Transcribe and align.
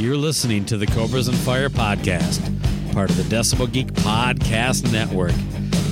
You're 0.00 0.16
listening 0.16 0.64
to 0.64 0.78
the 0.78 0.86
Cobras 0.86 1.28
and 1.28 1.36
Fire 1.36 1.68
podcast, 1.68 2.40
part 2.94 3.10
of 3.10 3.18
the 3.18 3.22
Decibel 3.24 3.70
Geek 3.70 3.88
Podcast 3.88 4.90
Network. 4.90 5.34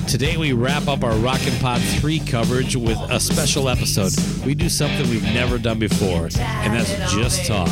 Today 0.08 0.38
we 0.38 0.54
wrap 0.54 0.88
up 0.88 1.04
our 1.04 1.12
Rockin' 1.16 1.52
Pod 1.58 1.82
3 1.82 2.18
coverage 2.20 2.74
with 2.74 2.96
a 3.10 3.20
special 3.20 3.68
episode. 3.68 4.12
We 4.46 4.54
do 4.54 4.70
something 4.70 5.10
we've 5.10 5.22
never 5.34 5.58
done 5.58 5.78
before, 5.78 6.30
and 6.40 6.72
that's 6.72 7.12
just 7.12 7.44
talk. 7.44 7.68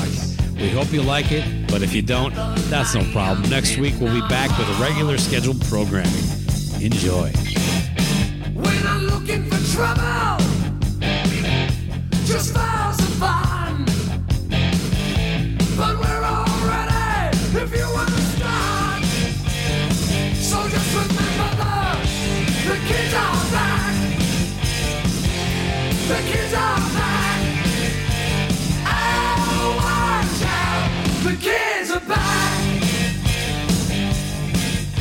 We 0.56 0.68
hope 0.68 0.92
you 0.92 1.00
like 1.00 1.32
it, 1.32 1.68
but 1.68 1.80
if 1.82 1.94
you 1.94 2.02
don't, 2.02 2.34
that's 2.68 2.94
no 2.94 3.10
problem. 3.12 3.48
Next 3.48 3.78
week 3.78 3.94
we'll 3.98 4.12
be 4.12 4.28
back 4.28 4.56
with 4.58 4.68
regular 4.78 5.16
scheduled 5.16 5.62
programming. 5.62 6.12
Enjoy. 6.82 7.32
We're 8.54 8.84
not 8.84 9.00
looking 9.04 9.44
for 9.44 9.74
trouble, 9.74 10.44
just 12.26 12.52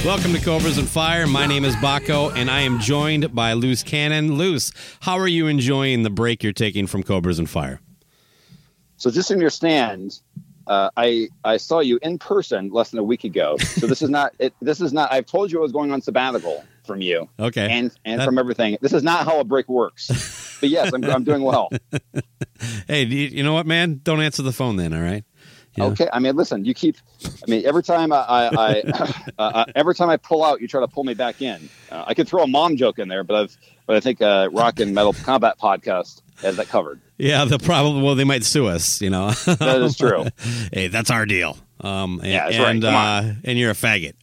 Welcome 0.06 0.34
to 0.34 0.40
Cobras 0.40 0.78
and 0.78 0.88
Fire. 0.88 1.26
My 1.26 1.48
name 1.48 1.66
is 1.66 1.76
Baco, 1.78 2.32
and 2.36 2.48
I 2.48 2.62
am 2.62 2.80
joined 2.80 3.34
by 3.34 3.54
Loose 3.54 3.82
Cannon. 3.82 4.36
Loose, 4.38 4.72
how 5.00 5.18
are 5.18 5.28
you 5.28 5.48
enjoying 5.48 6.04
the 6.04 6.12
break 6.12 6.44
you're 6.44 6.54
taking 6.54 6.86
from 6.86 7.02
Cobras 7.02 7.40
and 7.40 7.50
Fire? 7.50 7.82
So 8.98 9.10
just 9.10 9.32
in 9.32 9.42
your 9.42 9.50
stand, 9.50 10.20
uh, 10.68 10.92
I 10.96 11.30
I 11.44 11.58
saw 11.58 11.80
you 11.80 11.98
in 12.04 12.20
person 12.20 12.70
less 12.70 12.92
than 12.92 13.00
a 13.00 13.04
week 13.04 13.24
ago. 13.24 13.58
So 13.58 13.88
this 13.88 14.04
is 14.04 14.12
not 14.12 14.34
it, 14.38 14.54
this 14.62 14.80
is 14.80 14.94
not. 14.94 15.12
I've 15.12 15.26
told 15.26 15.52
you 15.52 15.58
I 15.58 15.64
was 15.64 15.72
going 15.72 15.92
on 15.92 16.04
sabbatical 16.04 16.64
from 16.86 17.02
you. 17.02 17.28
Okay. 17.40 17.68
And 17.68 17.92
and 18.06 18.22
That- 18.22 18.26
from 18.26 18.38
everything. 18.38 18.78
This 18.82 18.94
is 18.94 19.02
not 19.02 19.26
how 19.26 19.40
a 19.40 19.44
break 19.44 19.68
works. 19.68 20.58
But 20.62 20.70
yes, 20.70 20.94
I'm 20.94 21.04
I'm 21.04 21.24
doing 21.24 21.42
well. 21.42 21.70
Hey, 22.88 23.04
you, 23.04 23.28
you 23.28 23.44
know 23.44 23.54
what, 23.54 23.68
man? 23.68 24.00
Don't 24.04 24.22
answer 24.22 24.42
the 24.42 24.54
phone 24.54 24.78
then, 24.78 24.94
all 24.94 25.02
right? 25.02 25.26
Yeah. 25.76 25.86
Okay. 25.86 26.08
I 26.12 26.20
mean, 26.20 26.36
listen. 26.36 26.66
You 26.66 26.74
keep. 26.74 26.98
I 27.26 27.50
mean, 27.50 27.66
every 27.66 27.84
time 27.84 28.12
I, 28.14 28.18
I, 28.18 28.50
I 28.54 29.24
uh, 29.40 29.66
every 29.76 29.96
time 29.96 30.10
I 30.10 30.18
pull 30.18 30.44
out, 30.44 30.62
you 30.62 30.68
try 30.68 30.82
to 30.82 30.88
pull 30.88 31.04
me 31.04 31.14
back 31.14 31.42
in. 31.42 31.70
Uh, 31.92 32.06
I 32.08 32.14
could 32.14 32.28
throw 32.28 32.44
a 32.44 32.48
mom 32.48 32.78
joke 32.78 33.00
in 33.00 33.08
there, 33.08 33.24
but 33.24 33.36
I've 33.36 33.58
but 33.86 33.96
I 33.96 34.00
think 34.00 34.22
uh, 34.22 34.50
Rock 34.52 34.80
and 34.80 34.94
Metal 34.96 35.14
Combat 35.14 35.58
podcast 35.60 36.22
has 36.42 36.58
that 36.58 36.68
covered. 36.68 37.00
Yeah, 37.18 37.46
The 37.46 37.60
problem, 37.60 38.02
well, 38.02 38.16
they 38.16 38.24
might 38.24 38.44
sue 38.44 38.68
us, 38.68 39.02
you 39.02 39.10
know? 39.10 39.32
That 39.46 39.82
is 39.82 39.96
true. 39.96 40.26
hey, 40.74 40.88
that's 40.88 41.10
our 41.10 41.26
deal. 41.26 41.58
Um, 41.80 42.20
and, 42.20 42.32
Yeah, 42.32 42.46
that's 42.46 42.60
right. 42.60 42.82
Come 42.82 42.96
uh, 42.96 43.34
and 43.44 43.58
you're 43.58 43.72
a 43.72 43.76
faggot. 43.76 44.14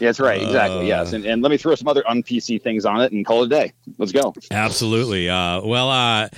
Yeah, 0.00 0.08
that's 0.08 0.20
right. 0.20 0.42
Exactly. 0.42 0.80
Uh, 0.80 0.82
yes. 0.82 1.12
And, 1.12 1.24
and 1.24 1.42
let 1.42 1.50
me 1.50 1.56
throw 1.56 1.74
some 1.74 1.88
other 1.88 2.08
un 2.08 2.22
PC 2.22 2.60
things 2.60 2.84
on 2.84 3.00
it 3.00 3.12
and 3.12 3.24
call 3.24 3.42
it 3.42 3.46
a 3.46 3.48
day. 3.48 3.72
Let's 3.96 4.12
go. 4.12 4.34
Absolutely. 4.50 5.30
Uh, 5.30 5.62
well, 5.62 5.90
uh, 5.90 6.28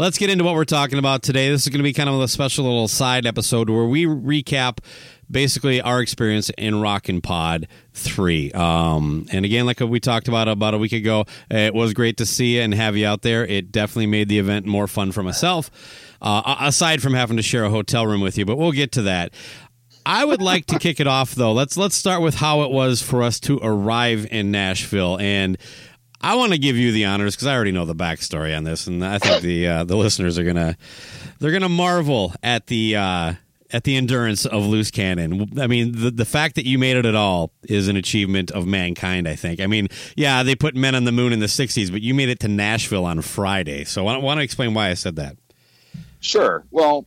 let's 0.00 0.16
get 0.16 0.30
into 0.30 0.42
what 0.42 0.54
we're 0.54 0.64
talking 0.64 0.98
about 0.98 1.22
today. 1.22 1.50
This 1.50 1.64
is 1.64 1.68
going 1.68 1.80
to 1.80 1.84
be 1.84 1.92
kind 1.92 2.08
of 2.08 2.18
a 2.22 2.26
special 2.26 2.64
little 2.64 2.88
side 2.88 3.26
episode 3.26 3.68
where 3.68 3.84
we 3.84 4.06
recap 4.06 4.78
basically 5.30 5.82
our 5.82 6.00
experience 6.00 6.50
in 6.56 6.80
Rockin' 6.80 7.20
Pod 7.20 7.68
3. 7.92 8.50
Um, 8.52 9.26
and 9.30 9.44
again, 9.44 9.66
like 9.66 9.80
we 9.80 10.00
talked 10.00 10.26
about 10.26 10.48
about 10.48 10.72
a 10.72 10.78
week 10.78 10.92
ago, 10.92 11.26
it 11.50 11.74
was 11.74 11.92
great 11.92 12.16
to 12.16 12.24
see 12.24 12.56
you 12.56 12.62
and 12.62 12.72
have 12.72 12.96
you 12.96 13.06
out 13.06 13.20
there. 13.20 13.44
It 13.44 13.70
definitely 13.70 14.06
made 14.06 14.30
the 14.30 14.38
event 14.38 14.64
more 14.64 14.86
fun 14.86 15.12
for 15.12 15.22
myself, 15.22 15.70
uh, 16.22 16.56
aside 16.60 17.02
from 17.02 17.12
having 17.12 17.36
to 17.36 17.42
share 17.42 17.64
a 17.64 17.70
hotel 17.70 18.06
room 18.06 18.22
with 18.22 18.38
you, 18.38 18.46
but 18.46 18.56
we'll 18.56 18.72
get 18.72 18.92
to 18.92 19.02
that. 19.02 19.34
I 20.06 20.24
would 20.24 20.40
like 20.40 20.64
to 20.66 20.78
kick 20.78 20.98
it 20.98 21.06
off 21.06 21.34
though. 21.34 21.52
Let's 21.52 21.76
let's 21.76 21.94
start 21.94 22.22
with 22.22 22.36
how 22.36 22.62
it 22.62 22.70
was 22.70 23.02
for 23.02 23.22
us 23.22 23.38
to 23.40 23.60
arrive 23.62 24.26
in 24.30 24.50
Nashville, 24.50 25.18
and 25.18 25.58
I 26.22 26.34
want 26.34 26.52
to 26.52 26.58
give 26.58 26.76
you 26.76 26.92
the 26.92 27.06
honors 27.06 27.34
because 27.34 27.46
I 27.46 27.54
already 27.54 27.72
know 27.72 27.86
the 27.86 27.94
backstory 27.94 28.56
on 28.56 28.64
this, 28.64 28.86
and 28.86 29.04
I 29.04 29.18
think 29.18 29.42
the 29.42 29.66
uh, 29.66 29.84
the 29.84 29.96
listeners 29.96 30.38
are 30.38 30.44
gonna 30.44 30.76
they're 31.38 31.52
gonna 31.52 31.68
marvel 31.68 32.34
at 32.42 32.66
the 32.66 32.96
uh, 32.96 33.34
at 33.72 33.84
the 33.84 33.96
endurance 33.96 34.44
of 34.44 34.66
loose 34.66 34.90
cannon. 34.90 35.58
I 35.58 35.66
mean, 35.66 35.92
the 35.92 36.10
the 36.10 36.24
fact 36.26 36.56
that 36.56 36.66
you 36.66 36.78
made 36.78 36.96
it 36.96 37.06
at 37.06 37.14
all 37.14 37.52
is 37.62 37.88
an 37.88 37.96
achievement 37.96 38.50
of 38.50 38.66
mankind. 38.66 39.26
I 39.26 39.34
think. 39.34 39.60
I 39.60 39.66
mean, 39.66 39.88
yeah, 40.14 40.42
they 40.42 40.54
put 40.54 40.74
men 40.74 40.94
on 40.94 41.04
the 41.04 41.12
moon 41.12 41.32
in 41.32 41.40
the 41.40 41.46
'60s, 41.46 41.90
but 41.90 42.02
you 42.02 42.12
made 42.12 42.28
it 42.28 42.40
to 42.40 42.48
Nashville 42.48 43.06
on 43.06 43.22
Friday. 43.22 43.84
So 43.84 44.06
I 44.06 44.16
want 44.18 44.38
to 44.38 44.44
explain 44.44 44.74
why 44.74 44.90
I 44.90 44.94
said 44.94 45.16
that. 45.16 45.36
Sure. 46.20 46.64
Well, 46.70 47.06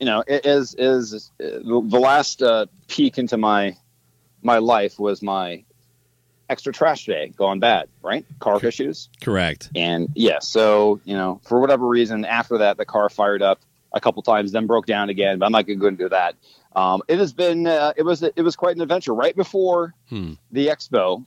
you 0.00 0.06
know, 0.06 0.24
is 0.26 0.74
is 0.78 1.30
uh, 1.38 1.44
the 1.44 1.82
the 1.84 1.98
last 1.98 2.42
uh, 2.42 2.66
peek 2.88 3.18
into 3.18 3.36
my 3.36 3.76
my 4.42 4.58
life 4.58 4.98
was 4.98 5.22
my 5.22 5.64
extra 6.48 6.72
trash 6.72 7.06
day 7.06 7.32
going 7.36 7.60
bad, 7.60 7.88
right? 8.02 8.24
Car 8.38 8.64
issues, 8.64 9.08
Correct. 9.20 9.70
and 9.74 10.08
yeah. 10.14 10.38
So 10.40 11.00
you 11.04 11.14
know, 11.14 11.40
for 11.44 11.60
whatever 11.60 11.86
reason, 11.86 12.24
after 12.24 12.58
that, 12.58 12.76
the 12.76 12.84
car 12.84 13.08
fired 13.08 13.42
up 13.42 13.60
a 13.92 14.00
couple 14.00 14.22
times, 14.22 14.52
then 14.52 14.66
broke 14.66 14.86
down 14.86 15.08
again. 15.10 15.38
But 15.38 15.46
I'm 15.46 15.52
not 15.52 15.66
going 15.66 15.78
to 15.78 15.90
go 15.90 15.96
do 15.96 16.08
that. 16.10 16.34
Um, 16.74 17.02
it 17.08 17.18
has 17.18 17.32
been 17.32 17.66
uh, 17.66 17.92
it 17.96 18.02
was 18.02 18.22
it 18.22 18.42
was 18.42 18.54
quite 18.56 18.76
an 18.76 18.82
adventure. 18.82 19.14
Right 19.14 19.34
before 19.34 19.94
Hmm. 20.08 20.34
the 20.52 20.68
expo, 20.68 21.26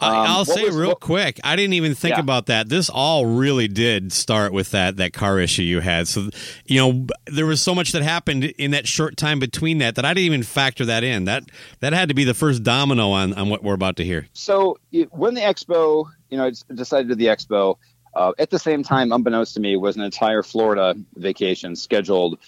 Um, 0.00 0.14
I'll 0.14 0.44
say 0.44 0.64
was- 0.64 0.76
real 0.76 0.88
what- 0.90 1.00
quick. 1.00 1.40
I 1.42 1.56
didn't 1.56 1.72
even 1.74 1.94
think 1.94 2.14
Yeah. 2.16 2.20
about 2.20 2.46
that. 2.46 2.68
This 2.68 2.88
all 2.88 3.26
really 3.26 3.66
did 3.68 4.12
start 4.12 4.52
with 4.52 4.70
that 4.70 4.96
that 4.98 5.12
car 5.12 5.38
issue 5.40 5.62
you 5.62 5.80
had. 5.80 6.06
So, 6.06 6.30
you 6.66 6.78
know, 6.80 7.06
there 7.26 7.46
was 7.46 7.60
so 7.60 7.74
much 7.74 7.92
that 7.92 8.02
happened 8.02 8.44
in 8.44 8.70
that 8.70 8.86
short 8.86 9.16
time 9.16 9.38
between 9.40 9.78
that 9.78 9.96
that 9.96 10.04
I 10.04 10.14
didn't 10.14 10.26
even 10.26 10.42
factor 10.44 10.84
that 10.84 11.02
in. 11.02 11.24
That 11.24 11.44
that 11.80 11.92
had 11.92 12.08
to 12.10 12.14
be 12.14 12.24
the 12.24 12.34
first 12.34 12.62
domino 12.62 13.10
on 13.10 13.34
on 13.34 13.48
what 13.48 13.62
we're 13.64 13.74
about 13.74 13.96
to 13.96 14.04
hear. 14.04 14.26
so 14.32 14.78
it- 14.92 15.12
when 15.12 15.34
the 15.34 15.40
expo, 15.40 16.04
you 16.30 16.38
know, 16.38 16.46
I 16.46 16.52
decided 16.74 17.08
to 17.08 17.14
the 17.16 17.26
expo, 17.26 17.76
uh, 18.14 18.32
at 18.38 18.50
the 18.50 18.58
same 18.58 18.82
time, 18.84 19.10
unbeknownst 19.12 19.54
to 19.54 19.60
me, 19.60 19.76
was 19.76 19.96
an 19.96 20.02
entire 20.02 20.42
Florida 20.42 20.94
vacation 21.16 21.74
scheduled 21.76 22.38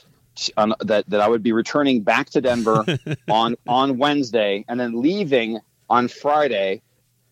on, 0.57 0.73
that 0.81 1.05
that 1.11 1.21
I 1.21 1.29
would 1.29 1.43
be 1.43 1.53
returning 1.53 2.03
back 2.03 2.31
to 2.31 2.41
Denver 2.41 2.85
on 3.29 3.57
on 3.67 3.99
Wednesday 3.99 4.65
and 4.69 4.79
then 4.79 5.01
leaving 5.03 5.59
on 5.91 6.07
Friday 6.09 6.83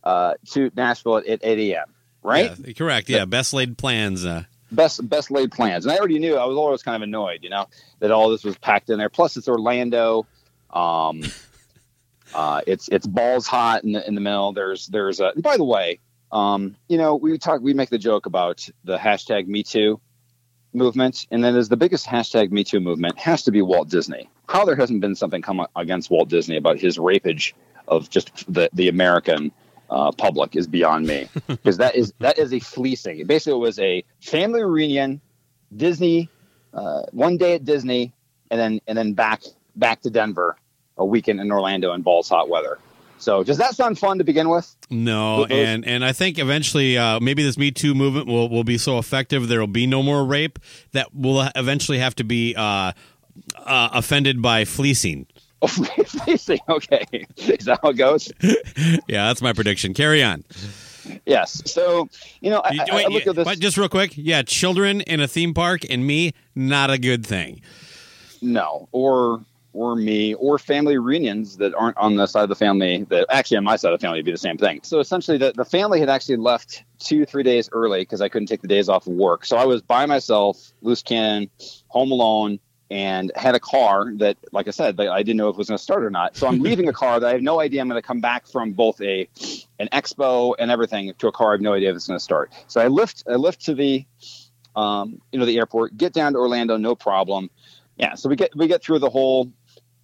uh, 0.04 0.34
to 0.52 0.70
Nashville 0.76 1.18
at, 1.18 1.26
at 1.26 1.40
8 1.42 1.72
a.m. 1.72 1.86
Right, 2.22 2.52
Yeah, 2.58 2.72
correct. 2.72 3.08
Yeah. 3.08 3.24
Best 3.24 3.52
laid 3.52 3.78
plans. 3.78 4.24
Uh, 4.24 4.44
best 4.72 5.08
best 5.08 5.30
laid 5.30 5.52
plans, 5.52 5.84
and 5.86 5.92
I 5.92 5.98
already 5.98 6.18
knew. 6.18 6.36
I 6.36 6.44
was 6.44 6.56
always 6.56 6.82
kind 6.82 6.96
of 6.96 7.02
annoyed, 7.02 7.40
you 7.42 7.50
know, 7.50 7.66
that 8.00 8.10
all 8.10 8.28
this 8.30 8.44
was 8.44 8.56
packed 8.58 8.90
in 8.90 8.98
there. 8.98 9.08
Plus, 9.08 9.36
it's 9.36 9.48
Orlando. 9.48 10.26
Um, 10.70 11.22
uh, 12.34 12.62
it's 12.66 12.88
it's 12.88 13.06
balls 13.06 13.46
hot 13.46 13.84
in 13.84 13.92
the 13.92 14.06
in 14.06 14.14
the 14.14 14.20
middle. 14.20 14.52
There's 14.52 14.86
there's 14.86 15.20
a. 15.20 15.28
and 15.28 15.42
by 15.42 15.56
the 15.56 15.64
way, 15.64 16.00
um, 16.32 16.76
you 16.88 16.98
know, 16.98 17.16
we 17.16 17.38
talk 17.38 17.60
we 17.60 17.74
make 17.74 17.90
the 17.90 17.98
joke 17.98 18.26
about 18.26 18.68
the 18.84 18.98
hashtag 18.98 19.46
Me 19.46 19.62
Too 19.62 20.00
movement, 20.72 21.26
and 21.30 21.42
then 21.42 21.56
as 21.56 21.68
the 21.68 21.76
biggest 21.76 22.06
hashtag 22.06 22.50
Me 22.50 22.64
Too 22.64 22.80
movement 22.80 23.18
has 23.18 23.44
to 23.44 23.50
be 23.50 23.62
Walt 23.62 23.88
Disney. 23.88 24.28
How 24.48 24.64
there 24.64 24.76
hasn't 24.76 25.00
been 25.00 25.14
something 25.14 25.42
come 25.42 25.66
against 25.76 26.10
Walt 26.10 26.28
Disney 26.28 26.56
about 26.56 26.78
his 26.78 26.98
rapage 26.98 27.52
of 27.86 28.10
just 28.10 28.52
the 28.52 28.68
the 28.72 28.88
American 28.88 29.52
uh, 29.90 30.12
public 30.12 30.56
is 30.56 30.66
beyond 30.66 31.06
me 31.06 31.28
because 31.46 31.76
that 31.78 31.94
is 31.94 32.12
that 32.20 32.38
is 32.38 32.52
a 32.52 32.60
fleecing. 32.60 33.18
It 33.18 33.26
basically 33.26 33.58
was 33.58 33.78
a 33.78 34.04
family 34.20 34.62
reunion, 34.62 35.20
Disney, 35.74 36.28
uh, 36.74 37.02
one 37.12 37.36
day 37.36 37.54
at 37.54 37.64
Disney, 37.64 38.12
and 38.50 38.60
then 38.60 38.80
and 38.86 38.96
then 38.96 39.12
back 39.12 39.42
back 39.76 40.02
to 40.02 40.10
Denver, 40.10 40.56
a 40.96 41.04
weekend 41.04 41.40
in 41.40 41.50
Orlando 41.50 41.92
in 41.92 42.02
balls 42.02 42.28
hot 42.28 42.48
weather. 42.48 42.78
So 43.18 43.42
does 43.42 43.58
that 43.58 43.74
sound 43.74 43.98
fun 43.98 44.18
to 44.18 44.24
begin 44.24 44.48
with? 44.48 44.74
no, 44.90 45.44
and 45.44 45.84
and 45.84 46.04
I 46.04 46.12
think 46.12 46.38
eventually 46.38 46.96
uh, 46.96 47.18
maybe 47.20 47.42
this 47.42 47.58
Me 47.58 47.70
Too 47.70 47.94
movement 47.94 48.26
will 48.26 48.48
will 48.48 48.64
be 48.64 48.78
so 48.78 48.98
effective 48.98 49.48
there 49.48 49.60
will 49.60 49.66
be 49.66 49.86
no 49.86 50.02
more 50.02 50.24
rape 50.24 50.58
that 50.92 51.14
will 51.14 51.48
eventually 51.56 51.98
have 51.98 52.14
to 52.16 52.24
be 52.24 52.54
uh, 52.54 52.92
uh, 53.56 53.88
offended 53.92 54.40
by 54.40 54.64
fleecing. 54.64 55.26
Oh, 55.60 55.66
fleecing. 55.68 56.60
Okay, 56.68 57.04
is 57.36 57.64
that 57.66 57.80
how 57.82 57.90
it 57.90 57.94
goes? 57.96 58.30
Yeah, 59.08 59.26
that's 59.28 59.42
my 59.42 59.52
prediction. 59.52 59.92
Carry 59.94 60.22
on. 60.22 60.44
yes. 61.26 61.62
So 61.70 62.08
you 62.40 62.50
know, 62.50 62.60
I, 62.60 62.72
You- 62.72 62.80
I- 62.92 63.04
I 63.04 63.06
look 63.08 63.24
you- 63.24 63.30
at 63.30 63.36
this. 63.36 63.44
but 63.44 63.58
just 63.58 63.76
real 63.76 63.88
quick, 63.88 64.12
yeah, 64.16 64.42
children 64.42 65.00
in 65.02 65.20
a 65.20 65.26
theme 65.28 65.54
park 65.54 65.80
and 65.90 66.06
me, 66.06 66.32
not 66.54 66.90
a 66.90 66.98
good 66.98 67.26
thing. 67.26 67.60
no, 68.42 68.88
or 68.92 69.44
or 69.74 69.94
me, 69.94 70.34
or 70.34 70.58
family 70.58 70.96
reunions 70.98 71.58
that 71.58 71.72
aren't 71.74 71.96
on 71.98 72.16
the 72.16 72.26
side 72.26 72.42
of 72.42 72.48
the 72.48 72.54
family 72.56 73.04
that 73.10 73.26
actually 73.30 73.56
on 73.56 73.64
my 73.64 73.76
side 73.76 73.92
of 73.92 74.00
the 74.00 74.02
family 74.04 74.18
would 74.18 74.24
be 74.24 74.32
the 74.32 74.38
same 74.38 74.56
thing. 74.56 74.80
So 74.82 74.98
essentially, 74.98 75.38
the, 75.38 75.52
the 75.54 75.64
family 75.64 76.00
had 76.00 76.08
actually 76.08 76.36
left 76.36 76.84
two 76.98 77.24
three 77.26 77.42
days 77.42 77.68
early 77.72 78.00
because 78.00 78.20
I 78.20 78.28
couldn't 78.28 78.46
take 78.48 78.62
the 78.62 78.68
days 78.68 78.88
off 78.88 79.06
of 79.06 79.12
work. 79.12 79.44
So 79.44 79.56
I 79.56 79.64
was 79.66 79.82
by 79.82 80.06
myself, 80.06 80.72
loose 80.82 81.02
cannon, 81.02 81.50
home 81.88 82.10
alone. 82.12 82.58
And 82.90 83.30
had 83.36 83.54
a 83.54 83.60
car 83.60 84.10
that, 84.16 84.38
like 84.50 84.66
I 84.66 84.70
said, 84.70 84.96
that 84.96 85.08
I 85.08 85.22
didn't 85.22 85.36
know 85.36 85.50
if 85.50 85.54
it 85.54 85.58
was 85.58 85.68
going 85.68 85.76
to 85.76 85.82
start 85.82 86.04
or 86.04 86.10
not. 86.10 86.36
So 86.36 86.46
I'm 86.46 86.60
leaving 86.68 86.88
a 86.88 86.92
car 86.92 87.20
that 87.20 87.26
I 87.26 87.32
have 87.32 87.42
no 87.42 87.60
idea 87.60 87.82
I'm 87.82 87.88
going 87.88 88.00
to 88.00 88.06
come 88.06 88.20
back 88.20 88.46
from 88.46 88.72
both 88.72 89.00
a 89.02 89.28
an 89.78 89.88
expo 89.92 90.54
and 90.58 90.70
everything 90.70 91.12
to 91.18 91.28
a 91.28 91.32
car 91.32 91.50
I 91.50 91.54
have 91.54 91.60
no 91.60 91.74
idea 91.74 91.90
if 91.90 91.96
it's 91.96 92.06
going 92.06 92.18
to 92.18 92.24
start. 92.24 92.50
So 92.66 92.80
I 92.80 92.88
lift 92.88 93.24
I 93.28 93.34
lift 93.34 93.66
to 93.66 93.74
the 93.74 94.06
um, 94.74 95.20
you 95.32 95.38
know 95.38 95.44
the 95.44 95.58
airport, 95.58 95.96
get 95.96 96.12
down 96.12 96.32
to 96.32 96.38
Orlando, 96.38 96.76
no 96.76 96.94
problem. 96.94 97.50
Yeah, 97.96 98.14
so 98.14 98.28
we 98.28 98.36
get 98.36 98.54
we 98.56 98.68
get 98.68 98.82
through 98.82 99.00
the 99.00 99.10
whole 99.10 99.50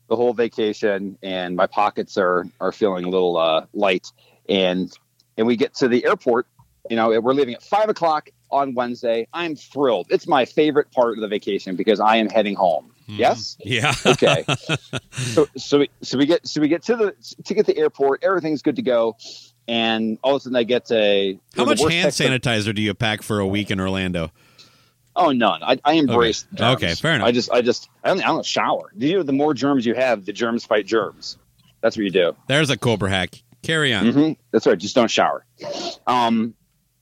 the 0.09 0.17
whole 0.17 0.35
vacation, 0.35 1.17
and 1.23 1.57
my 1.57 1.67
pockets 1.67 2.19
are 2.19 2.45
are 2.61 2.73
feeling 2.73 3.05
a 3.05 3.09
little 3.09 3.37
uh, 3.37 3.67
light, 3.73 4.11
and 4.49 4.93
and 5.39 5.47
we 5.47 5.57
get 5.57 5.75
to 5.77 5.89
the 5.89 6.05
airport. 6.05 6.47
You 6.91 6.97
know, 6.97 7.19
we're 7.21 7.33
leaving 7.33 7.55
at 7.55 7.63
five 7.63 7.89
o'clock 7.89 8.29
on 8.50 8.75
Wednesday. 8.75 9.26
I'm 9.32 9.56
thrilled. 9.56 10.06
It's 10.11 10.26
my 10.26 10.44
favorite 10.44 10.91
part 10.93 11.14
of 11.17 11.20
the 11.20 11.29
vacation 11.29 11.76
because 11.76 12.00
I 12.00 12.17
am 12.17 12.29
heading 12.29 12.55
home. 12.55 12.91
Yes. 13.06 13.56
Yeah. 13.64 13.93
Okay. 14.06 14.44
so 15.17 15.46
so 15.56 15.79
we 15.81 15.91
so 16.02 16.17
we 16.19 16.26
get 16.26 16.46
so 16.46 16.61
we 16.61 16.69
get 16.69 16.82
to 16.85 16.96
the 16.96 17.14
to 17.44 17.55
get 17.55 17.67
the 17.67 17.76
airport. 17.76 18.23
Everything's 18.25 18.62
good 18.62 18.76
to 18.76 18.82
go, 18.82 19.17
and 19.69 20.19
all 20.23 20.37
of 20.37 20.41
a 20.41 20.44
sudden 20.44 20.56
I 20.56 20.62
get 20.62 20.91
a 20.91 21.38
How 21.56 21.64
much 21.64 21.81
hand 21.81 21.93
text 22.05 22.20
of- 22.20 22.26
sanitizer 22.26 22.75
do 22.75 22.81
you 22.82 22.94
pack 22.94 23.23
for 23.23 23.41
a 23.41 23.46
week 23.46 23.70
in 23.70 23.79
Orlando? 23.81 24.31
Oh, 25.17 25.31
none. 25.31 25.62
I, 25.62 25.79
I 25.85 25.93
embrace. 25.93 26.44
Okay. 26.55 26.56
germs. 26.56 26.76
Okay, 26.82 26.94
fair 26.94 27.14
enough. 27.14 27.29
I 27.29 27.31
just, 27.31 27.49
I 27.52 27.62
just, 27.62 27.88
I 28.02 28.08
don't, 28.08 28.20
I 28.20 28.26
don't 28.26 28.44
shower. 28.44 28.90
You 28.97 29.19
know, 29.19 29.23
the 29.23 29.32
more 29.32 29.55
germs 29.55 29.87
you 29.87 29.94
have, 29.94 30.25
the 30.25 30.32
germs 30.32 30.64
fight 30.64 30.87
germs. 30.87 31.38
That's 31.82 31.97
what 31.97 32.02
you 32.02 32.11
do. 32.11 32.35
There's 32.49 32.69
a 32.70 32.76
Cobra 32.76 33.08
hack. 33.11 33.40
Carry 33.62 33.94
on. 33.94 34.11
hmm 34.11 34.32
That's 34.50 34.67
right. 34.67 34.76
Just 34.76 34.97
don't 34.97 35.08
shower. 35.11 35.44
Um, 36.08 36.55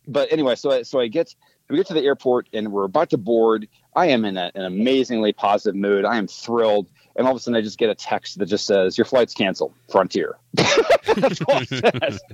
but 0.06 0.32
anyway, 0.32 0.54
so 0.54 0.70
I, 0.70 0.82
so 0.82 1.00
I 1.00 1.08
get 1.08 1.34
we 1.68 1.76
get 1.76 1.86
to 1.86 1.94
the 1.94 2.02
airport 2.02 2.48
and 2.52 2.70
we're 2.72 2.84
about 2.84 3.10
to 3.10 3.18
board. 3.18 3.68
I 3.94 4.06
am 4.06 4.24
in 4.24 4.36
a, 4.36 4.50
an 4.54 4.64
amazingly 4.64 5.32
positive 5.32 5.74
mood. 5.74 6.04
I 6.04 6.16
am 6.16 6.26
thrilled, 6.26 6.88
and 7.16 7.26
all 7.26 7.32
of 7.32 7.36
a 7.36 7.40
sudden 7.40 7.56
I 7.56 7.62
just 7.62 7.78
get 7.78 7.90
a 7.90 7.94
text 7.94 8.38
that 8.38 8.46
just 8.46 8.66
says 8.66 8.98
your 8.98 9.04
flight's 9.04 9.34
canceled. 9.34 9.72
Frontier. 9.90 10.36
That's 10.54 11.40
all 11.42 11.62
it 11.62 11.68
says. 11.68 12.20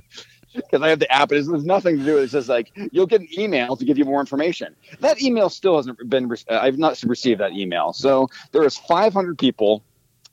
Because 0.51 0.81
I 0.81 0.89
have 0.89 0.97
the 0.97 1.11
app, 1.11 1.31
it 1.31 1.35
has 1.35 1.47
there's 1.47 1.63
nothing 1.63 1.99
to 1.99 2.03
do 2.03 2.13
with 2.15 2.21
it. 2.21 2.23
It's 2.23 2.33
just 2.33 2.49
like 2.49 2.71
you'll 2.91 3.05
get 3.05 3.21
an 3.21 3.27
email 3.37 3.75
to 3.75 3.85
give 3.85 3.99
you 3.99 4.05
more 4.05 4.19
information. 4.19 4.75
That 4.99 5.21
email 5.21 5.47
still 5.47 5.75
hasn't 5.75 6.09
been. 6.09 6.27
re- 6.27 6.39
uh, 6.49 6.57
I've 6.59 6.79
not 6.79 7.01
received 7.03 7.39
that 7.39 7.51
email. 7.51 7.93
So 7.93 8.29
there 8.51 8.63
is 8.63 8.75
500 8.75 9.37
people 9.37 9.83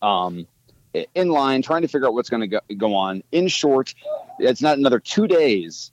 um, 0.00 0.46
in 1.14 1.28
line 1.28 1.60
trying 1.60 1.82
to 1.82 1.88
figure 1.88 2.06
out 2.06 2.14
what's 2.14 2.30
going 2.30 2.40
to 2.40 2.46
go, 2.46 2.60
go 2.78 2.94
on. 2.94 3.22
In 3.30 3.46
short, 3.48 3.94
it's 4.38 4.62
not 4.62 4.78
another 4.78 5.00
two 5.00 5.26
days 5.26 5.92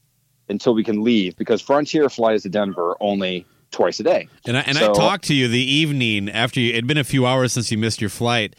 until 0.54 0.74
we 0.74 0.84
can 0.84 1.04
leave 1.04 1.36
because 1.36 1.62
Frontier 1.62 2.08
flies 2.10 2.44
to 2.44 2.50
Denver 2.50 2.96
only 3.02 3.46
twice 3.72 4.00
a 4.00 4.04
day. 4.04 4.28
And 4.46 4.56
I, 4.58 4.62
and 4.62 4.78
I 4.78 4.94
talked 4.94 5.26
to 5.26 5.34
you 5.34 5.48
the 5.50 5.60
evening 5.60 6.30
after 6.30 6.60
you, 6.62 6.72
it'd 6.72 6.88
been 6.88 6.98
a 6.98 7.04
few 7.04 7.26
hours 7.26 7.52
since 7.52 7.72
you 7.72 7.78
missed 7.78 8.00
your 8.00 8.10
flight, 8.10 8.56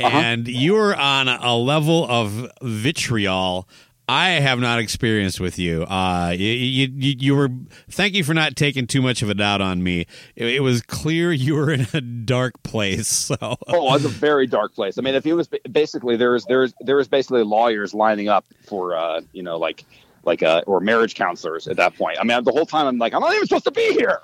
Uh-huh. 0.00 0.16
and 0.16 0.46
you 0.46 0.74
were 0.74 0.94
on 0.94 1.28
a 1.28 1.56
level 1.56 2.06
of 2.10 2.50
vitriol 2.62 3.68
I 4.10 4.30
have 4.40 4.58
not 4.58 4.78
experienced 4.78 5.38
with 5.38 5.58
you. 5.58 5.82
Uh, 5.82 6.30
you, 6.34 6.46
you, 6.46 7.14
you 7.18 7.36
were. 7.36 7.50
Thank 7.90 8.14
you 8.14 8.24
for 8.24 8.32
not 8.32 8.56
taking 8.56 8.86
too 8.86 9.02
much 9.02 9.20
of 9.20 9.28
a 9.28 9.34
doubt 9.34 9.60
on 9.60 9.82
me. 9.82 10.06
It, 10.34 10.46
it 10.46 10.60
was 10.60 10.80
clear 10.80 11.30
you 11.30 11.54
were 11.56 11.70
in 11.70 11.86
a 11.92 12.00
dark 12.00 12.62
place. 12.62 13.06
So 13.28 13.36
Oh, 13.40 13.56
it 13.68 13.82
was 13.92 14.06
a 14.06 14.08
very 14.08 14.46
dark 14.46 14.74
place. 14.74 14.96
I 14.96 15.02
mean, 15.02 15.14
if 15.14 15.26
it 15.26 15.34
was 15.34 15.46
ba- 15.48 15.58
basically 15.70 16.16
there's 16.16 16.46
there's 16.46 16.72
there 16.80 16.96
was 16.96 17.06
basically 17.06 17.42
lawyers 17.44 17.92
lining 17.92 18.30
up 18.30 18.46
for 18.66 18.96
uh, 18.96 19.20
you 19.34 19.42
know 19.42 19.58
like 19.58 19.84
like 20.24 20.42
uh, 20.42 20.62
or 20.66 20.80
marriage 20.80 21.14
counselors 21.14 21.68
at 21.68 21.76
that 21.76 21.96
point. 21.96 22.18
I 22.20 22.24
mean, 22.24 22.42
the 22.44 22.52
whole 22.52 22.66
time 22.66 22.86
I'm 22.86 22.98
like, 22.98 23.14
I'm 23.14 23.20
not 23.20 23.34
even 23.34 23.46
supposed 23.46 23.64
to 23.64 23.70
be 23.70 23.92
here. 23.92 24.20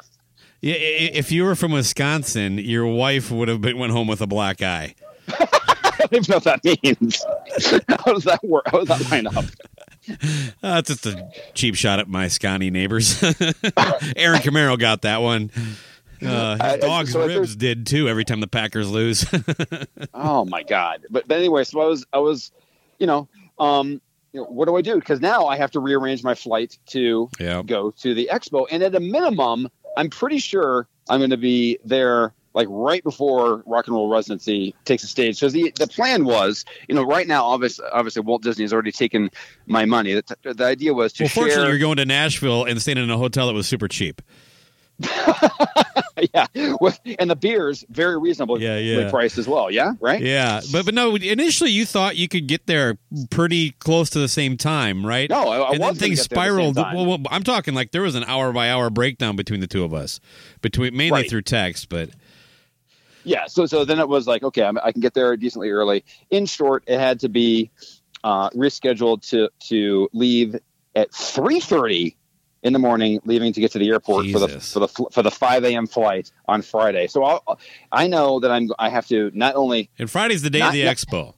Yeah, 0.60 0.76
if 0.76 1.30
you 1.30 1.44
were 1.44 1.54
from 1.54 1.72
Wisconsin, 1.72 2.58
your 2.58 2.86
wife 2.86 3.30
would 3.30 3.48
have 3.48 3.60
been, 3.60 3.76
went 3.76 3.92
home 3.92 4.06
with 4.06 4.22
a 4.22 4.26
black 4.26 4.62
eye. 4.62 4.94
I 5.28 5.96
don't 5.98 6.14
even 6.14 6.24
know 6.28 6.36
what 6.36 6.44
that 6.44 6.64
means. 6.64 7.22
How 8.04 8.12
does 8.12 8.24
that 8.24 8.42
work? 8.42 8.64
How 8.66 8.82
does 8.82 8.88
that 8.88 9.10
line 9.10 9.26
up? 9.26 9.44
Uh, 10.62 10.82
it's 10.84 10.88
just 10.88 11.06
a 11.06 11.30
cheap 11.54 11.74
shot 11.74 11.98
at 11.98 12.06
my 12.06 12.28
Scotty 12.28 12.70
neighbors. 12.70 13.22
Aaron 13.22 14.38
Camaro 14.42 14.78
got 14.78 15.00
that 15.00 15.22
one. 15.22 15.50
Uh, 16.22 16.72
his 16.72 16.80
dog's 16.82 17.12
so 17.12 17.26
ribs 17.26 17.56
did 17.56 17.86
too 17.86 18.06
every 18.06 18.22
time 18.26 18.40
the 18.40 18.46
Packers 18.46 18.90
lose. 18.90 19.24
Oh 20.12 20.44
my 20.44 20.62
god! 20.62 21.06
But 21.08 21.26
but 21.26 21.38
anyway, 21.38 21.64
so 21.64 21.80
I 21.80 21.86
was 21.86 22.04
I 22.12 22.18
was, 22.18 22.52
you 22.98 23.06
know, 23.06 23.28
um, 23.58 24.02
you 24.34 24.40
know, 24.40 24.46
what 24.46 24.66
do 24.66 24.76
I 24.76 24.82
do? 24.82 24.96
Because 24.96 25.20
now 25.20 25.46
I 25.46 25.56
have 25.56 25.70
to 25.70 25.80
rearrange 25.80 26.24
my 26.24 26.34
flight 26.34 26.76
to 26.88 27.30
yeah. 27.38 27.62
go 27.64 27.92
to 27.92 28.14
the 28.14 28.28
expo, 28.30 28.66
and 28.70 28.82
at 28.82 28.94
a 28.94 29.00
minimum, 29.00 29.68
I'm 29.96 30.10
pretty 30.10 30.38
sure 30.38 30.88
I'm 31.08 31.20
going 31.20 31.30
to 31.30 31.36
be 31.36 31.78
there 31.84 32.34
like 32.52 32.66
right 32.70 33.02
before 33.02 33.62
Rock 33.64 33.86
and 33.86 33.94
Roll 33.94 34.08
Residency 34.08 34.74
takes 34.84 35.04
a 35.04 35.06
stage. 35.06 35.36
So 35.38 35.48
the 35.48 35.72
the 35.76 35.86
plan 35.86 36.24
was, 36.24 36.64
you 36.88 36.94
know, 36.94 37.02
right 37.02 37.26
now, 37.26 37.44
obviously, 37.44 37.84
obviously 37.92 38.22
Walt 38.22 38.42
Disney 38.42 38.64
has 38.64 38.72
already 38.72 38.92
taken 38.92 39.30
my 39.66 39.84
money. 39.84 40.14
The, 40.14 40.54
the 40.54 40.64
idea 40.64 40.94
was 40.94 41.12
to 41.14 41.24
Well, 41.24 41.30
fortunately, 41.30 41.68
you're 41.68 41.78
going 41.78 41.96
to 41.98 42.06
Nashville 42.06 42.64
and 42.64 42.82
staying 42.82 42.98
in 42.98 43.10
a 43.10 43.18
hotel 43.18 43.46
that 43.46 43.54
was 43.54 43.68
super 43.68 43.88
cheap. 43.88 44.20
yeah, 46.34 46.46
with, 46.80 46.98
and 47.18 47.28
the 47.30 47.36
beers 47.36 47.84
very 47.90 48.18
reasonably 48.18 48.62
Yeah, 48.62 48.78
yeah. 48.78 49.10
priced 49.10 49.38
as 49.38 49.46
well. 49.48 49.70
Yeah, 49.70 49.92
right. 50.00 50.20
Yeah, 50.20 50.60
but 50.72 50.84
but 50.84 50.94
no. 50.94 51.16
Initially, 51.16 51.70
you 51.70 51.84
thought 51.84 52.16
you 52.16 52.28
could 52.28 52.46
get 52.46 52.66
there 52.66 52.98
pretty 53.30 53.72
close 53.72 54.10
to 54.10 54.18
the 54.18 54.28
same 54.28 54.56
time, 54.56 55.04
right? 55.04 55.28
No, 55.28 55.48
I, 55.48 55.58
I 55.58 55.70
and 55.72 55.82
then 55.82 55.94
things 55.94 56.20
spiraled. 56.22 56.76
Well, 56.76 57.06
well, 57.06 57.18
I'm 57.30 57.42
talking 57.42 57.74
like 57.74 57.90
there 57.90 58.02
was 58.02 58.14
an 58.14 58.24
hour 58.24 58.52
by 58.52 58.70
hour 58.70 58.90
breakdown 58.90 59.36
between 59.36 59.60
the 59.60 59.66
two 59.66 59.84
of 59.84 59.92
us, 59.92 60.20
between 60.62 60.96
mainly 60.96 61.20
Right. 61.22 61.30
through 61.30 61.42
text. 61.42 61.88
But 61.88 62.10
yeah 63.24 63.46
so 63.46 63.64
so 63.64 63.84
then 63.86 63.98
it 63.98 64.06
was 64.06 64.26
like 64.26 64.42
okay 64.42 64.62
I'm, 64.62 64.76
i 64.84 64.92
can 64.92 65.00
get 65.00 65.14
there 65.14 65.34
decently 65.36 65.70
early 65.70 66.04
in 66.28 66.44
short 66.44 66.84
it 66.86 67.00
had 67.00 67.20
to 67.20 67.30
be 67.30 67.70
uh, 68.22 68.50
rescheduled 68.50 69.26
to 69.30 69.48
to 69.68 70.08
leave 70.12 70.56
at 70.94 71.10
3.30 71.10 72.16
in 72.64 72.72
the 72.72 72.78
morning 72.80 73.20
leaving 73.24 73.52
to 73.52 73.60
get 73.60 73.70
to 73.72 73.78
the 73.78 73.88
airport 73.88 74.26
for 74.30 74.40
the 74.40 74.48
for 74.60 74.80
the 74.80 74.88
for 75.12 75.22
the 75.22 75.30
5 75.30 75.64
a.m 75.64 75.86
flight 75.86 76.32
on 76.48 76.60
friday 76.62 77.06
so 77.06 77.22
I'll, 77.22 77.58
i 77.92 78.06
know 78.08 78.40
that 78.40 78.50
i'm 78.50 78.70
i 78.78 78.88
have 78.88 79.06
to 79.08 79.30
not 79.34 79.54
only 79.54 79.90
and 79.98 80.10
Friday's 80.10 80.42
the 80.42 80.50
day 80.50 80.58
Not 80.60 80.68
of 80.68 80.72
the 80.74 80.82
expo. 80.82 81.34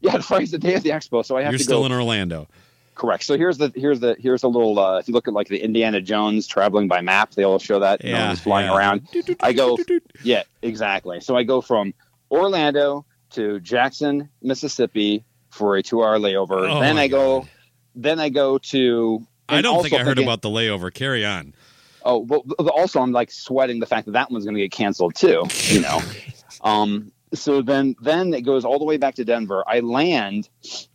yeah 0.00 0.18
friday's 0.20 0.52
the 0.52 0.58
day 0.58 0.74
of 0.74 0.82
the 0.82 0.90
expo 0.90 1.24
so 1.24 1.36
i 1.36 1.42
have 1.42 1.52
You're 1.52 1.58
to 1.58 1.64
still 1.64 1.80
go 1.80 1.86
in 1.86 1.92
Orlando. 1.92 2.48
correct 2.94 3.24
so 3.24 3.36
here's 3.36 3.58
the 3.58 3.72
here's 3.74 4.00
the 4.00 4.16
here's 4.20 4.42
a 4.44 4.48
little 4.48 4.78
uh, 4.78 4.98
if 4.98 5.08
you 5.08 5.14
look 5.14 5.26
at 5.28 5.34
like 5.34 5.48
the 5.48 5.58
indiana 5.62 6.00
jones 6.00 6.46
traveling 6.46 6.86
by 6.88 7.00
map 7.00 7.32
they 7.32 7.42
all 7.42 7.58
show 7.58 7.80
that 7.80 8.02
you 8.04 8.12
know, 8.12 8.18
Yeah, 8.18 8.30
he's 8.30 8.40
flying 8.40 8.68
yeah. 8.70 8.76
around 8.76 9.08
I 9.40 9.52
go, 9.52 9.76
yeah, 10.22 10.42
exactly. 10.62 11.20
So 11.20 11.36
I 11.36 11.42
go 11.42 11.60
from 11.60 11.94
Orlando 12.30 13.04
to 13.30 13.58
Jackson, 13.60 14.28
Mississippi 14.42 15.24
for 15.50 15.76
a 15.76 15.82
two-hour 15.82 16.18
layover. 16.18 16.68
Oh 16.70 16.80
then 16.80 16.96
I 16.98 17.08
go, 17.08 17.40
God. 17.40 17.48
then 17.96 18.20
I 18.20 18.28
go 18.28 18.58
to. 18.58 19.26
I 19.50 19.62
don't 19.62 19.82
think 19.82 19.94
I 19.94 19.98
heard 19.98 20.16
thinking- 20.16 20.24
about 20.24 20.42
the 20.42 20.48
layover. 20.48 20.92
Carry 20.92 21.24
on. 21.24 21.54
Oh, 22.02 22.18
well, 22.18 22.42
also 22.70 23.00
I'm 23.00 23.12
like 23.12 23.30
sweating 23.30 23.78
the 23.78 23.86
fact 23.86 24.06
that 24.06 24.12
that 24.12 24.30
one's 24.30 24.44
going 24.44 24.54
to 24.54 24.60
get 24.62 24.72
canceled 24.72 25.14
too. 25.14 25.44
You 25.66 25.80
know, 25.80 26.00
um. 26.62 27.12
So 27.32 27.62
then, 27.62 27.94
then 28.02 28.34
it 28.34 28.40
goes 28.40 28.64
all 28.64 28.80
the 28.80 28.84
way 28.84 28.96
back 28.96 29.14
to 29.14 29.24
Denver. 29.24 29.62
I 29.64 29.78
land 29.80 30.48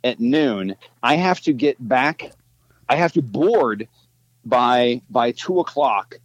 at 0.04 0.20
noon. 0.20 0.76
I 1.02 1.16
have 1.16 1.40
to 1.42 1.54
get 1.54 1.78
back. 1.80 2.30
I 2.90 2.98
have 2.98 3.14
to 3.14 3.22
board 3.22 3.88
by 4.44 5.02
by 5.10 5.32
two 5.32 5.60
o'clock 5.60 6.20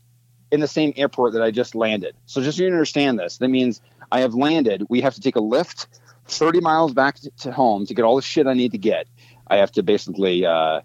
in 0.51 0.61
the 0.61 0.69
same 0.69 0.93
airport 0.97 1.35
that 1.35 1.43
I 1.43 1.51
just 1.51 1.75
landed. 1.75 2.17
So 2.27 2.43
just 2.43 2.59
so 2.59 2.65
you 2.65 2.71
understand 2.71 3.19
this, 3.19 3.39
that 3.39 3.49
means 3.49 3.81
I 4.11 4.21
have 4.21 4.35
landed. 4.35 4.87
We 4.89 5.01
have 5.03 5.15
to 5.15 5.21
take 5.21 5.37
a 5.37 5.41
lift 5.41 5.87
30 6.27 6.61
miles 6.61 6.93
back 6.93 7.17
to, 7.21 7.31
to 7.43 7.53
home 7.53 7.87
to 7.87 7.95
get 7.95 8.05
all 8.05 8.17
the 8.17 8.23
shit 8.23 8.47
I 8.47 8.55
need 8.55 8.73
to 8.73 8.79
get. 8.79 9.07
I 9.47 9.57
have 9.57 9.73
to 9.73 9.83
basically 9.83 10.45
uh, 10.45 10.81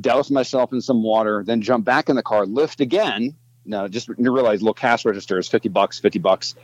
douse 0.00 0.30
myself 0.30 0.72
in 0.72 0.80
some 0.80 1.02
water, 1.02 1.42
then 1.44 1.62
jump 1.62 1.84
back 1.84 2.08
in 2.08 2.16
the 2.16 2.22
car, 2.22 2.46
lift 2.46 2.80
again. 2.80 3.34
Now, 3.64 3.88
just 3.88 4.08
you 4.08 4.32
realize 4.32 4.62
little 4.62 4.74
cash 4.74 5.04
register 5.04 5.38
is 5.38 5.48
50 5.48 5.68
bucks, 5.70 5.98
50 5.98 6.18
bucks 6.20 6.54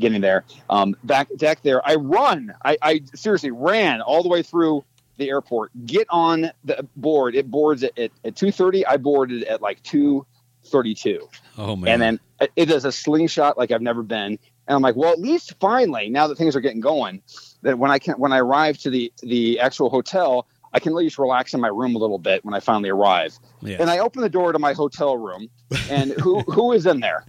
getting 0.00 0.20
there. 0.22 0.44
Um, 0.70 0.96
back, 1.04 1.28
deck 1.36 1.60
there, 1.62 1.86
I 1.86 1.96
run. 1.96 2.54
I, 2.64 2.78
I 2.80 3.02
seriously 3.14 3.50
ran 3.50 4.00
all 4.00 4.22
the 4.22 4.28
way 4.30 4.42
through 4.42 4.84
the 5.18 5.28
airport, 5.28 5.70
get 5.86 6.06
on 6.10 6.50
the 6.64 6.86
board. 6.96 7.34
It 7.34 7.50
boards 7.50 7.82
at, 7.82 7.98
at, 7.98 8.10
at 8.24 8.34
2.30. 8.34 8.84
I 8.88 8.96
boarded 8.96 9.44
at 9.44 9.60
like 9.60 9.82
2.32 9.82 11.18
Oh 11.58 11.76
man. 11.76 11.92
and 11.92 12.02
then 12.02 12.20
it- 12.40 12.52
it 12.56 12.70
is 12.70 12.84
a 12.84 12.92
slingshot 12.92 13.56
like 13.56 13.70
I've 13.70 13.82
never 13.82 14.02
been. 14.02 14.38
And 14.68 14.74
I'm 14.74 14.82
like, 14.82 14.96
well, 14.96 15.12
at 15.12 15.20
least 15.20 15.54
finally, 15.60 16.08
now 16.10 16.26
that 16.26 16.36
things 16.36 16.56
are 16.56 16.60
getting 16.60 16.80
going, 16.80 17.22
that 17.62 17.78
when 17.78 17.90
I 17.90 17.98
can 17.98 18.14
when 18.16 18.32
I 18.32 18.38
arrive 18.40 18.76
to 18.78 18.90
the 18.90 19.12
the 19.22 19.60
actual 19.60 19.88
hotel, 19.90 20.46
I 20.72 20.80
can 20.80 20.92
at 20.92 20.96
least 20.96 21.18
relax 21.18 21.54
in 21.54 21.60
my 21.60 21.68
room 21.68 21.94
a 21.94 21.98
little 21.98 22.18
bit 22.18 22.44
when 22.44 22.54
I 22.54 22.60
finally 22.60 22.90
arrive. 22.90 23.38
Yeah. 23.62 23.78
And 23.80 23.88
I 23.90 23.98
open 23.98 24.22
the 24.22 24.28
door 24.28 24.52
to 24.52 24.58
my 24.58 24.72
hotel 24.72 25.16
room, 25.16 25.48
and 25.90 26.12
who 26.12 26.40
who 26.48 26.72
is 26.72 26.86
in 26.86 27.00
there? 27.00 27.24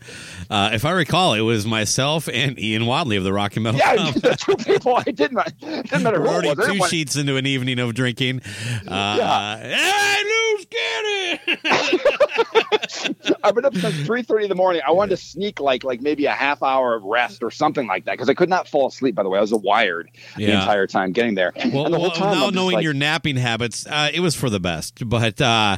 Uh, 0.50 0.72
if 0.74 0.86
I 0.86 0.92
recall, 0.92 1.34
it 1.34 1.42
was 1.42 1.66
myself 1.66 2.28
and 2.32 2.60
Ian 2.60 2.86
Wadley 2.86 3.18
of 3.18 3.24
the 3.24 3.34
Rocky 3.34 3.60
Metal 3.60 3.80
Yeah, 3.80 4.12
the 4.12 4.36
two 4.38 4.56
people 4.58 4.96
I 4.96 5.04
didn't 5.04 5.40
didn't 5.60 6.04
matter 6.04 6.22
We're 6.22 6.28
already 6.28 6.56
two 6.56 6.86
sheets 6.88 7.16
into 7.16 7.38
an 7.38 7.46
evening 7.46 7.80
of 7.80 7.94
drinking. 7.94 8.42
Uh, 8.88 9.16
Yeah. 9.18 9.58
Hey, 9.58 10.24
Lou 10.24 10.58
Skinny! 10.62 11.40
I've 13.44 13.56
been 13.56 13.66
up 13.66 13.76
since 13.76 14.06
three 14.06 14.22
thirty 14.22 14.44
in 14.46 14.50
the 14.50 14.56
morning. 14.56 14.82
I 14.86 14.92
wanted 14.92 15.12
to 15.12 15.18
sneak 15.18 15.60
like 15.60 15.84
like 15.84 16.02
maybe 16.02 16.26
a 16.26 16.32
half 16.32 16.62
hour 16.62 16.96
of 16.96 17.04
rest 17.04 17.44
or 17.44 17.52
something 17.52 17.88
like 17.88 18.06
that 18.06 18.14
because 18.14 18.30
I 18.30 18.34
could 18.34 18.50
not 18.50 18.68
fall 18.68 18.88
asleep. 18.88 19.16
By 19.16 19.24
the 19.24 19.30
way, 19.30 19.38
I 19.38 19.42
was 19.42 19.54
wired 19.54 20.10
the 20.36 20.52
entire 20.52 20.88
time 20.88 21.12
getting 21.12 21.36
there. 21.36 21.54
Well, 21.72 21.90
the 21.90 21.98
whole 21.98 22.12
well, 22.20 22.36
now 22.36 22.50
knowing 22.50 22.76
like, 22.76 22.84
your 22.84 22.94
napping 22.94 23.37
habits, 23.38 23.86
uh, 23.88 24.10
it 24.14 24.20
was 24.20 24.36
for 24.36 24.50
the 24.50 24.60
best. 24.60 25.08
But 25.08 25.40
uh, 25.42 25.78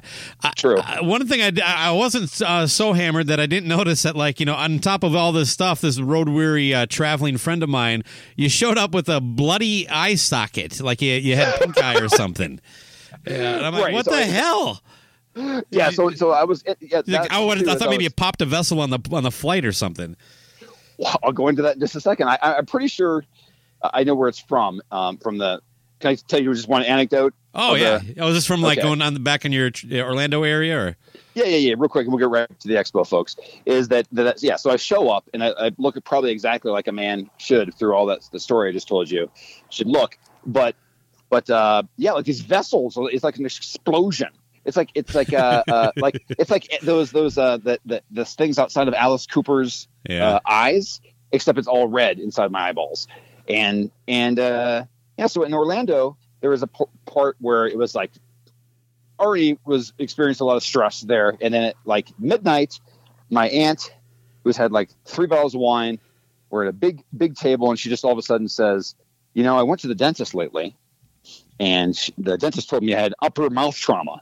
True. 0.56 0.78
I- 0.80 1.02
one 1.02 1.28
thing 1.28 1.42
I, 1.42 1.52
I 1.66 1.92
wasn't 1.92 2.42
uh, 2.42 2.68
so 2.68 2.94
hammered 2.94 3.28
that 3.28 3.40
I 3.40 3.46
didn't 3.46 3.70
notice 3.70 4.04
that, 4.04 4.16
like 4.16 4.40
you 4.40 4.46
know, 4.46 4.56
on 4.56 4.80
top 4.80 5.04
of 5.04 5.16
all 5.16 5.32
this 5.32 5.52
stuff, 5.52 5.82
this 5.82 6.00
road 6.00 6.30
weary 6.30 6.74
uh, 6.74 6.86
traveling 6.90 7.38
friend 7.38 7.62
of 7.64 7.70
mine, 7.70 8.04
you 8.36 8.50
showed 8.50 8.78
up 8.78 8.92
with 8.94 9.10
a 9.10 9.20
bloody 9.22 9.88
eye 9.90 10.16
socket, 10.16 10.82
like 10.82 11.02
you, 11.02 11.14
you 11.14 11.36
had 11.36 11.60
pink 11.60 11.78
eye 11.84 12.00
or 12.00 12.10
something. 12.10 12.60
Yeah, 13.28 13.60
I'm 13.68 13.74
like, 13.74 13.84
Right, 13.86 13.94
what 13.94 14.06
so 14.06 14.12
the 14.16 14.26
hell? 14.26 14.82
yeah. 15.70 15.90
So 15.92 16.10
so 16.12 16.32
I 16.32 16.44
was. 16.44 16.64
Yeah, 16.66 17.02
Like, 17.08 17.32
I, 17.32 17.56
too, 17.56 17.70
I 17.70 17.76
thought 17.76 17.90
maybe 17.90 18.04
you 18.04 18.08
was- 18.10 18.14
popped 18.14 18.42
a 18.42 18.46
vessel 18.46 18.80
on 18.82 18.90
the 18.90 19.00
on 19.12 19.24
the 19.24 19.32
flight 19.32 19.66
or 19.66 19.72
something. 19.72 20.16
Well, 20.98 21.16
I'll 21.24 21.32
go 21.32 21.48
into 21.48 21.62
that 21.62 21.76
in 21.76 21.80
just 21.80 21.96
a 21.96 22.02
second. 22.02 22.28
I, 22.28 22.38
I- 22.42 22.56
I'm 22.58 22.66
pretty 22.66 22.88
sure 22.88 23.24
I 23.82 24.04
know 24.04 24.16
where 24.16 24.28
it's 24.28 24.40
from. 24.40 24.82
Um, 24.92 25.18
from 25.18 25.38
the. 25.38 25.62
Can 26.00 26.12
I 26.12 26.16
tell 26.16 26.42
you 26.42 26.54
just 26.54 26.68
one 26.68 26.84
anecdote? 26.84 27.34
Oh 27.54 27.76
yeah, 27.76 27.98
the- 28.00 28.20
oh, 28.22 28.30
is 28.30 28.36
this 28.36 28.46
from 28.46 28.62
like 28.62 28.78
Okay. 28.78 28.88
going 28.88 29.02
on 29.02 29.14
the 29.14 29.20
back 29.20 29.44
in 29.46 29.52
your 29.52 29.72
uh, 29.92 29.96
Orlando 30.00 30.44
area 30.44 30.78
or? 30.78 30.98
Yeah, 31.34 31.46
yeah, 31.46 31.58
yeah. 31.58 31.76
Real 31.78 31.90
quick, 31.90 32.04
and 32.06 32.12
we'll 32.14 32.20
get 32.20 32.30
right 32.30 32.60
to 32.60 32.68
the 32.68 32.76
expo, 32.76 33.08
folks. 33.08 33.36
Is 33.66 33.88
that 33.90 34.08
that? 34.12 34.42
Yeah. 34.44 34.56
So 34.56 34.72
I 34.72 34.76
show 34.78 35.10
up 35.10 35.30
and 35.34 35.44
I, 35.44 35.50
I 35.58 35.72
look 35.78 35.96
at 35.98 36.04
probably 36.04 36.32
exactly 36.32 36.72
like 36.72 36.88
a 36.88 36.92
man 36.92 37.30
should 37.38 37.74
through 37.76 37.94
all 37.94 38.06
that 38.08 38.22
the 38.32 38.40
story 38.40 38.70
I 38.70 38.72
just 38.72 38.88
told 38.88 39.10
you 39.10 39.30
should 39.70 39.88
look, 39.88 40.18
but 40.46 40.76
but 41.30 41.50
uh, 41.50 41.84
yeah, 41.98 42.12
like 42.14 42.26
these 42.26 42.42
vessels. 42.42 42.98
It's 43.12 43.24
like 43.24 43.38
an 43.38 43.46
explosion. 43.46 44.30
It's 44.66 44.78
like 44.78 44.90
it's 44.96 45.16
like 45.16 45.34
uh, 45.34 45.64
uh 45.68 45.92
like 45.98 46.24
it's 46.30 46.52
like 46.52 46.68
those 46.82 47.12
those 47.12 47.38
uh 47.38 47.58
the, 47.58 47.80
the 47.86 48.02
the 48.12 48.26
things 48.26 48.60
outside 48.60 48.88
of 48.88 48.94
Alice 48.94 49.26
Cooper's 49.28 49.88
Yeah. 50.08 50.36
uh, 50.36 50.40
eyes, 50.46 51.02
except 51.32 51.58
it's 51.58 51.68
all 51.68 51.88
red 51.88 52.20
inside 52.20 52.52
my 52.52 52.70
eyeballs. 52.70 53.08
And 53.48 53.92
and 54.08 54.40
uh, 54.40 54.86
yeah, 55.20 55.28
so 55.28 55.44
in 55.44 55.54
Orlando 55.54 56.16
there 56.40 56.50
was 56.50 56.64
a 56.64 56.68
p- 56.68 56.86
part 57.06 57.36
where 57.42 57.68
it 57.68 57.78
was 57.78 57.94
like 57.94 58.10
already 59.20 59.60
was 59.66 59.92
experiencing 60.00 60.46
a 60.46 60.48
lot 60.48 60.56
of 60.56 60.64
stress 60.64 61.02
there, 61.02 61.36
and 61.42 61.54
then 61.54 61.64
at 61.64 61.76
like 61.84 62.08
midnight, 62.18 62.80
my 63.30 63.50
aunt, 63.50 63.94
who's 64.46 64.56
had 64.56 64.72
like 64.72 64.90
three 65.04 65.28
bottles 65.28 65.56
of 65.56 65.60
wine, 65.60 66.00
we're 66.50 66.64
at 66.64 66.70
a 66.70 66.74
big 66.74 67.04
big 67.16 67.36
table, 67.36 67.70
and 67.70 67.78
she 67.78 67.90
just 67.90 68.06
all 68.06 68.14
of 68.14 68.18
a 68.18 68.22
sudden 68.22 68.48
says, 68.48 68.96
"You 69.34 69.44
know, 69.44 69.58
I 69.58 69.64
went 69.64 69.82
to 69.82 69.90
the 69.90 69.96
dentist 69.96 70.34
lately." 70.34 70.78
And 71.60 71.94
she, 71.98 72.14
the 72.18 72.38
dentist 72.38 72.70
told 72.70 72.84
me 72.84 72.96
I 72.96 73.02
had 73.02 73.14
upper 73.22 73.50
mouth 73.50 73.76
trauma. 73.76 74.22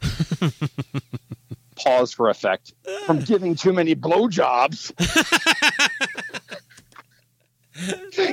Pause 1.75 2.12
for 2.12 2.30
effect 2.32 2.74
from 3.06 3.20
giving 3.24 3.54
too 3.54 3.72
many 3.72 3.96
blowjobs. 3.96 4.92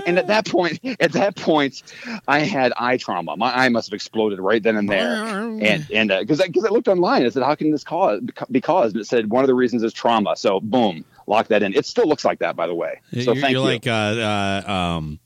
and 0.07 0.19
at 0.19 0.27
that 0.29 0.47
point, 0.47 0.81
at 1.01 1.13
that 1.13 1.37
point, 1.37 1.83
I 2.27 2.41
had 2.41 2.73
eye 2.77 2.97
trauma. 2.97 3.37
My 3.37 3.55
eye 3.55 3.69
must 3.69 3.89
have 3.89 3.95
exploded 3.95 4.39
right 4.41 4.63
then 4.63 4.77
and 4.77 4.89
there. 4.89 5.25
And 5.25 5.87
and 5.91 6.09
because 6.09 6.41
I 6.41 6.47
because 6.47 6.65
I 6.65 6.69
looked 6.69 6.89
online, 6.89 7.25
I 7.25 7.29
said, 7.29 7.43
"How 7.43 7.55
can 7.55 7.71
this 7.71 7.85
cause 7.85 8.23
be 8.51 8.61
caused?" 8.61 8.95
And 8.95 9.03
it 9.03 9.07
said 9.07 9.31
one 9.31 9.45
of 9.45 9.49
the 9.49 9.55
reasons 9.55 9.83
is 9.83 9.93
trauma. 9.93 10.37
So 10.37 10.61
boom, 10.61 11.05
lock 11.27 11.49
that 11.49 11.63
in. 11.63 11.75
It 11.75 11.87
still 11.87 12.07
looks 12.07 12.25
like 12.25 12.39
that, 12.41 12.57
by 12.57 12.67
the 12.67 12.75
way. 12.75 13.01
So 13.13 13.19
you're 13.19 13.37
thank 13.37 13.53
you're 13.53 13.63
you. 13.63 13.69
like 13.69 13.87
uh, 13.87 13.91
uh, 13.91 14.73
um, 14.73 15.19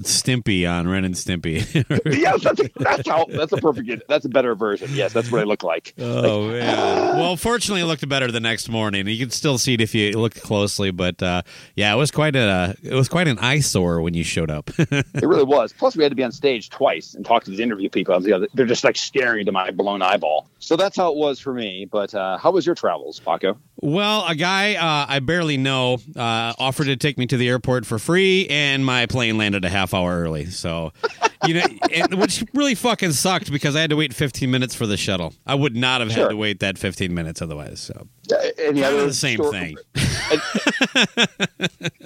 Stimpy 0.00 0.70
on 0.70 0.88
Ren 0.88 1.04
and 1.04 1.14
Stimpy. 1.14 1.62
yes, 2.20 2.42
that's 2.42 2.60
a, 2.60 2.70
that's 2.76 3.08
how 3.08 3.26
that's 3.28 3.52
a 3.52 3.56
perfect. 3.56 4.08
That's 4.08 4.24
a 4.24 4.28
better 4.28 4.54
version. 4.54 4.90
Yes, 4.92 5.12
that's 5.12 5.30
what 5.30 5.40
I 5.40 5.44
look 5.44 5.62
like. 5.62 5.94
oh 5.98 6.48
man! 6.48 7.18
Well, 7.18 7.36
fortunately, 7.36 7.82
it 7.82 7.86
looked 7.86 8.08
better 8.08 8.30
the 8.30 8.40
next 8.40 8.68
morning. 8.68 9.06
You 9.06 9.18
can 9.18 9.30
still 9.30 9.58
see 9.58 9.74
it 9.74 9.80
if 9.80 9.94
you 9.94 10.18
look 10.18 10.34
closely, 10.34 10.90
but 10.90 11.22
uh, 11.22 11.42
yeah, 11.76 11.92
it 11.92 11.96
was 11.96 12.10
quite 12.10 12.36
a 12.36 12.76
it 12.82 12.94
was 12.94 13.08
quite 13.08 13.28
an 13.28 13.38
eyesore 13.38 14.00
when 14.02 14.14
you 14.14 14.24
showed 14.24 14.50
up. 14.50 14.70
It 15.14 15.26
really 15.26 15.44
was. 15.44 15.72
Plus, 15.72 15.96
we 15.96 16.02
had 16.02 16.10
to 16.10 16.16
be 16.16 16.22
on 16.22 16.32
stage 16.32 16.70
twice 16.70 17.14
and 17.14 17.24
talk 17.24 17.44
to 17.44 17.50
these 17.50 17.60
interview 17.60 17.88
people. 17.88 18.20
You 18.22 18.38
know, 18.38 18.46
they're 18.54 18.66
just 18.66 18.84
like 18.84 18.96
staring 18.96 19.40
into 19.40 19.52
my 19.52 19.70
blown 19.70 20.02
eyeball. 20.02 20.48
So 20.58 20.76
that's 20.76 20.96
how 20.96 21.10
it 21.10 21.16
was 21.16 21.38
for 21.38 21.52
me. 21.52 21.86
But 21.90 22.14
uh, 22.14 22.38
how 22.38 22.50
was 22.50 22.64
your 22.66 22.74
travels, 22.74 23.20
Paco? 23.20 23.58
Well, 23.76 24.24
a 24.26 24.36
guy 24.36 24.74
uh, 24.74 25.06
I 25.08 25.18
barely 25.18 25.56
know 25.56 25.98
uh, 26.16 26.54
offered 26.58 26.84
to 26.84 26.96
take 26.96 27.18
me 27.18 27.26
to 27.26 27.36
the 27.36 27.48
airport 27.48 27.84
for 27.84 27.98
free, 27.98 28.46
and 28.48 28.84
my 28.86 29.06
plane 29.06 29.38
landed 29.38 29.64
a 29.64 29.68
half 29.68 29.81
hour 29.92 30.20
early. 30.22 30.46
So, 30.46 30.92
you 31.46 31.54
know, 31.54 31.66
and, 31.92 32.14
which 32.14 32.44
really 32.54 32.74
fucking 32.74 33.12
sucked 33.12 33.50
because 33.50 33.74
I 33.76 33.80
had 33.80 33.90
to 33.90 33.96
wait 33.96 34.14
15 34.14 34.50
minutes 34.50 34.74
for 34.74 34.86
the 34.86 34.96
shuttle. 34.96 35.34
I 35.46 35.54
would 35.54 35.76
not 35.76 36.00
have 36.00 36.12
Sure. 36.12 36.24
had 36.24 36.30
to 36.30 36.36
wait 36.36 36.60
that 36.60 36.78
15 36.78 37.12
minutes 37.12 37.42
otherwise. 37.42 37.80
So, 37.80 38.06
any 38.58 38.84
other 38.84 39.06
the 39.06 39.14
same 39.14 39.38
sto- 39.38 39.50
thing. 39.50 39.76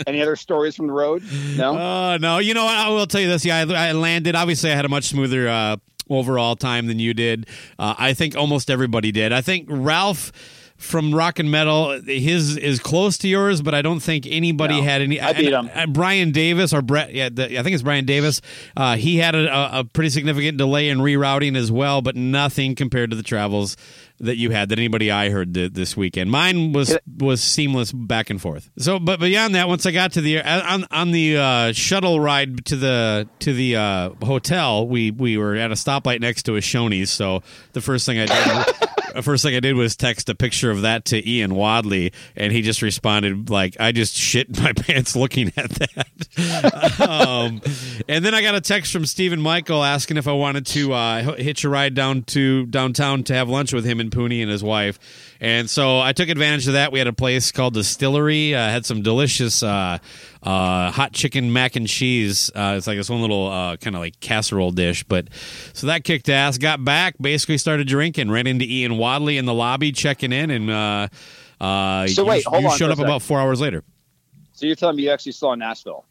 Any 0.06 0.22
other 0.22 0.36
stories 0.36 0.76
from 0.76 0.86
the 0.86 0.92
road? 0.92 1.22
No. 1.56 1.76
Uh, 1.76 2.18
no, 2.18 2.38
you 2.38 2.54
know. 2.54 2.66
I 2.66 2.88
will 2.90 3.06
tell 3.06 3.20
you 3.20 3.28
this. 3.28 3.44
Yeah, 3.44 3.64
I, 3.68 3.88
I 3.88 3.92
landed. 3.92 4.34
Obviously, 4.34 4.70
I 4.70 4.74
had 4.76 4.84
a 4.84 4.88
much 4.88 5.04
smoother 5.04 5.48
uh, 5.48 5.76
overall 6.08 6.56
time 6.56 6.86
than 6.86 6.98
you 6.98 7.14
did. 7.14 7.46
Uh, 7.78 7.94
I 7.98 8.14
think 8.14 8.36
almost 8.36 8.70
everybody 8.70 9.12
did. 9.12 9.32
I 9.32 9.40
think 9.40 9.66
Ralph 9.68 10.32
from 10.76 11.14
Rock 11.14 11.38
and 11.38 11.50
Metal, 11.50 12.00
his 12.02 12.56
is 12.56 12.78
close 12.80 13.16
to 13.18 13.28
yours, 13.28 13.62
but 13.62 13.74
I 13.74 13.82
don't 13.82 14.00
think 14.00 14.26
anybody 14.28 14.76
No. 14.76 14.82
had 14.82 15.02
any. 15.02 15.20
I 15.20 15.32
beat 15.32 15.52
him. 15.52 15.70
Brian 15.92 16.32
Davis 16.32 16.72
or 16.74 16.82
Brett, 16.82 17.14
yeah, 17.14 17.28
the, 17.30 17.58
I 17.58 17.62
think 17.62 17.74
it's 17.74 17.82
Brian 17.82 18.04
Davis. 18.04 18.40
Uh, 18.76 18.96
he 18.96 19.16
had 19.16 19.34
a, 19.34 19.46
a, 19.76 19.80
a 19.80 19.84
pretty 19.84 20.10
significant 20.10 20.58
delay 20.58 20.88
in 20.88 20.98
rerouting 20.98 21.56
as 21.56 21.72
well, 21.72 22.02
but 22.02 22.14
nothing 22.16 22.74
compared 22.74 23.10
to 23.10 23.16
the 23.16 23.22
travels 23.22 23.76
that 24.18 24.36
you 24.38 24.50
had 24.50 24.70
that 24.70 24.78
anybody 24.78 25.10
I 25.10 25.28
heard 25.28 25.52
th- 25.52 25.72
this 25.74 25.94
weekend. 25.96 26.30
Mine 26.30 26.72
was 26.72 26.96
was 27.18 27.42
seamless 27.42 27.92
back 27.92 28.30
and 28.30 28.40
forth. 28.40 28.70
So, 28.78 28.98
but 28.98 29.20
beyond 29.20 29.54
that, 29.54 29.68
once 29.68 29.84
I 29.86 29.92
got 29.92 30.12
to 30.12 30.20
the 30.22 30.40
on 30.42 30.86
on 30.90 31.10
the 31.12 31.36
uh, 31.36 31.72
shuttle 31.72 32.18
ride 32.20 32.64
to 32.66 32.76
the 32.76 33.28
to 33.40 33.52
the 33.52 33.76
uh, 33.76 34.10
hotel, 34.22 34.86
we 34.88 35.10
we 35.10 35.36
were 35.36 35.54
at 35.56 35.70
a 35.70 35.74
stoplight 35.74 36.20
next 36.20 36.44
to 36.44 36.56
a 36.56 36.60
Shoney's. 36.60 37.10
So 37.10 37.42
the 37.72 37.80
first 37.80 38.06
thing 38.06 38.18
I 38.18 38.26
did. 38.26 38.88
First 39.22 39.42
thing 39.42 39.56
I 39.56 39.60
did 39.60 39.74
was 39.76 39.96
text 39.96 40.28
a 40.28 40.34
picture 40.34 40.70
of 40.70 40.82
that 40.82 41.04
to 41.06 41.28
Ian 41.28 41.54
Wadley, 41.54 42.12
and 42.34 42.52
he 42.52 42.62
just 42.62 42.82
responded 42.82 43.50
like, 43.50 43.76
"I 43.80 43.92
just 43.92 44.16
shit 44.16 44.60
my 44.60 44.72
pants 44.76 45.16
looking 45.16 45.52
at 45.56 45.70
that." 45.70 47.00
um, 47.08 47.60
and 48.08 48.24
then 48.24 48.34
I 48.34 48.42
got 48.42 48.54
a 48.54 48.60
text 48.60 48.92
from 48.92 49.06
Stephen 49.06 49.40
Michael 49.40 49.82
asking 49.82 50.16
if 50.16 50.28
I 50.28 50.32
wanted 50.32 50.66
to 50.66 50.92
uh, 50.92 51.36
hitch 51.36 51.64
a 51.64 51.68
ride 51.68 51.94
down 51.94 52.22
to 52.24 52.66
downtown 52.66 53.22
to 53.24 53.34
have 53.34 53.48
lunch 53.48 53.72
with 53.72 53.84
him 53.84 54.00
and 54.00 54.10
Pooney 54.10 54.42
and 54.42 54.50
his 54.50 54.62
wife. 54.62 54.98
And 55.40 55.68
so 55.68 56.00
I 56.00 56.12
took 56.12 56.28
advantage 56.28 56.66
of 56.66 56.74
that. 56.74 56.92
We 56.92 56.98
had 56.98 57.08
a 57.08 57.12
place 57.12 57.52
called 57.52 57.74
Distillery. 57.74 58.54
Uh, 58.54 58.68
had 58.68 58.86
some 58.86 59.02
delicious 59.02 59.62
uh, 59.62 59.98
uh, 60.46 60.92
hot 60.92 61.12
chicken 61.12 61.52
mac 61.52 61.74
and 61.74 61.88
cheese. 61.88 62.50
Uh, 62.54 62.74
it's 62.76 62.86
like 62.86 62.96
this 62.96 63.10
one 63.10 63.20
little 63.20 63.48
uh, 63.48 63.76
kind 63.76 63.96
of 63.96 64.00
like 64.00 64.18
casserole 64.20 64.70
dish. 64.70 65.02
But 65.02 65.28
so 65.72 65.88
that 65.88 66.04
kicked 66.04 66.28
ass. 66.28 66.56
Got 66.56 66.84
back, 66.84 67.16
basically 67.20 67.58
started 67.58 67.88
drinking. 67.88 68.30
Ran 68.30 68.46
into 68.46 68.64
Ian 68.64 68.96
Wadley 68.96 69.38
in 69.38 69.44
the 69.44 69.54
lobby 69.54 69.90
checking 69.90 70.32
in, 70.32 70.50
and 70.50 70.70
uh, 70.70 71.08
uh, 71.60 72.06
So 72.06 72.22
you, 72.22 72.28
wait, 72.28 72.44
hold 72.46 72.62
you 72.62 72.68
on 72.68 72.78
showed 72.78 72.90
up 72.90 73.00
about 73.00 73.22
four 73.22 73.40
hours 73.40 73.60
later. 73.60 73.82
So 74.52 74.66
you're 74.66 74.76
telling 74.76 74.96
me 74.96 75.02
you 75.02 75.10
actually 75.10 75.32
saw 75.32 75.54
Nashville? 75.54 76.04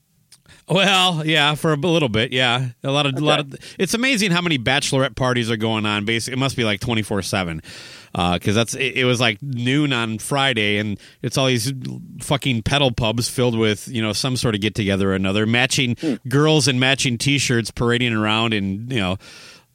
Well, 0.67 1.25
yeah, 1.25 1.53
for 1.55 1.73
a 1.73 1.75
little 1.75 2.09
bit, 2.09 2.33
yeah. 2.33 2.69
A 2.83 2.89
lot 2.91 3.05
of, 3.05 3.15
a 3.15 3.19
lot 3.23 3.39
of. 3.39 3.55
It's 3.77 3.93
amazing 3.93 4.31
how 4.31 4.41
many 4.41 4.57
bachelorette 4.57 5.15
parties 5.15 5.51
are 5.51 5.57
going 5.57 5.85
on. 5.85 6.05
Basically, 6.05 6.33
it 6.33 6.39
must 6.39 6.57
be 6.57 6.63
like 6.63 6.79
twenty 6.79 7.03
four 7.03 7.21
seven, 7.21 7.61
because 8.13 8.55
that's. 8.55 8.73
It, 8.73 8.97
it 8.97 9.05
was 9.05 9.19
like 9.19 9.37
noon 9.43 9.93
on 9.93 10.17
Friday, 10.17 10.77
and 10.77 10.99
it's 11.21 11.37
all 11.37 11.45
these 11.45 11.71
fucking 12.21 12.63
pedal 12.63 12.91
pubs 12.91 13.29
filled 13.29 13.55
with 13.57 13.87
you 13.87 14.01
know 14.01 14.11
some 14.11 14.35
sort 14.35 14.55
of 14.55 14.61
get 14.61 14.73
together 14.73 15.11
or 15.11 15.13
another, 15.13 15.45
matching 15.45 15.95
Hmm. 16.01 16.15
girls 16.27 16.67
in 16.67 16.79
matching 16.79 17.19
t 17.19 17.37
shirts 17.37 17.69
parading 17.69 18.13
around 18.13 18.53
in 18.55 18.89
you 18.89 18.99
know, 18.99 19.17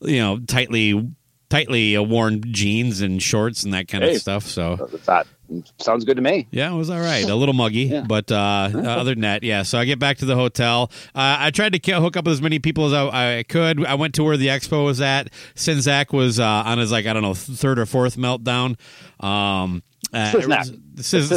you 0.00 0.18
know 0.18 0.40
tightly 0.40 1.08
tightly 1.50 1.96
uh, 1.96 2.02
worn 2.02 2.42
jeans 2.52 3.02
and 3.02 3.22
shorts 3.22 3.62
and 3.64 3.74
that 3.74 3.86
kind 3.88 4.02
Hey. 4.02 4.14
of 4.14 4.20
stuff. 4.22 4.44
So 4.46 4.88
That 5.06 5.26
sounds 5.78 6.04
good 6.04 6.14
to 6.16 6.22
me. 6.22 6.46
yeah, 6.52 6.72
it 6.72 6.76
was 6.76 6.88
all 6.90 7.00
right. 7.00 7.28
A 7.28 7.34
little 7.42 7.52
muggy, 7.54 7.82
Yeah. 7.82 8.02
but 8.06 8.30
uh, 8.32 8.70
uh, 8.72 8.78
other 8.78 9.12
than 9.14 9.22
that, 9.22 9.42
yeah. 9.42 9.62
So 9.64 9.78
I 9.78 9.84
get 9.84 9.98
back 9.98 10.18
to 10.18 10.24
the 10.24 10.36
hotel. 10.36 10.90
Uh, 11.14 11.36
I 11.40 11.50
tried 11.50 11.72
to 11.82 12.00
hook 12.00 12.16
up 12.16 12.24
with 12.24 12.32
as 12.34 12.40
many 12.42 12.58
people 12.60 12.86
as 12.86 12.92
I, 12.92 13.38
I 13.38 13.42
could. 13.42 13.84
I 13.84 13.94
went 13.96 14.14
to 14.14 14.24
where 14.24 14.36
the 14.36 14.46
expo 14.46 14.84
was 14.86 15.00
at. 15.00 15.28
Sinzak 15.56 16.12
was 16.12 16.38
uh, 16.40 16.44
on 16.46 16.78
his 16.78 16.92
like 16.92 17.06
I 17.06 17.12
don't 17.12 17.22
know 17.22 17.34
third 17.34 17.78
or 17.78 17.86
fourth 17.86 18.16
meltdown. 18.16 18.78
Um, 19.22 19.82
Uh. 20.12 20.30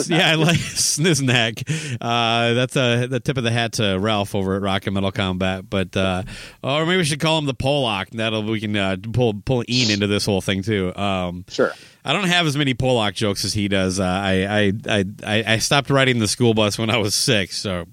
Yeah, 0.10 0.32
I 0.32 0.36
like 0.36 0.58
Sniznak. 0.58 1.64
Uh, 2.02 2.54
that's 2.54 2.76
a 2.76 3.06
the 3.08 3.20
tip 3.20 3.38
of 3.38 3.44
the 3.44 3.52
hat 3.52 3.74
to 3.74 3.98
Ralph 4.00 4.34
over 4.36 4.56
at 4.56 4.62
Rock 4.62 4.88
and 4.88 4.94
Metal 4.96 5.12
Combat. 5.12 5.70
But 5.70 5.96
uh, 5.96 6.24
or 6.64 6.86
maybe 6.86 6.98
we 6.98 7.04
should 7.04 7.20
call 7.20 7.38
him 7.38 7.46
the 7.46 7.54
Pollock. 7.54 8.10
That'll 8.12 8.44
we 8.44 8.60
can 8.60 8.76
uh, 8.76 8.98
pull 9.14 9.36
pull 9.36 9.64
Ian 9.70 9.92
into 9.92 10.08
this 10.08 10.26
whole 10.26 10.42
thing 10.42 10.64
too. 10.64 10.94
Um, 10.96 11.46
Sure. 11.50 11.72
I 12.06 12.12
don't 12.14 12.26
have 12.28 12.46
as 12.48 12.58
many 12.58 12.74
Pollock 12.74 13.16
jokes 13.16 13.46
as 13.46 13.54
he 13.54 13.68
does. 13.68 14.00
Uh, 14.00 14.04
I, 14.04 14.46
I 14.46 14.74
I 14.90 15.06
I 15.24 15.44
I 15.54 15.58
stopped 15.60 15.90
riding 15.90 16.20
the 16.20 16.28
school 16.28 16.54
bus 16.54 16.78
when 16.78 16.90
I 16.90 16.98
was 16.98 17.16
six. 17.16 17.58
So, 17.58 17.86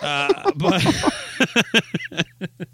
uh, 0.00 0.52
but. 0.54 0.84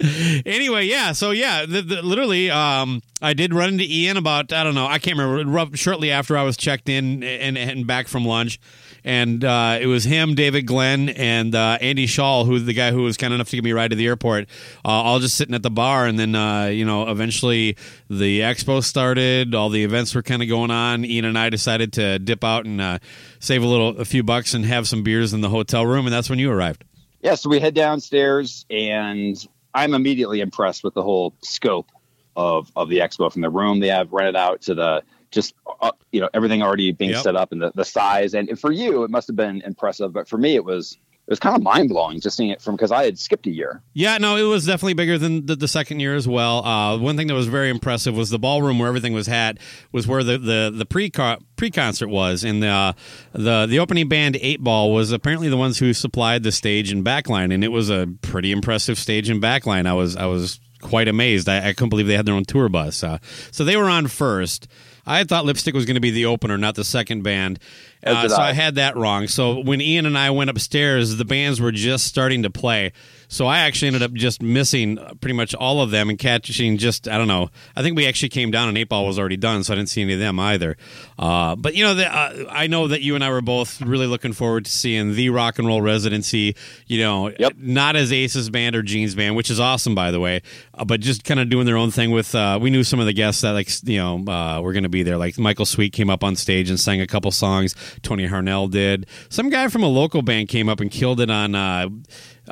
anyway, 0.46 0.86
yeah. 0.86 1.12
So 1.12 1.32
yeah, 1.32 1.66
the, 1.66 1.82
the, 1.82 2.02
literally, 2.02 2.50
um, 2.50 3.02
I 3.20 3.32
did 3.32 3.52
run 3.52 3.70
into 3.70 3.84
Ian 3.84 4.16
about 4.16 4.52
I 4.52 4.62
don't 4.62 4.74
know, 4.74 4.86
I 4.86 4.98
can't 4.98 5.18
remember. 5.18 5.76
Shortly 5.76 6.10
after 6.10 6.36
I 6.36 6.42
was 6.42 6.56
checked 6.56 6.88
in 6.88 7.22
and 7.24 7.86
back 7.86 8.06
from 8.06 8.24
lunch, 8.24 8.60
and 9.04 9.44
uh, 9.44 9.78
it 9.80 9.86
was 9.86 10.04
him, 10.04 10.34
David 10.34 10.66
Glenn, 10.66 11.08
and 11.08 11.54
uh, 11.54 11.78
Andy 11.80 12.06
Shaw, 12.06 12.44
who's 12.44 12.64
the 12.64 12.74
guy 12.74 12.92
who 12.92 13.02
was 13.02 13.16
kind 13.16 13.32
enough 13.32 13.48
to 13.48 13.56
give 13.56 13.64
me 13.64 13.70
a 13.70 13.74
ride 13.74 13.90
to 13.90 13.96
the 13.96 14.06
airport. 14.06 14.48
Uh, 14.84 14.88
all 14.88 15.18
just 15.18 15.36
sitting 15.36 15.54
at 15.54 15.62
the 15.62 15.70
bar, 15.70 16.06
and 16.06 16.18
then 16.18 16.34
uh, 16.34 16.66
you 16.66 16.84
know, 16.84 17.08
eventually 17.08 17.76
the 18.08 18.40
expo 18.40 18.82
started. 18.84 19.54
All 19.54 19.68
the 19.68 19.82
events 19.82 20.14
were 20.14 20.22
kind 20.22 20.42
of 20.42 20.48
going 20.48 20.70
on. 20.70 21.04
Ian 21.04 21.24
and 21.24 21.38
I 21.38 21.50
decided 21.50 21.92
to 21.94 22.18
dip 22.18 22.44
out 22.44 22.66
and 22.66 22.80
uh, 22.80 22.98
save 23.40 23.62
a 23.62 23.66
little, 23.66 23.98
a 23.98 24.04
few 24.04 24.22
bucks, 24.22 24.54
and 24.54 24.64
have 24.64 24.86
some 24.86 25.02
beers 25.02 25.32
in 25.32 25.40
the 25.40 25.48
hotel 25.48 25.86
room, 25.86 26.06
and 26.06 26.12
that's 26.12 26.30
when 26.30 26.38
you 26.38 26.52
arrived. 26.52 26.84
Yeah, 27.20 27.34
so 27.34 27.50
we 27.50 27.58
head 27.58 27.74
downstairs, 27.74 28.64
and 28.70 29.36
I'm 29.74 29.94
immediately 29.94 30.40
impressed 30.40 30.84
with 30.84 30.94
the 30.94 31.02
whole 31.02 31.34
scope 31.42 31.90
of 32.36 32.70
of 32.76 32.88
the 32.88 32.98
expo 32.98 33.32
from 33.32 33.42
the 33.42 33.50
room 33.50 33.80
they 33.80 33.88
have 33.88 34.12
rented 34.12 34.36
out 34.36 34.62
to 34.62 34.74
the 34.74 35.02
just 35.30 35.54
uh, 35.80 35.90
you 36.12 36.20
know 36.20 36.28
everything 36.32 36.62
already 36.62 36.92
being 36.92 37.10
Yep. 37.10 37.22
set 37.22 37.36
up 37.36 37.52
and 37.52 37.60
the, 37.60 37.72
the 37.74 37.84
size. 37.84 38.34
And 38.34 38.58
for 38.58 38.72
you, 38.72 39.02
it 39.04 39.10
must 39.10 39.26
have 39.26 39.36
been 39.36 39.60
impressive, 39.62 40.12
but 40.12 40.28
for 40.28 40.38
me, 40.38 40.54
it 40.54 40.64
was 40.64 40.96
it 41.28 41.32
was 41.32 41.40
kind 41.40 41.54
of 41.54 41.62
mind 41.62 41.90
blowing 41.90 42.20
just 42.20 42.38
seeing 42.38 42.48
it 42.48 42.62
from 42.62 42.74
because 42.74 42.90
I 42.90 43.04
had 43.04 43.18
skipped 43.18 43.46
a 43.46 43.50
year. 43.50 43.82
Yeah, 43.92 44.16
no, 44.16 44.36
it 44.36 44.44
was 44.44 44.64
definitely 44.64 44.94
bigger 44.94 45.18
than 45.18 45.44
the, 45.44 45.56
the 45.56 45.68
second 45.68 46.00
year 46.00 46.16
as 46.16 46.26
well. 46.26 46.64
Uh, 46.64 46.96
one 46.96 47.18
thing 47.18 47.26
that 47.26 47.34
was 47.34 47.48
very 47.48 47.68
impressive 47.68 48.16
was 48.16 48.30
the 48.30 48.38
ballroom 48.38 48.78
where 48.78 48.88
everything 48.88 49.12
was 49.12 49.26
had 49.26 49.60
was 49.92 50.06
where 50.06 50.24
the 50.24 50.38
the, 50.38 50.72
the 50.74 50.86
pre 50.86 51.10
pre 51.10 51.70
concert 51.70 52.08
was, 52.08 52.44
and 52.44 52.62
the, 52.62 52.68
uh, 52.68 52.92
the 53.34 53.66
the 53.66 53.78
opening 53.78 54.08
band 54.08 54.38
Eight 54.40 54.64
Ball 54.64 54.90
was 54.90 55.12
apparently 55.12 55.50
the 55.50 55.58
ones 55.58 55.78
who 55.78 55.92
supplied 55.92 56.44
the 56.44 56.52
stage 56.52 56.90
and 56.90 57.04
backline, 57.04 57.52
and 57.52 57.62
it 57.62 57.68
was 57.68 57.90
a 57.90 58.08
pretty 58.22 58.50
impressive 58.50 58.98
stage 58.98 59.28
and 59.28 59.42
backline. 59.42 59.86
I 59.86 59.92
was 59.92 60.16
I 60.16 60.24
was 60.24 60.58
quite 60.80 61.08
amazed. 61.08 61.46
I, 61.46 61.58
I 61.58 61.72
couldn't 61.74 61.90
believe 61.90 62.06
they 62.06 62.16
had 62.16 62.24
their 62.24 62.36
own 62.36 62.44
tour 62.44 62.70
bus. 62.70 63.04
Uh, 63.04 63.18
so 63.50 63.64
they 63.64 63.76
were 63.76 63.90
on 63.90 64.06
first. 64.06 64.66
I 65.08 65.24
thought 65.24 65.46
Lipstick 65.46 65.74
was 65.74 65.86
going 65.86 65.94
to 65.94 66.00
be 66.00 66.10
the 66.10 66.26
opener, 66.26 66.58
not 66.58 66.74
the 66.74 66.84
second 66.84 67.22
band. 67.22 67.58
Uh, 68.04 68.28
so 68.28 68.36
I. 68.36 68.48
I 68.48 68.52
had 68.52 68.76
that 68.76 68.96
wrong. 68.96 69.26
So 69.28 69.60
when 69.60 69.80
Ian 69.80 70.06
and 70.06 70.16
I 70.16 70.30
went 70.30 70.50
upstairs, 70.50 71.16
the 71.16 71.24
bands 71.24 71.60
were 71.60 71.72
just 71.72 72.06
starting 72.06 72.42
to 72.44 72.50
play. 72.50 72.92
So 73.30 73.46
I 73.46 73.58
actually 73.58 73.88
ended 73.88 74.02
up 74.02 74.12
just 74.14 74.40
missing 74.40 74.98
uh, 74.98 75.12
pretty 75.20 75.34
much 75.34 75.54
all 75.54 75.82
of 75.82 75.90
them 75.90 76.08
and 76.08 76.18
catching 76.18 76.78
just 76.78 77.06
I 77.08 77.18
don't 77.18 77.28
know. 77.28 77.50
I 77.76 77.82
think 77.82 77.94
we 77.94 78.06
actually 78.06 78.30
came 78.30 78.50
down 78.50 78.68
and 78.68 78.78
eight 78.78 78.88
ball 78.88 79.04
was 79.06 79.18
already 79.18 79.36
done, 79.36 79.64
so 79.64 79.74
I 79.74 79.76
didn't 79.76 79.90
see 79.90 80.00
any 80.00 80.14
of 80.14 80.18
them 80.18 80.38
either. 80.40 80.78
Uh, 81.18 81.54
but 81.54 81.74
you 81.74 81.84
know, 81.84 81.92
the, 81.94 82.06
uh, 82.10 82.46
I 82.48 82.68
know 82.68 82.88
that 82.88 83.02
you 83.02 83.14
and 83.16 83.22
I 83.22 83.28
were 83.30 83.42
both 83.42 83.82
really 83.82 84.06
looking 84.06 84.32
forward 84.32 84.64
to 84.64 84.70
seeing 84.70 85.14
the 85.14 85.28
rock 85.28 85.58
and 85.58 85.68
roll 85.68 85.82
residency. 85.82 86.56
You 86.86 87.00
know, 87.00 87.30
Yep. 87.38 87.54
not 87.58 87.96
as 87.96 88.12
Aces 88.12 88.48
band 88.48 88.74
or 88.76 88.82
Gene's 88.82 89.14
band, 89.14 89.36
which 89.36 89.50
is 89.50 89.60
awesome 89.60 89.94
by 89.94 90.10
the 90.10 90.20
way, 90.20 90.40
uh, 90.72 90.86
but 90.86 91.00
just 91.00 91.24
kind 91.24 91.38
of 91.38 91.50
doing 91.50 91.66
their 91.66 91.76
own 91.76 91.90
thing 91.90 92.10
with. 92.12 92.34
Uh, 92.34 92.58
we 92.62 92.70
knew 92.70 92.82
some 92.84 92.98
of 93.00 93.04
the 93.06 93.12
guests 93.12 93.42
that 93.42 93.50
like 93.50 93.68
you 93.84 93.98
know 93.98 94.24
uh, 94.32 94.60
were 94.62 94.72
going 94.72 94.84
to 94.84 94.88
be 94.88 95.02
there. 95.02 95.18
Like 95.18 95.36
Michael 95.38 95.66
Sweet 95.66 95.92
came 95.92 96.08
up 96.08 96.24
on 96.24 96.34
stage 96.34 96.70
and 96.70 96.80
sang 96.80 97.02
a 97.02 97.06
couple 97.06 97.30
songs. 97.30 97.74
Tony 98.02 98.28
Harnell 98.28 98.70
did. 98.70 99.06
Some 99.28 99.50
guy 99.50 99.68
from 99.68 99.82
a 99.82 99.88
local 99.88 100.22
band 100.22 100.48
came 100.48 100.68
up 100.68 100.80
and 100.80 100.90
killed 100.90 101.20
it 101.20 101.30
on. 101.30 101.54
Uh, 101.54 101.88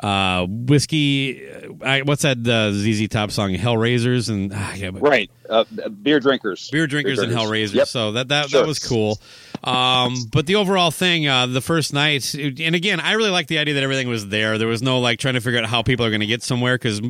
uh, 0.03 0.45
whiskey, 0.47 1.43
I, 1.81 2.03
what's 2.03 2.21
that 2.21 2.37
uh, 2.47 2.71
ZZ 2.71 3.07
Top 3.07 3.31
song? 3.31 3.53
Hellraisers 3.53 4.29
and 4.29 4.51
ah, 4.53 4.73
yeah, 4.75 4.91
but 4.91 5.01
Right, 5.01 5.31
uh, 5.49 5.63
beer 6.03 6.19
drinkers, 6.19 6.69
beer 6.69 6.85
drinkers 6.85 7.17
and 7.19 7.31
Hellraisers. 7.31 7.73
Yep. 7.73 7.87
So 7.87 8.11
that 8.11 8.27
that, 8.27 8.49
Sure. 8.49 8.61
that 8.61 8.67
was 8.67 8.77
cool. 8.79 9.19
Um, 9.63 10.15
but 10.31 10.45
the 10.45 10.55
overall 10.55 10.91
thing, 10.91 11.27
uh, 11.27 11.47
the 11.47 11.61
first 11.61 11.93
night, 11.93 12.33
and 12.33 12.75
again, 12.75 12.99
I 12.99 13.13
really 13.13 13.29
like 13.31 13.47
the 13.47 13.57
idea 13.57 13.73
that 13.75 13.83
everything 13.83 14.07
was 14.07 14.27
there. 14.29 14.57
There 14.57 14.67
was 14.67 14.81
no 14.81 14.99
like 14.99 15.19
trying 15.19 15.33
to 15.33 15.41
figure 15.41 15.59
out 15.59 15.65
how 15.65 15.81
people 15.81 16.05
are 16.05 16.09
going 16.09 16.21
to 16.21 16.25
get 16.27 16.43
somewhere 16.43 16.75
because 16.75 17.01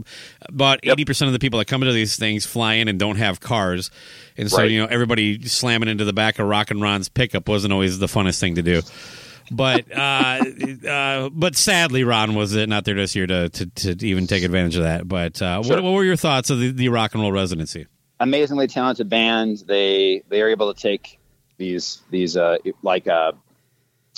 about 0.44 0.80
eighty 0.84 1.06
percent 1.06 1.28
of 1.28 1.34
the 1.34 1.40
people 1.40 1.60
that 1.60 1.66
come 1.66 1.82
into 1.84 1.94
these 1.94 2.16
things 2.18 2.46
fly 2.46 2.76
in 2.76 2.88
and 2.88 2.98
don't 3.00 3.18
have 3.18 3.40
cars, 3.40 3.92
and 4.38 4.50
so 4.50 4.58
Right. 4.60 4.72
you 4.72 4.80
know 4.80 4.88
everybody 4.88 5.44
slamming 5.48 5.90
into 5.90 6.06
the 6.06 6.14
back 6.14 6.40
of 6.40 6.48
Rock 6.48 6.72
and 6.72 6.82
Ron's 6.82 7.10
pickup 7.10 7.48
wasn't 7.48 7.74
always 7.74 8.00
the 8.00 8.08
funnest 8.08 8.40
thing 8.40 8.56
to 8.56 8.62
do. 8.62 8.82
But 9.52 9.86
uh, 9.96 10.44
uh, 10.90 11.30
but 11.32 11.56
sadly, 11.56 12.04
Ron 12.04 12.36
was 12.36 12.56
not 12.56 12.84
there 12.86 12.96
this 12.96 13.16
year 13.16 13.28
to, 13.28 13.50
to, 13.50 13.66
to 13.96 14.08
even 14.08 14.28
take 14.28 14.44
advantage 14.44 14.76
of 14.76 14.84
that. 14.84 15.08
But 15.08 15.42
uh, 15.42 15.64
Sure. 15.64 15.76
what, 15.76 15.84
what 15.84 15.92
were 15.94 16.04
your 16.04 16.18
thoughts 16.18 16.50
of 16.50 16.60
the, 16.60 16.72
the 16.72 16.90
rock 16.90 17.14
and 17.14 17.22
roll 17.24 17.32
residency? 17.32 17.88
amazingly 18.20 18.66
talented 18.68 19.08
band. 19.10 19.64
They 19.68 20.24
they 20.28 20.42
are 20.42 20.50
able 20.50 20.74
to 20.74 20.82
take 20.82 21.17
these 21.58 22.02
these 22.10 22.38
uh 22.38 22.58
like 22.84 23.08
uh 23.08 23.32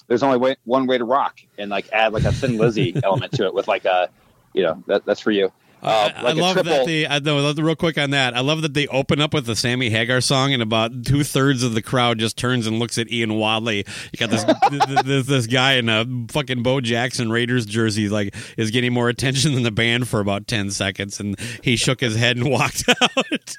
there's 0.08 0.24
only 0.24 0.38
way, 0.38 0.56
one 0.66 0.88
way 0.88 0.98
to 0.98 1.06
rock 1.06 1.40
and 1.58 1.70
like 1.70 1.88
add 1.94 2.14
like 2.14 2.24
a 2.24 2.32
Thin 2.32 2.58
Lizzy 2.58 3.00
element 3.04 3.32
to 3.34 3.46
it 3.46 3.54
with 3.54 3.68
like 3.68 3.86
a 3.86 4.10
you 4.54 4.64
know 4.64 4.84
that 4.88 5.06
that's 5.06 5.22
for 5.22 5.32
you. 5.32 5.52
Uh, 5.82 6.12
I, 6.14 6.22
like 6.22 6.36
I 6.36 6.40
love 6.42 6.54
triple, 6.56 6.74
that 6.74 6.86
the 6.86 7.08
I 7.08 7.20
know 7.20 7.54
real 7.54 7.76
quick 7.76 7.98
on 7.98 8.10
that. 8.10 8.36
I 8.36 8.42
love 8.42 8.64
that 8.64 8.74
they 8.74 8.88
open 8.88 9.22
up 9.22 9.34
with 9.34 9.46
the 9.46 9.56
Sammy 9.56 9.90
Hagar 9.90 10.20
song, 10.20 10.52
and 10.52 10.62
about 10.62 11.06
two 11.06 11.24
thirds 11.24 11.64
of 11.64 11.74
the 11.74 11.82
crowd 11.82 12.20
just 12.20 12.38
turns 12.38 12.68
and 12.68 12.80
looks 12.80 12.98
at 12.98 13.10
Ian 13.10 13.36
Wadley. 13.36 13.86
You 14.12 14.18
got 14.18 14.30
this 14.30 14.44
this, 15.06 15.26
this 15.26 15.48
guy 15.48 15.76
in 15.76 15.88
a 15.88 16.06
fucking 16.32 16.64
Bo 16.64 16.82
Jackson 16.82 17.32
Raiders 17.32 17.66
jersey, 17.66 18.10
like 18.10 18.36
is 18.58 18.72
getting 18.72 18.92
more 18.92 19.08
attention 19.08 19.54
than 19.54 19.64
the 19.64 19.72
band 19.72 20.10
for 20.10 20.20
about 20.20 20.48
ten 20.48 20.70
seconds, 20.70 21.20
and 21.22 21.40
he 21.64 21.78
shook 21.78 22.02
his 22.02 22.16
head 22.18 22.36
and 22.36 22.50
walked 22.52 22.84
out. 23.02 23.56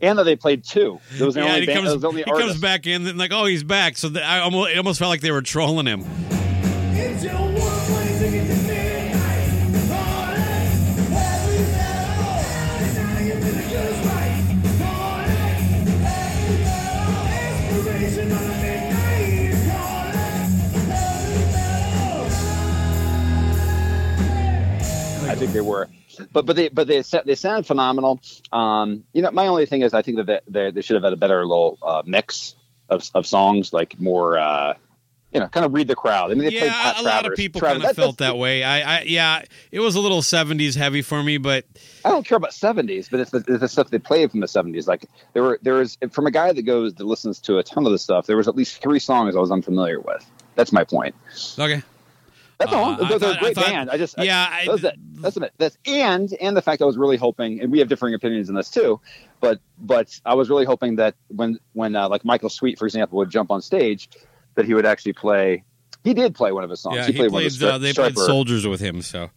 And 0.00 0.18
that 0.18 0.24
they 0.24 0.36
played 0.36 0.64
two. 0.64 1.00
There 1.12 1.26
was 1.26 1.34
the 1.34 1.42
yeah, 1.42 1.46
only 1.48 1.60
he 1.60 1.66
band, 1.66 1.86
comes 1.86 2.00
there 2.00 2.08
only 2.08 2.22
he 2.22 2.30
comes 2.30 2.60
back 2.60 2.86
in, 2.86 3.06
and 3.06 3.18
like 3.18 3.32
oh 3.32 3.46
he's 3.46 3.64
back. 3.64 3.96
So 3.96 4.08
the, 4.08 4.24
I 4.24 4.40
almost 4.40 4.70
it 4.70 4.78
almost 4.78 4.98
felt 4.98 5.10
like 5.10 5.20
they 5.20 5.32
were 5.32 5.42
trolling 5.42 5.86
him. 5.86 6.04
Think 25.38 25.52
they 25.52 25.60
were, 25.60 25.88
but 26.32 26.46
but 26.46 26.56
they 26.56 26.68
but 26.68 26.86
they 26.86 27.02
they 27.24 27.34
sound 27.34 27.66
phenomenal. 27.66 28.20
Um, 28.52 29.04
you 29.12 29.22
know, 29.22 29.30
my 29.30 29.46
only 29.46 29.66
thing 29.66 29.82
is 29.82 29.94
I 29.94 30.02
think 30.02 30.16
that 30.18 30.26
they, 30.26 30.40
they, 30.48 30.70
they 30.70 30.80
should 30.82 30.94
have 30.94 31.04
had 31.04 31.12
a 31.12 31.16
better 31.16 31.44
little 31.46 31.78
uh, 31.82 32.02
mix 32.06 32.54
of 32.88 33.08
of 33.14 33.26
songs, 33.26 33.72
like 33.72 33.98
more. 34.00 34.38
Uh, 34.38 34.74
you 35.30 35.40
know, 35.40 35.46
kind 35.46 35.66
of 35.66 35.74
read 35.74 35.86
the 35.88 35.94
crowd. 35.94 36.30
I 36.30 36.34
mean, 36.34 36.44
they 36.44 36.50
played 36.58 36.62
Yeah, 36.72 37.00
a 37.00 37.02
lot 37.02 37.26
of 37.26 37.34
people 37.34 37.60
Travers- 37.60 37.82
kind 37.82 37.90
of 37.90 37.96
that- 37.96 38.00
felt 38.02 38.16
that 38.16 38.38
way. 38.38 38.64
I, 38.64 39.00
I 39.00 39.02
yeah, 39.02 39.42
it 39.70 39.78
was 39.80 39.94
a 39.94 40.00
little 40.00 40.22
'70s 40.22 40.74
heavy 40.74 41.02
for 41.02 41.22
me, 41.22 41.36
but 41.36 41.66
I 42.02 42.08
don't 42.08 42.24
care 42.26 42.36
about 42.38 42.54
seventies, 42.54 43.10
but 43.10 43.20
it's 43.20 43.30
the, 43.30 43.44
it's 43.46 43.60
the 43.60 43.68
stuff 43.68 43.90
they 43.90 43.98
played 43.98 44.30
from 44.30 44.40
the 44.40 44.48
seventies. 44.48 44.88
Like 44.88 45.04
there 45.34 45.42
were 45.42 45.58
there 45.60 45.74
was 45.74 45.98
from 46.12 46.26
a 46.26 46.30
guy 46.30 46.50
that 46.50 46.62
goes 46.62 46.94
that 46.94 47.04
listens 47.04 47.40
to 47.40 47.58
a 47.58 47.62
ton 47.62 47.84
of 47.84 47.92
the 47.92 47.98
stuff. 47.98 48.26
There 48.26 48.38
was 48.38 48.48
at 48.48 48.56
least 48.56 48.80
three 48.80 48.98
songs 48.98 49.36
I 49.36 49.38
was 49.38 49.50
unfamiliar 49.50 50.00
with. 50.00 50.24
That's 50.54 50.72
my 50.72 50.82
point. 50.84 51.14
okay. 51.58 51.82
That's 52.58 52.72
Uh, 52.72 52.76
all. 52.76 52.84
I 52.92 52.96
They're, 52.96 53.08
they're 53.08 53.18
thought- 53.20 53.36
a 53.36 53.38
great 53.40 53.58
I 53.58 53.60
thought- 53.62 53.70
band. 53.70 53.90
I 53.90 53.96
just 53.98 54.18
I- 54.18 54.22
yeah, 54.24 54.48
I- 54.50 54.66
that's 54.66 54.84
it. 54.84 54.94
That's. 55.14 55.38
That's 55.58 55.78
and 55.86 56.32
and 56.40 56.56
the 56.56 56.62
fact 56.62 56.82
I 56.82 56.84
was 56.86 56.96
really 56.98 57.16
hoping, 57.16 57.60
and 57.60 57.70
we 57.70 57.78
have 57.78 57.88
differing 57.88 58.14
opinions 58.14 58.48
on 58.48 58.54
this 58.56 58.68
too, 58.70 59.00
but 59.40 59.60
but 59.80 60.18
I 60.26 60.34
was 60.34 60.50
really 60.50 60.64
hoping 60.64 60.96
that 60.96 61.14
when 61.28 61.58
when 61.74 61.94
uh, 61.94 62.08
like 62.08 62.24
Michael 62.24 62.48
Sweet, 62.50 62.78
for 62.78 62.86
example, 62.86 63.18
would 63.18 63.30
jump 63.30 63.50
on 63.50 63.62
stage, 63.62 64.08
that 64.56 64.64
he 64.64 64.74
would 64.74 64.86
actually 64.86 65.12
play. 65.12 65.62
He 66.04 66.14
did 66.14 66.34
play 66.34 66.52
one 66.52 66.64
of 66.64 66.70
his 66.70 66.80
songs. 66.80 66.96
Yeah, 66.96 67.06
he, 67.06 67.12
he 67.12 67.18
played, 67.18 67.30
one 67.32 67.44
of 67.44 67.50
played. 67.50 67.60
the 67.60 67.66
stri- 67.66 67.70
Uh, 67.72 67.78
they 67.78 67.92
played 67.92 68.16
soldiers 68.18 68.66
with 68.66 68.80
him, 68.80 69.02
so 69.02 69.30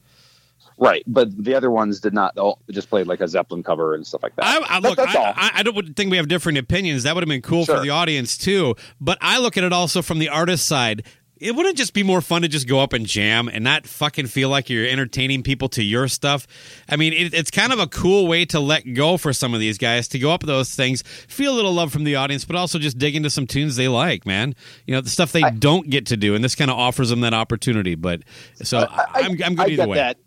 right, 0.78 1.04
but 1.08 1.30
the 1.44 1.54
other 1.56 1.70
ones 1.72 2.00
did 2.00 2.14
not. 2.14 2.34
They 2.36 2.42
all 2.42 2.60
just 2.72 2.90
played 2.90 3.08
like 3.08 3.20
a 3.22 3.28
Zeppelin 3.28 3.62
cover 3.64 3.94
and 3.94 4.06
stuff 4.06 4.24
like 4.24 4.36
that. 4.38 4.46
I, 4.46 4.78
I 4.78 4.80
That- 4.80 4.90
look. 4.90 4.98
that's 4.98 5.16
all. 5.16 5.26
I, 5.26 5.34
I, 5.36 5.52
I 5.60 5.64
don't 5.64 5.96
think 5.96 6.12
we 6.12 6.18
have 6.18 6.28
different 6.28 6.58
opinions. 6.58 7.04
That 7.04 7.16
would 7.16 7.22
have 7.24 7.30
been 7.30 7.42
cool 7.42 7.66
for 7.66 7.80
the 7.82 7.90
audience 7.92 8.38
too. 8.38 8.76
But 9.00 9.18
I 9.22 9.38
look 9.40 9.58
at 9.58 9.64
it 9.64 9.74
also 9.74 10.02
from 10.02 10.20
the 10.20 10.30
artist 10.30 10.66
side. 10.68 11.04
It 11.42 11.56
wouldn't 11.56 11.76
just 11.76 11.94
be 11.94 12.04
more 12.04 12.22
fun 12.22 12.44
to 12.44 12.48
just 12.48 12.68
go 12.68 12.80
up 12.80 12.94
and 12.94 13.08
jam 13.08 13.48
and 13.48 13.64
not 13.64 13.88
fucking 13.88 14.28
feel 14.28 14.50
like 14.50 14.70
you're 14.70 14.86
entertaining 14.86 15.42
people 15.42 15.70
to 15.70 15.84
your 15.84 16.08
stuff. 16.08 16.46
I 16.88 16.98
mean, 16.98 17.14
it, 17.14 17.34
it's 17.34 17.50
kind 17.50 17.74
of 17.74 17.80
a 17.80 17.88
cool 17.88 18.28
way 18.28 18.46
to 18.46 18.60
let 18.60 18.94
go 18.94 19.18
for 19.18 19.34
some 19.34 19.56
of 19.56 19.60
these 19.60 19.80
guys 19.80 20.08
to 20.10 20.20
go 20.20 20.32
up 20.32 20.44
those 20.44 20.76
things, 20.76 21.02
feel 21.02 21.52
a 21.52 21.56
little 21.56 21.74
love 21.74 21.92
from 21.92 22.04
the 22.04 22.16
audience, 22.16 22.46
but 22.46 22.56
also 22.56 22.78
just 22.78 23.00
dig 23.00 23.16
into 23.16 23.32
some 23.32 23.48
tunes 23.48 23.76
they 23.76 23.88
like, 23.88 24.24
man. 24.24 24.54
You 24.86 24.94
know, 24.94 25.02
the 25.02 25.10
stuff 25.10 25.32
they 25.32 25.42
don't 25.42 25.90
get 25.90 26.06
to 26.08 26.18
do, 26.18 26.36
and 26.36 26.44
this 26.44 26.54
kind 26.54 26.70
of 26.70 26.78
offers 26.78 27.10
them 27.10 27.22
that 27.22 27.34
opportunity. 27.34 27.96
But 27.96 28.22
so 28.62 28.88
I, 28.90 29.22
am 29.22 29.32
I'm 29.44 29.56
good 29.56 29.60
I 29.60 29.68
either 29.70 29.88
way. 29.88 29.98
that. 29.98 30.18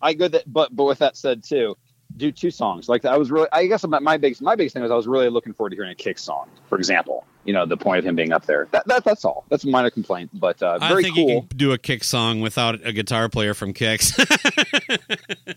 I 0.00 0.14
get 0.14 0.32
that, 0.32 0.50
but 0.50 0.74
but 0.74 0.84
with 0.84 0.98
that 1.00 1.16
said 1.16 1.44
too, 1.44 1.76
do 2.16 2.30
two 2.32 2.50
songs. 2.50 2.88
Like 2.88 3.04
I 3.04 3.16
was 3.16 3.30
really, 3.30 3.48
I 3.52 3.66
guess 3.66 3.86
my, 3.86 3.98
my 3.98 4.16
biggest 4.16 4.42
my 4.42 4.56
biggest 4.56 4.74
thing 4.74 4.82
was 4.82 4.90
I 4.92 4.96
was 4.96 5.06
really 5.06 5.28
looking 5.28 5.52
forward 5.52 5.70
to 5.70 5.76
hearing 5.76 5.90
a 5.90 5.94
kick 5.94 6.18
song, 6.18 6.48
for 6.68 6.78
example. 6.78 7.24
You 7.44 7.52
know, 7.52 7.66
the 7.66 7.76
point 7.76 7.98
of 7.98 8.06
him 8.06 8.16
being 8.16 8.32
up 8.32 8.46
there. 8.46 8.68
That, 8.70 8.86
that 8.86 9.04
that's 9.04 9.24
all. 9.24 9.44
That's 9.48 9.64
a 9.64 9.68
minor 9.68 9.90
complaint, 9.90 10.30
but 10.32 10.62
uh, 10.62 10.78
I 10.80 10.88
very 10.88 11.02
think 11.02 11.16
cool. 11.16 11.28
you 11.28 11.40
can 11.40 11.56
do 11.56 11.72
a 11.72 11.78
kick 11.78 12.04
song 12.04 12.40
without 12.40 12.86
a 12.86 12.92
guitar 12.92 13.28
player 13.28 13.54
from 13.54 13.74
Kix. 13.74 14.14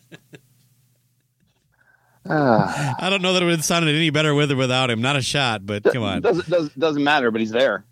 Ah, 2.29 2.95
I 2.99 3.09
don't 3.09 3.21
know 3.21 3.31
that 3.33 3.41
it 3.41 3.45
would 3.45 3.55
have 3.55 3.63
sounded 3.63 3.95
any 3.95 4.09
better 4.09 4.35
with 4.35 4.51
or 4.51 4.57
without 4.57 4.89
him. 4.89 5.01
Not 5.01 5.15
a 5.15 5.21
shot, 5.21 5.65
but 5.65 5.83
come 5.83 6.03
on. 6.03 6.21
doesn't 6.21 6.49
doesn't 6.49 6.77
doesn't 6.77 7.03
matter, 7.03 7.31
but 7.31 7.39
he's 7.39 7.51
there. 7.51 7.85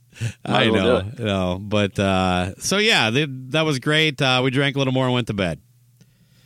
Might 0.47 0.67
I 0.67 0.69
know, 0.69 1.11
no, 1.19 1.57
but 1.61 1.97
uh, 1.99 2.55
so 2.55 2.77
yeah, 2.77 3.09
th- 3.11 3.29
that 3.31 3.61
was 3.61 3.79
great. 3.79 4.21
Uh, 4.21 4.41
we 4.43 4.51
drank 4.51 4.75
a 4.75 4.79
little 4.79 4.93
more 4.93 5.05
and 5.05 5.13
went 5.13 5.27
to 5.27 5.33
bed. 5.33 5.59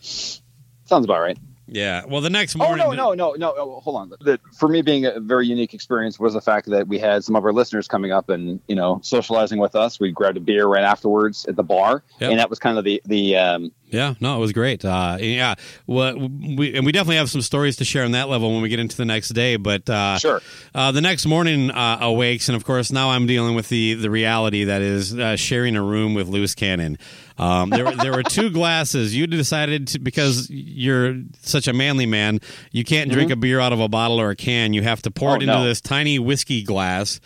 Sounds 0.02 1.06
about 1.06 1.22
right. 1.22 1.38
Yeah. 1.72 2.04
Well, 2.08 2.22
the 2.22 2.30
next 2.30 2.56
morning. 2.56 2.84
Oh 2.86 2.92
no, 2.92 3.14
no, 3.14 3.32
no, 3.32 3.34
no! 3.36 3.54
oh, 3.58 3.80
hold 3.82 3.96
on. 3.98 4.12
That 4.22 4.42
for 4.58 4.68
me 4.68 4.82
being 4.82 5.06
a 5.06 5.20
very 5.20 5.48
unique 5.48 5.74
experience 5.74 6.20
was 6.20 6.34
the 6.34 6.42
fact 6.42 6.70
that 6.70 6.88
we 6.88 6.98
had 7.00 7.24
some 7.24 7.36
of 7.36 7.46
our 7.46 7.54
listeners 7.54 7.88
coming 7.88 8.12
up 8.12 8.30
and 8.30 8.60
you 8.68 8.76
know 8.76 9.00
socializing 9.04 9.60
with 9.60 9.76
us. 9.76 10.00
We 10.00 10.12
grabbed 10.12 10.38
a 10.38 10.42
beer 10.42 10.66
right 10.68 10.84
afterwards 10.84 11.46
at 11.46 11.56
the 11.56 11.64
bar, 11.64 12.04
Yep. 12.20 12.32
and 12.32 12.40
that 12.40 12.50
was 12.50 12.60
kind 12.60 12.78
of 12.78 12.84
the 12.84 13.02
the 13.06 13.38
um, 13.38 13.72
Yeah, 13.88 14.16
no, 14.20 14.36
it 14.36 14.40
was 14.40 14.52
great. 14.52 14.84
Uh, 14.84 15.18
yeah, 15.20 15.56
well, 15.88 16.18
we 16.18 16.76
and 16.76 16.86
we 16.86 16.92
definitely 16.92 17.18
have 17.18 17.30
some 17.30 17.42
stories 17.42 17.76
to 17.78 17.86
share 17.86 18.04
on 18.04 18.12
that 18.12 18.30
level 18.30 18.52
when 18.52 18.62
we 18.62 18.70
get 18.70 18.80
into 18.80 18.98
the 18.98 19.06
next 19.06 19.30
day. 19.30 19.56
But 19.56 19.90
uh, 19.90 20.18
sure. 20.18 20.42
uh, 20.74 20.92
the 20.92 21.02
next 21.02 21.26
morning 21.26 21.72
uh, 21.72 22.00
awakes, 22.02 22.50
and 22.50 22.56
of 22.56 22.66
course 22.66 22.92
now 22.92 23.10
I'm 23.12 23.28
dealing 23.28 23.56
with 23.56 23.70
the 23.70 23.94
the 23.94 24.10
reality 24.10 24.64
that 24.64 24.82
is 24.82 25.18
uh, 25.18 25.36
sharing 25.36 25.76
a 25.76 25.84
room 25.84 26.14
with 26.14 26.28
loose 26.28 26.56
cannon. 26.56 26.98
Um, 27.40 27.70
there, 27.70 27.90
there 27.96 28.12
were 28.12 28.24
two 28.24 28.50
glasses. 28.60 29.16
You 29.16 29.26
decided 29.26 29.88
to, 29.90 30.00
because 30.00 30.50
you're 30.50 31.16
such 31.42 31.68
a 31.68 31.74
manly 31.74 32.06
man, 32.06 32.40
you 32.72 32.84
can't 32.84 33.10
drink 33.12 33.32
a 33.32 33.36
beer 33.36 33.60
out 33.60 33.72
of 33.74 33.80
a 33.80 33.88
bottle 33.88 34.20
or 34.20 34.30
a 34.32 34.36
can. 34.36 34.74
You 34.74 34.82
have 34.84 35.02
to 35.04 35.12
pour 35.12 35.32
Oh, 35.32 35.34
it 35.36 35.42
into 35.44 35.54
no. 35.54 35.64
this 35.64 35.80
tiny 35.82 36.20
whiskey 36.20 36.64
glass. 36.64 37.20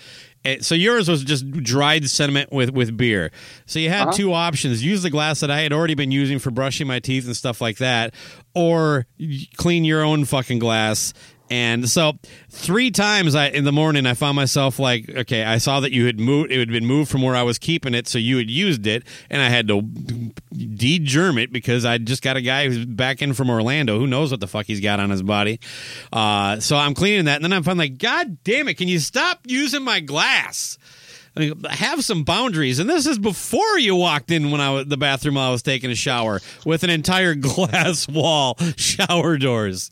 Eh, 0.46 0.58
So 0.62 0.76
yours 0.76 1.10
was 1.10 1.24
just 1.24 1.50
dried 1.52 2.10
sediment 2.10 2.52
with, 2.52 2.70
with 2.72 2.96
beer. 2.96 3.32
So 3.66 3.80
you 3.80 3.90
had 3.90 4.04
Uh-huh. 4.10 4.12
two 4.12 4.34
options: 4.34 4.84
use 4.84 5.02
the 5.02 5.10
glass 5.10 5.40
that 5.40 5.50
I 5.50 5.62
had 5.62 5.74
already 5.74 5.96
been 5.96 6.12
using 6.12 6.38
for 6.38 6.52
brushing 6.52 6.86
my 6.86 7.00
teeth 7.00 7.26
and 7.26 7.36
stuff 7.36 7.60
like 7.62 7.78
that, 7.78 8.14
or 8.54 9.08
clean 9.58 9.84
your 9.86 10.04
own 10.04 10.26
fucking 10.26 10.60
glass. 10.60 11.14
And 11.54 11.88
so 11.88 12.14
three 12.50 12.90
times 12.90 13.36
I 13.36 13.50
in 13.50 13.64
the 13.64 13.72
morning 13.72 14.08
I 14.08 14.16
found 14.16 14.36
myself 14.36 14.80
like, 14.80 15.08
okay, 15.08 15.44
I 15.44 15.60
saw 15.60 15.82
that 15.82 15.92
you 15.92 16.08
had 16.08 16.20
moved 16.20 16.52
it 16.52 16.58
had 16.58 16.70
been 16.70 16.88
moved 16.88 17.12
from 17.12 17.22
where 17.22 17.36
I 17.36 17.44
was 17.44 17.60
keeping 17.60 17.94
it, 17.94 18.08
so 18.08 18.18
you 18.18 18.38
had 18.38 18.50
used 18.50 18.88
it, 18.88 19.04
and 19.30 19.40
I 19.40 19.50
had 19.50 19.68
to 19.68 19.84
de-germ 19.84 21.38
it 21.38 21.54
because 21.54 21.86
I 21.86 22.00
just 22.00 22.24
got 22.24 22.38
a 22.38 22.42
guy 22.42 22.68
who's 22.68 22.88
back 22.88 23.22
in 23.22 23.36
from 23.36 23.52
Orlando 23.52 24.00
who 24.00 24.08
knows 24.08 24.32
what 24.32 24.40
the 24.40 24.48
fuck 24.48 24.66
he's 24.66 24.80
got 24.80 25.00
on 25.00 25.12
his 25.12 25.22
body. 25.22 25.60
Uh, 26.12 26.60
so 26.60 26.76
I'm 26.76 26.96
cleaning 26.96 27.26
that, 27.26 27.36
and 27.36 27.44
then 27.44 27.54
I'm 27.54 27.62
finally 27.62 27.90
like, 27.90 28.00
God 28.00 28.44
damn 28.44 28.68
it, 28.68 28.74
can 28.74 28.88
you 28.88 28.98
stop 28.98 29.42
using 29.46 29.84
my 29.84 30.00
glass? 30.00 30.80
I 31.38 31.40
mean, 31.40 31.64
have 31.70 32.04
some 32.04 32.24
boundaries, 32.24 32.80
and 32.80 32.90
this 32.90 33.06
is 33.06 33.20
before 33.20 33.78
you 33.78 33.96
walked 33.96 34.32
in 34.32 34.50
when 34.50 34.60
I 34.60 34.72
was 34.72 34.88
the 34.88 34.98
bathroom 34.98 35.36
while 35.36 35.50
I 35.50 35.52
was 35.52 35.62
taking 35.62 35.92
a 35.92 35.96
shower 35.96 36.42
with 36.66 36.84
an 36.84 36.90
entire 36.90 37.36
glass 37.36 38.08
wall 38.08 38.58
shower 38.76 39.38
doors. 39.38 39.92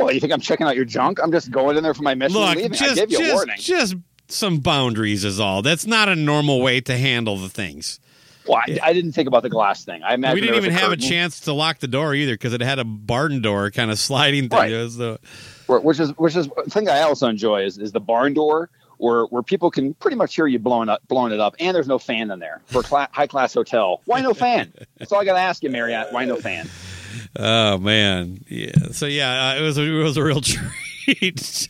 Well, 0.00 0.12
you 0.12 0.20
think 0.20 0.32
I'm 0.32 0.40
checking 0.40 0.66
out 0.66 0.76
your 0.76 0.84
junk? 0.84 1.18
I'm 1.22 1.30
just 1.30 1.50
going 1.50 1.76
in 1.76 1.82
there 1.82 1.94
for 1.94 2.02
my 2.02 2.14
mission 2.14 2.40
Look, 2.40 2.50
and 2.50 2.56
leaving. 2.56 2.72
I 2.72 2.76
just 2.76 2.94
gave 2.96 3.10
you 3.10 3.18
a 3.18 3.20
just 3.20 3.34
warning. 3.34 3.56
just 3.58 3.94
some 4.28 4.58
boundaries 4.58 5.24
is 5.24 5.38
all. 5.40 5.62
That's 5.62 5.86
not 5.86 6.08
a 6.08 6.16
normal 6.16 6.60
way 6.60 6.80
to 6.82 6.96
handle 6.96 7.36
the 7.36 7.48
things. 7.48 8.00
Well, 8.46 8.58
I, 8.58 8.78
I 8.82 8.92
didn't 8.92 9.12
think 9.12 9.28
about 9.28 9.42
the 9.42 9.50
glass 9.50 9.84
thing. 9.84 10.02
I 10.02 10.14
imagine 10.14 10.34
we 10.34 10.40
didn't 10.40 10.56
even 10.56 10.72
have 10.72 10.92
a 10.92 10.96
chance 10.96 11.40
to 11.40 11.52
lock 11.52 11.78
the 11.78 11.88
door 11.88 12.14
either 12.14 12.34
because 12.34 12.54
it 12.54 12.60
had 12.62 12.78
a 12.78 12.84
barn 12.84 13.42
door 13.42 13.70
kind 13.70 13.90
of 13.90 13.98
sliding 13.98 14.48
thing. 14.48 14.58
Right. 14.58 14.70
The- 14.70 15.20
which 15.68 16.00
is 16.00 16.10
which 16.18 16.34
is 16.34 16.48
the 16.48 16.70
thing 16.70 16.88
I 16.88 17.02
also 17.02 17.28
enjoy 17.28 17.64
is 17.64 17.78
is 17.78 17.92
the 17.92 18.00
barn 18.00 18.34
door. 18.34 18.70
Where, 18.96 19.24
where 19.24 19.42
people 19.42 19.70
can 19.70 19.94
pretty 19.94 20.18
much 20.18 20.34
hear 20.34 20.46
you 20.46 20.58
blowing 20.58 20.90
up 20.90 21.00
blowing 21.08 21.32
it 21.32 21.40
up, 21.40 21.54
and 21.58 21.74
there's 21.74 21.88
no 21.88 21.98
fan 21.98 22.30
in 22.30 22.38
there 22.38 22.60
for 22.66 22.80
a 22.80 22.82
cla- 22.82 23.08
high 23.12 23.26
class 23.26 23.54
hotel. 23.54 24.02
Why 24.04 24.20
no 24.20 24.34
fan? 24.34 24.74
That's 24.98 25.10
all 25.10 25.20
I 25.20 25.24
got 25.24 25.34
to 25.34 25.40
ask 25.40 25.62
you, 25.62 25.70
Marriott. 25.70 26.12
Why 26.12 26.26
no 26.26 26.36
fan? 26.36 26.68
Oh 27.38 27.78
man, 27.78 28.44
yeah. 28.48 28.72
So 28.92 29.06
yeah, 29.06 29.50
uh, 29.52 29.58
it 29.58 29.62
was 29.62 29.78
a, 29.78 29.82
it 29.82 30.02
was 30.02 30.16
a 30.16 30.24
real 30.24 30.40
treat. 31.06 31.68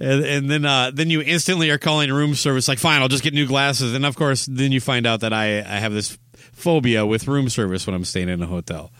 and, 0.00 0.24
and 0.24 0.50
then 0.50 0.64
uh, 0.64 0.90
then 0.92 1.10
you 1.10 1.20
instantly 1.22 1.70
are 1.70 1.78
calling 1.78 2.12
room 2.12 2.34
service 2.34 2.68
like, 2.68 2.78
fine, 2.78 3.00
I'll 3.02 3.08
just 3.08 3.22
get 3.24 3.34
new 3.34 3.46
glasses. 3.46 3.94
And 3.94 4.04
of 4.04 4.16
course, 4.16 4.46
then 4.46 4.70
you 4.72 4.80
find 4.80 5.06
out 5.06 5.20
that 5.20 5.32
I 5.32 5.58
I 5.60 5.78
have 5.78 5.92
this 5.92 6.18
phobia 6.52 7.06
with 7.06 7.26
room 7.26 7.48
service 7.48 7.86
when 7.86 7.94
I'm 7.94 8.04
staying 8.04 8.28
in 8.28 8.42
a 8.42 8.46
hotel. 8.46 8.90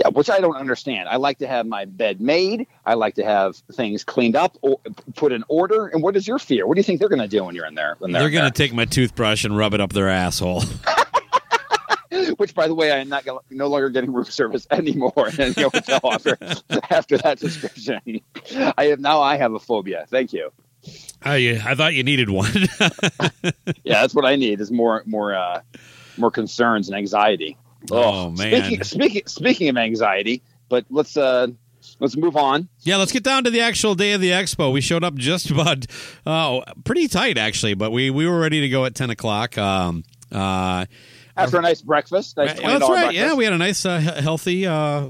Yeah, 0.00 0.08
which 0.08 0.28
I 0.28 0.40
don't 0.40 0.56
understand. 0.56 1.08
I 1.08 1.16
like 1.16 1.38
to 1.38 1.46
have 1.46 1.66
my 1.66 1.84
bed 1.84 2.20
made. 2.20 2.66
I 2.84 2.94
like 2.94 3.14
to 3.14 3.24
have 3.24 3.54
things 3.74 4.02
cleaned 4.02 4.34
up, 4.34 4.58
or 4.60 4.80
put 5.14 5.30
in 5.30 5.44
order. 5.46 5.86
And 5.86 6.02
what 6.02 6.16
is 6.16 6.26
your 6.26 6.40
fear? 6.40 6.66
What 6.66 6.74
do 6.74 6.80
you 6.80 6.82
think 6.84 6.98
they're 6.98 7.08
going 7.08 7.22
to 7.22 7.28
do 7.28 7.44
when 7.44 7.54
you're 7.54 7.66
in 7.66 7.76
there? 7.76 7.94
When 8.00 8.10
they're, 8.10 8.22
They're 8.22 8.30
gonna 8.30 8.44
there? 8.46 8.50
take 8.50 8.74
my 8.74 8.86
toothbrush 8.86 9.44
and 9.44 9.56
rub 9.56 9.72
it 9.72 9.80
up 9.80 9.92
their 9.92 10.08
asshole. 10.08 10.64
Which, 12.36 12.54
by 12.54 12.68
the 12.68 12.74
way, 12.74 12.92
I 12.92 12.98
am 12.98 13.08
not 13.08 13.26
no 13.50 13.66
longer 13.68 13.88
getting 13.90 14.12
room 14.12 14.24
service 14.24 14.66
anymore 14.70 15.28
in 15.38 15.52
the 15.52 15.70
hotel 15.72 16.00
after 16.12 16.36
after 16.90 17.18
that 17.18 17.38
description. 17.38 18.20
I 18.76 18.86
have 18.86 19.00
now. 19.00 19.22
I 19.22 19.36
have 19.36 19.54
a 19.54 19.58
phobia. 19.58 20.06
Thank 20.08 20.32
you. 20.32 20.50
I 21.22 21.60
I 21.64 21.74
thought 21.74 21.94
you 21.94 22.02
needed 22.02 22.30
one. 22.30 22.52
Yeah, 23.84 24.00
that's 24.00 24.14
what 24.14 24.24
I 24.24 24.36
need. 24.36 24.60
Is 24.60 24.70
more 24.70 25.02
more 25.06 25.34
uh, 25.34 25.62
more 26.16 26.30
concerns 26.30 26.88
and 26.88 26.96
anxiety. 26.96 27.56
Oh, 27.90 28.30
man. 28.30 28.62
Speaking 28.62 28.84
speaking 28.84 29.22
speaking 29.26 29.68
of 29.68 29.76
anxiety, 29.76 30.42
but 30.68 30.84
let's 30.90 31.16
uh 31.16 31.48
let's 32.00 32.16
move 32.16 32.36
on. 32.36 32.68
Yeah, 32.80 32.96
let's 32.96 33.12
get 33.12 33.22
down 33.22 33.44
to 33.44 33.50
the 33.50 33.60
actual 33.60 33.94
day 33.94 34.12
of 34.12 34.20
the 34.20 34.30
expo. 34.30 34.72
We 34.72 34.80
showed 34.80 35.04
up 35.04 35.14
just 35.14 35.50
about, 35.50 35.86
oh, 36.26 36.64
pretty 36.84 37.08
tight 37.08 37.38
actually, 37.38 37.74
but 37.74 37.92
we, 37.92 38.10
we 38.10 38.26
were 38.26 38.38
ready 38.38 38.60
to 38.60 38.68
go 38.68 38.84
at 38.84 38.94
ten 38.94 39.10
o'clock. 39.10 39.58
Um, 39.58 40.04
uh, 40.32 40.86
After 41.36 41.58
a 41.58 41.62
nice 41.62 41.82
breakfast, 41.82 42.36
nice 42.36 42.50
that's 42.50 42.62
right. 42.62 42.78
breakfast. 42.80 43.14
Yeah, 43.14 43.34
we 43.34 43.44
had 43.44 43.52
a 43.52 43.58
nice, 43.58 43.84
uh, 43.84 43.98
healthy 43.98 44.66
uh, 44.66 45.08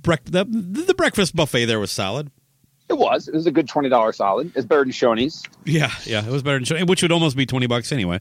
brec- 0.00 0.24
the, 0.30 0.44
the 0.44 0.94
breakfast 0.94 1.34
buffet 1.34 1.64
there 1.64 1.80
was 1.80 1.90
solid. 1.90 2.30
it 2.88 2.94
was. 2.98 3.26
It 3.28 3.34
was 3.34 3.46
a 3.46 3.50
good 3.50 3.68
twenty 3.68 3.88
dollar 3.88 4.12
solid. 4.12 4.52
It's 4.54 4.66
better 4.66 4.82
than 4.84 4.92
Shoney's. 4.92 5.42
Yeah, 5.64 5.90
yeah, 6.04 6.24
it 6.24 6.30
was 6.30 6.42
better 6.42 6.58
than 6.58 6.64
Shoney's, 6.64 6.84
which 6.86 7.02
would 7.02 7.10
almost 7.12 7.36
be 7.36 7.44
twenty 7.46 7.66
bucks 7.66 7.90
anyway. 7.92 8.20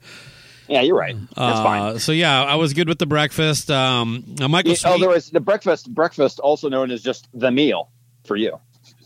Yeah, 0.67 0.81
you're 0.81 0.95
right. 0.97 1.15
That's 1.15 1.59
Uh, 1.59 1.63
fine. 1.63 1.99
So 1.99 2.11
yeah, 2.13 2.41
I 2.43 2.55
was 2.55 2.73
good 2.73 2.87
with 2.87 2.97
the 2.97 3.05
breakfast. 3.05 3.69
Um, 3.69 4.23
Michael, 4.49 4.71
Yeah, 4.71 4.77
oh, 4.85 4.97
there 4.97 5.09
was 5.09 5.29
the 5.29 5.41
breakfast. 5.41 5.93
Breakfast, 5.93 6.39
also 6.39 6.69
known 6.69 6.89
as 6.89 7.03
just 7.03 7.27
the 7.33 7.51
meal 7.51 7.89
for 8.23 8.35
you. 8.37 8.57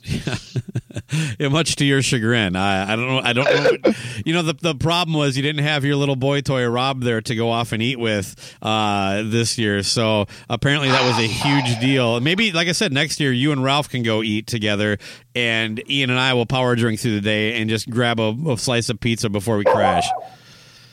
Yeah, 1.39 1.49
much 1.49 1.75
to 1.77 1.85
your 1.85 2.01
chagrin. 2.01 2.55
I, 2.55 2.93
I 2.93 2.95
don't 2.95 3.07
know. 3.07 3.19
I 3.19 3.33
don't 3.33 3.45
know. 3.85 3.93
you 4.25 4.33
know, 4.33 4.41
the 4.41 4.53
the 4.53 4.75
problem 4.75 5.15
was 5.15 5.37
you 5.37 5.43
didn't 5.43 5.63
have 5.63 5.85
your 5.85 5.95
little 5.95 6.15
boy 6.15 6.41
toy 6.41 6.65
Rob 6.65 7.01
there 7.01 7.21
to 7.21 7.35
go 7.35 7.49
off 7.49 7.73
and 7.73 7.83
eat 7.83 7.99
with 7.99 8.55
uh, 8.61 9.23
this 9.23 9.57
year. 9.57 9.83
So 9.83 10.25
apparently 10.49 10.89
that 10.89 11.05
was 11.05 11.17
a 11.23 11.27
huge 11.27 11.79
deal. 11.79 12.19
Maybe, 12.19 12.51
like 12.51 12.67
I 12.67 12.71
said, 12.71 12.91
next 12.91 13.19
year 13.19 13.31
you 13.31 13.51
and 13.51 13.63
Ralph 13.63 13.89
can 13.89 14.03
go 14.03 14.23
eat 14.23 14.47
together, 14.47 14.97
and 15.35 15.81
Ian 15.89 16.09
and 16.09 16.19
I 16.19 16.33
will 16.33 16.45
power 16.45 16.75
drink 16.75 16.99
through 16.99 17.15
the 17.15 17.21
day 17.21 17.59
and 17.59 17.69
just 17.69 17.89
grab 17.89 18.19
a, 18.19 18.35
a 18.47 18.57
slice 18.57 18.89
of 18.89 18.99
pizza 18.99 19.29
before 19.29 19.57
we 19.57 19.63
crash. 19.63 20.07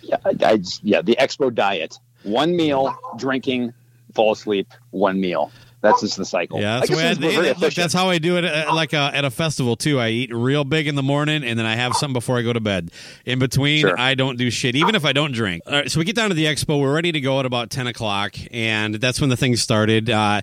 Yeah, 0.02 0.16
I, 0.24 0.34
I 0.42 0.58
yeah, 0.82 1.00
the 1.00 1.16
expo 1.16 1.54
diet: 1.54 1.98
one 2.24 2.54
meal, 2.54 2.94
drinking, 3.16 3.72
fall 4.14 4.32
asleep, 4.32 4.68
one 4.90 5.20
meal. 5.20 5.50
That's 5.84 6.00
just 6.00 6.16
the 6.16 6.24
cycle. 6.24 6.58
Yeah, 6.62 6.76
I 6.76 6.86
that's, 6.86 7.18
the 7.18 7.28
I, 7.28 7.52
look, 7.52 7.74
that's 7.74 7.92
how 7.92 8.08
I 8.08 8.16
do 8.16 8.38
it. 8.38 8.44
At, 8.44 8.72
like 8.72 8.94
uh, 8.94 9.10
at 9.12 9.26
a 9.26 9.30
festival 9.30 9.76
too. 9.76 10.00
I 10.00 10.08
eat 10.08 10.34
real 10.34 10.64
big 10.64 10.86
in 10.86 10.94
the 10.94 11.02
morning, 11.02 11.44
and 11.44 11.58
then 11.58 11.66
I 11.66 11.76
have 11.76 11.94
something 11.94 12.14
before 12.14 12.38
I 12.38 12.42
go 12.42 12.54
to 12.54 12.60
bed. 12.60 12.90
In 13.26 13.38
between, 13.38 13.82
Sure. 13.82 13.94
I 14.00 14.14
don't 14.14 14.38
do 14.38 14.50
shit, 14.50 14.76
even 14.76 14.94
if 14.94 15.04
I 15.04 15.12
don't 15.12 15.32
drink. 15.32 15.62
All 15.66 15.74
right, 15.74 15.90
so 15.90 15.98
we 15.98 16.06
get 16.06 16.16
down 16.16 16.30
to 16.30 16.34
the 16.34 16.46
expo. 16.46 16.80
We're 16.80 16.94
ready 16.94 17.12
to 17.12 17.20
go 17.20 17.38
at 17.38 17.44
about 17.44 17.68
ten 17.68 17.86
o'clock, 17.86 18.34
and 18.50 18.94
that's 18.94 19.20
when 19.20 19.28
the 19.28 19.36
thing 19.36 19.56
started. 19.56 20.08
Uh, 20.08 20.40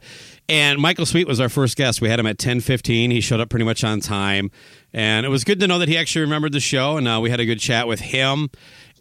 and 0.47 0.80
Michael 0.80 1.08
Sweet 1.08 1.27
was 1.27 1.39
our 1.39 1.49
first 1.49 1.75
guest. 1.75 2.01
We 2.01 2.10
had 2.10 2.19
him 2.19 2.27
at 2.27 2.38
ten 2.38 2.60
fifteen. 2.60 3.10
He 3.10 3.19
showed 3.19 3.39
up 3.39 3.49
pretty 3.49 3.65
much 3.65 3.84
on 3.84 3.99
time, 3.99 4.51
and 4.93 5.25
it 5.25 5.30
was 5.30 5.43
good 5.43 5.60
to 5.62 5.67
know 5.67 5.80
that 5.80 5.89
he 5.89 5.97
actually 5.97 6.21
remembered 6.21 6.51
the 6.51 6.60
show. 6.60 6.97
And 6.97 7.08
uh, 7.08 7.19
we 7.19 7.32
had 7.32 7.39
a 7.39 7.45
good 7.45 7.60
chat 7.60 7.88
with 7.88 7.99
him. 7.99 8.49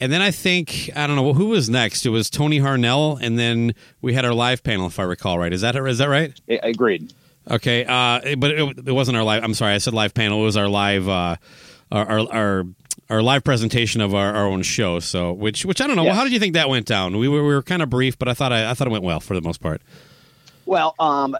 And 0.00 0.10
then 0.10 0.22
I 0.22 0.30
think 0.30 0.90
I 0.96 1.06
don't 1.06 1.16
know 1.16 1.34
who 1.34 1.46
was 1.48 1.68
next. 1.68 2.06
It 2.06 2.08
was 2.08 2.30
Tony 2.30 2.58
Harnell, 2.60 3.18
and 3.20 3.38
then 3.38 3.74
we 4.00 4.14
had 4.14 4.24
our 4.24 4.32
live 4.32 4.62
panel, 4.62 4.86
if 4.86 4.98
I 4.98 5.02
recall 5.02 5.38
right. 5.38 5.52
Is 5.52 5.60
that 5.60 5.76
is 5.76 5.98
that 5.98 6.08
right? 6.08 6.38
I- 6.48 6.60
agreed. 6.62 7.12
Okay, 7.50 7.84
uh, 7.84 8.36
but 8.36 8.50
it, 8.52 8.78
it 8.88 8.92
wasn't 8.92 9.16
our 9.16 9.24
live. 9.24 9.42
I'm 9.42 9.54
sorry, 9.54 9.74
I 9.74 9.78
said 9.78 9.92
live 9.94 10.14
panel. 10.14 10.40
It 10.42 10.44
was 10.44 10.56
our 10.56 10.68
live, 10.68 11.08
uh, 11.08 11.36
our, 11.90 12.08
our 12.08 12.32
our 12.32 12.64
our 13.08 13.22
live 13.22 13.42
presentation 13.44 14.00
of 14.00 14.14
our, 14.14 14.34
our 14.34 14.46
own 14.46 14.62
show. 14.62 15.00
So, 15.00 15.32
which 15.32 15.64
which 15.64 15.80
I 15.80 15.86
don't 15.86 15.96
know. 15.96 16.04
Yes. 16.04 16.16
How 16.16 16.24
did 16.24 16.32
you 16.32 16.38
think 16.38 16.54
that 16.54 16.68
went 16.68 16.86
down? 16.86 17.16
We 17.18 17.28
were 17.28 17.42
we 17.42 17.54
were 17.54 17.62
kind 17.62 17.82
of 17.82 17.90
brief, 17.90 18.18
but 18.18 18.28
I 18.28 18.34
thought 18.34 18.52
I, 18.52 18.70
I 18.70 18.74
thought 18.74 18.86
it 18.86 18.90
went 18.90 19.04
well 19.04 19.20
for 19.20 19.34
the 19.34 19.40
most 19.42 19.60
part. 19.60 19.82
Well, 20.66 20.94
um, 20.98 21.36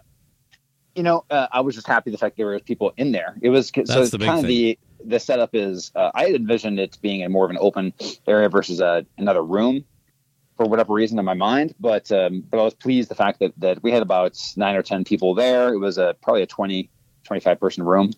you 0.96 1.02
know, 1.02 1.24
uh, 1.30 1.46
I 1.52 1.60
was 1.60 1.74
just 1.76 1.86
happy 1.86 2.10
the 2.10 2.18
fact 2.18 2.36
there 2.36 2.46
were 2.46 2.58
people 2.60 2.92
in 2.96 3.12
there. 3.12 3.36
It 3.40 3.50
was 3.50 3.68
so 3.68 3.82
That's 3.84 4.10
the 4.10 4.18
big 4.18 4.26
kind 4.26 4.40
of 4.40 4.46
thing. 4.46 4.48
the 4.48 4.78
the 5.04 5.18
setup 5.20 5.50
is. 5.54 5.90
Uh, 5.94 6.10
I 6.14 6.24
had 6.24 6.34
envisioned 6.34 6.78
it 6.78 6.98
being 7.00 7.20
in 7.20 7.32
more 7.32 7.44
of 7.44 7.50
an 7.50 7.58
open 7.60 7.92
area 8.26 8.48
versus 8.48 8.80
a, 8.80 9.04
another 9.18 9.42
room 9.42 9.84
for 10.56 10.66
whatever 10.66 10.92
reason 10.92 11.18
in 11.18 11.24
my 11.24 11.34
mind. 11.34 11.74
But 11.80 12.10
um, 12.12 12.44
but 12.50 12.60
I 12.60 12.64
was 12.64 12.74
pleased 12.74 13.10
the 13.10 13.14
fact 13.14 13.40
that 13.40 13.52
that 13.58 13.82
we 13.82 13.92
had 13.92 14.02
about 14.02 14.36
nine 14.56 14.76
or 14.76 14.82
ten 14.82 15.04
people 15.04 15.34
there. 15.34 15.72
It 15.72 15.78
was 15.78 15.98
a 15.98 16.14
probably 16.22 16.42
a 16.42 16.46
20, 16.46 16.90
25 17.24 17.60
person 17.60 17.82
room. 17.84 18.12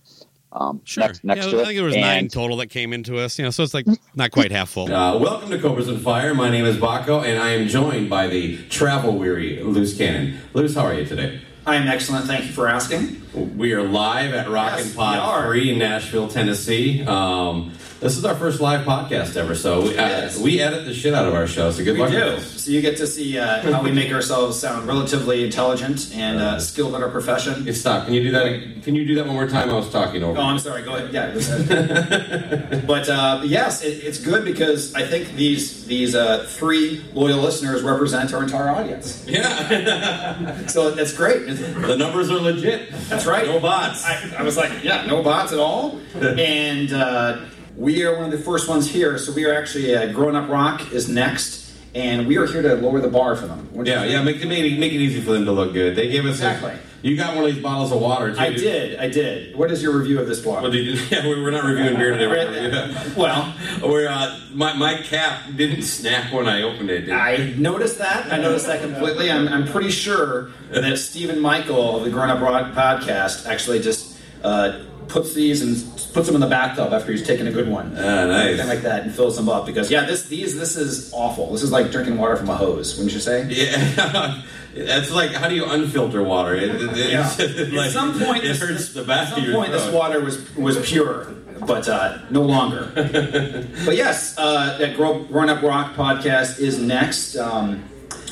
Um, 0.54 0.82
Sure. 0.84 1.04
Next, 1.04 1.24
next 1.24 1.44
yeah, 1.46 1.50
to 1.52 1.56
I 1.58 1.60
it. 1.62 1.64
think 1.64 1.76
there 1.76 1.84
was 1.86 1.96
nine 1.96 2.28
total 2.28 2.58
that 2.58 2.66
came 2.68 2.92
into 2.92 3.18
us. 3.18 3.38
You 3.38 3.44
know, 3.46 3.50
so 3.50 3.62
it's 3.62 3.72
like 3.72 3.86
not 4.14 4.32
quite 4.32 4.50
half 4.50 4.68
full. 4.68 4.92
Uh, 4.92 5.16
welcome 5.18 5.48
to 5.48 5.58
Cobras 5.58 5.88
and 5.88 5.98
Fire. 6.00 6.34
My 6.34 6.50
name 6.50 6.66
is 6.66 6.76
Baco, 6.76 7.24
and 7.24 7.38
I 7.40 7.50
am 7.52 7.68
joined 7.68 8.10
by 8.10 8.26
the 8.26 8.58
travel 8.68 9.16
weary 9.18 9.62
Loose 9.62 9.96
Cannon. 9.96 10.38
Loose, 10.52 10.74
how 10.74 10.84
are 10.84 10.94
you 10.94 11.06
today? 11.06 11.40
I 11.64 11.76
am 11.76 11.86
excellent. 11.86 12.26
Thank 12.26 12.46
you 12.46 12.52
for 12.52 12.66
asking. 12.68 13.22
We 13.56 13.72
are 13.72 13.82
live 13.82 14.34
at 14.34 14.50
Rock 14.50 14.72
Yes, 14.78 14.86
and 14.86 14.96
Pod 14.96 15.14
we 15.14 15.20
are. 15.20 15.46
3 15.46 15.72
in 15.72 15.78
Nashville, 15.78 16.26
Tennessee. 16.26 17.02
Um, 17.04 17.72
this 18.02 18.16
is 18.18 18.24
our 18.24 18.34
first 18.34 18.60
live 18.60 18.84
podcast 18.84 19.36
ever, 19.36 19.54
so 19.54 19.82
we, 19.82 19.96
uh, 19.96 20.08
Yes. 20.08 20.38
we 20.38 20.60
edit 20.60 20.84
the 20.84 20.92
shit 20.92 21.14
out 21.14 21.26
of 21.26 21.34
our 21.34 21.46
show, 21.46 21.70
so 21.70 21.84
good 21.84 21.94
We 21.94 22.00
luck 22.00 22.10
do. 22.10 22.40
So 22.40 22.70
you 22.72 22.80
get 22.80 22.96
to 22.96 23.06
see 23.06 23.38
uh, 23.38 23.62
how 23.72 23.80
we 23.82 23.92
make 23.92 24.12
ourselves 24.12 24.58
sound 24.58 24.88
relatively 24.88 25.44
intelligent 25.44 26.10
and 26.14 26.40
uh, 26.40 26.58
skilled 26.58 26.94
in 26.96 27.02
our 27.02 27.08
profession. 27.10 27.64
Hey, 27.64 27.72
Stop. 27.72 28.06
Can 28.06 28.14
you 28.14 28.22
do 28.24 28.30
that? 28.32 28.82
Can 28.82 28.96
you 28.96 29.06
do 29.06 29.14
that 29.14 29.26
one 29.26 29.36
more 29.36 29.46
time? 29.48 29.70
I 29.70 29.74
was 29.74 29.88
talking 29.90 30.22
over. 30.24 30.36
Oh, 30.38 30.42
I'm 30.42 30.58
sorry. 30.58 30.82
Go 30.82 30.96
ahead. 30.96 31.12
Yeah. 31.14 32.80
but 32.86 33.08
uh, 33.08 33.42
yes, 33.44 33.82
it, 33.84 34.02
it's 34.04 34.18
good 34.18 34.44
because 34.44 34.94
I 34.94 35.06
think 35.06 35.34
these 35.36 35.86
these 35.86 36.14
uh, 36.16 36.44
three 36.48 37.04
loyal 37.14 37.38
listeners 37.38 37.82
represent 37.82 38.34
our 38.34 38.42
entire 38.42 38.68
audience. 38.68 39.24
Yeah, 39.28 40.66
So 40.66 40.90
that's 40.90 41.12
great. 41.12 41.46
the 41.46 41.96
numbers 41.96 42.30
are 42.30 42.40
legit. 42.40 42.90
That's 43.08 43.26
right. 43.26 43.46
No 43.46 43.60
bots. 43.60 44.04
I, 44.04 44.34
I 44.38 44.42
was 44.42 44.56
like, 44.56 44.82
yeah, 44.82 45.06
no 45.06 45.22
bots 45.22 45.52
at 45.52 45.58
all. 45.60 46.00
and 46.14 46.92
uh, 46.92 47.40
we 47.76 48.04
are 48.04 48.14
one 48.16 48.24
of 48.26 48.30
the 48.32 48.38
first 48.44 48.68
ones 48.68 48.90
here. 48.90 49.18
So 49.18 49.32
we 49.32 49.44
are 49.44 49.54
actually 49.54 49.94
uh, 49.94 50.12
Growing 50.12 50.36
Up 50.36 50.48
Rock 50.50 50.92
is 50.92 51.08
next, 51.08 51.72
and 51.94 52.26
we 52.26 52.36
are 52.38 52.46
here 52.46 52.62
to 52.62 52.74
lower 52.76 53.00
the 53.00 53.08
bar 53.08 53.36
for 53.36 53.46
them. 53.46 53.68
Yeah, 53.84 54.04
yeah. 54.04 54.22
Make 54.22 54.36
it 54.42 54.46
make, 54.46 54.64
it- 54.64 54.78
make 54.78 54.92
it 54.92 55.00
easy 55.00 55.20
for 55.20 55.32
them 55.32 55.44
to 55.46 55.52
look 55.52 55.72
good. 55.72 55.96
They 55.96 56.08
gave 56.08 56.24
us 56.24 56.40
a- 56.42 56.50
Exactly. 56.52 56.74
you 57.02 57.16
got 57.16 57.34
one 57.34 57.44
of 57.46 57.52
these 57.54 57.62
bottles 57.62 57.90
of 57.92 58.00
water. 58.00 58.32
Too. 58.32 58.38
I 58.40 58.50
did. 58.50 58.98
I 58.98 59.08
did. 59.08 59.56
What 59.56 59.70
is 59.70 59.82
your 59.82 59.96
review 59.98 60.20
of 60.20 60.26
this 60.28 60.44
water? 60.44 60.62
Well, 60.68 60.74
you, 60.74 60.92
yeah, 61.10 61.22
we- 61.26 61.42
we're 61.42 61.50
not 61.50 61.64
reviewing 61.64 61.96
beer 61.96 62.12
today. 62.12 62.26
We're 62.26 63.12
Well, 63.16 63.44
Where 63.80 64.08
uh, 64.08 64.38
my 64.52 64.74
my 64.74 64.96
cap 65.02 65.42
didn't 65.56 65.82
snap 65.82 66.32
when 66.32 66.46
I 66.48 66.62
opened 66.62 66.90
it. 66.90 67.10
I 67.10 67.54
noticed 67.56 67.98
that. 67.98 68.32
I 68.32 68.36
noticed 68.38 68.66
that 68.66 68.80
completely. 68.82 69.30
I'm, 69.30 69.48
I'm 69.48 69.66
pretty 69.66 69.90
sure 69.90 70.50
that 70.70 70.96
Stephen 70.98 71.40
Michael 71.40 71.96
of 71.96 72.04
the 72.04 72.10
Grown 72.10 72.30
Up 72.30 72.40
Rock 72.40 72.72
podcast 72.74 73.46
actually 73.46 73.80
just 73.80 74.18
uh, 74.44 74.80
puts 75.12 75.34
these 75.34 75.60
and 75.62 75.76
puts 76.14 76.26
them 76.26 76.34
in 76.34 76.40
the 76.40 76.46
bathtub 76.46 76.92
after 76.92 77.12
he's 77.12 77.22
taken 77.26 77.46
a 77.46 77.52
good 77.52 77.68
one. 77.68 77.92
Ah, 77.96 78.26
nice. 78.26 78.46
Anything 78.48 78.68
like 78.68 78.82
that 78.82 79.02
and 79.04 79.14
fills 79.14 79.36
them 79.36 79.48
up 79.48 79.66
because 79.66 79.90
yeah, 79.90 80.04
this 80.06 80.26
these 80.26 80.58
this 80.58 80.76
is 80.76 81.12
awful. 81.12 81.52
This 81.52 81.62
is 81.62 81.70
like 81.70 81.90
drinking 81.90 82.16
water 82.18 82.36
from 82.36 82.48
a 82.50 82.56
hose. 82.56 82.96
Wouldn't 82.96 83.12
you 83.12 83.20
say? 83.20 83.46
Yeah, 83.50 84.42
that's 84.74 85.10
like 85.12 85.30
how 85.32 85.48
do 85.48 85.54
you 85.54 85.64
unfilter 85.64 86.24
water? 86.24 86.54
It, 86.54 86.70
it, 86.96 87.10
Yeah. 87.10 87.28
like- 87.76 87.86
at 87.88 87.92
some 87.92 88.18
point, 88.18 88.44
it 88.44 88.48
this- 88.48 88.60
hurts 88.60 88.92
the 88.94 89.04
back 89.04 89.28
At 89.28 89.34
some 89.36 89.52
point, 89.52 89.70
this 89.72 89.92
water 89.92 90.20
was 90.20 90.36
was 90.56 90.78
pure, 90.88 91.26
but 91.66 91.88
uh, 91.88 92.18
no 92.30 92.42
longer. 92.42 92.90
but 93.84 93.94
yes, 93.96 94.34
uh, 94.38 94.78
that 94.78 94.96
Grow, 94.96 95.24
Grown 95.24 95.48
Up 95.50 95.62
Rock 95.62 95.94
podcast 95.94 96.58
is 96.58 96.78
next. 96.80 97.36
Um, 97.36 97.84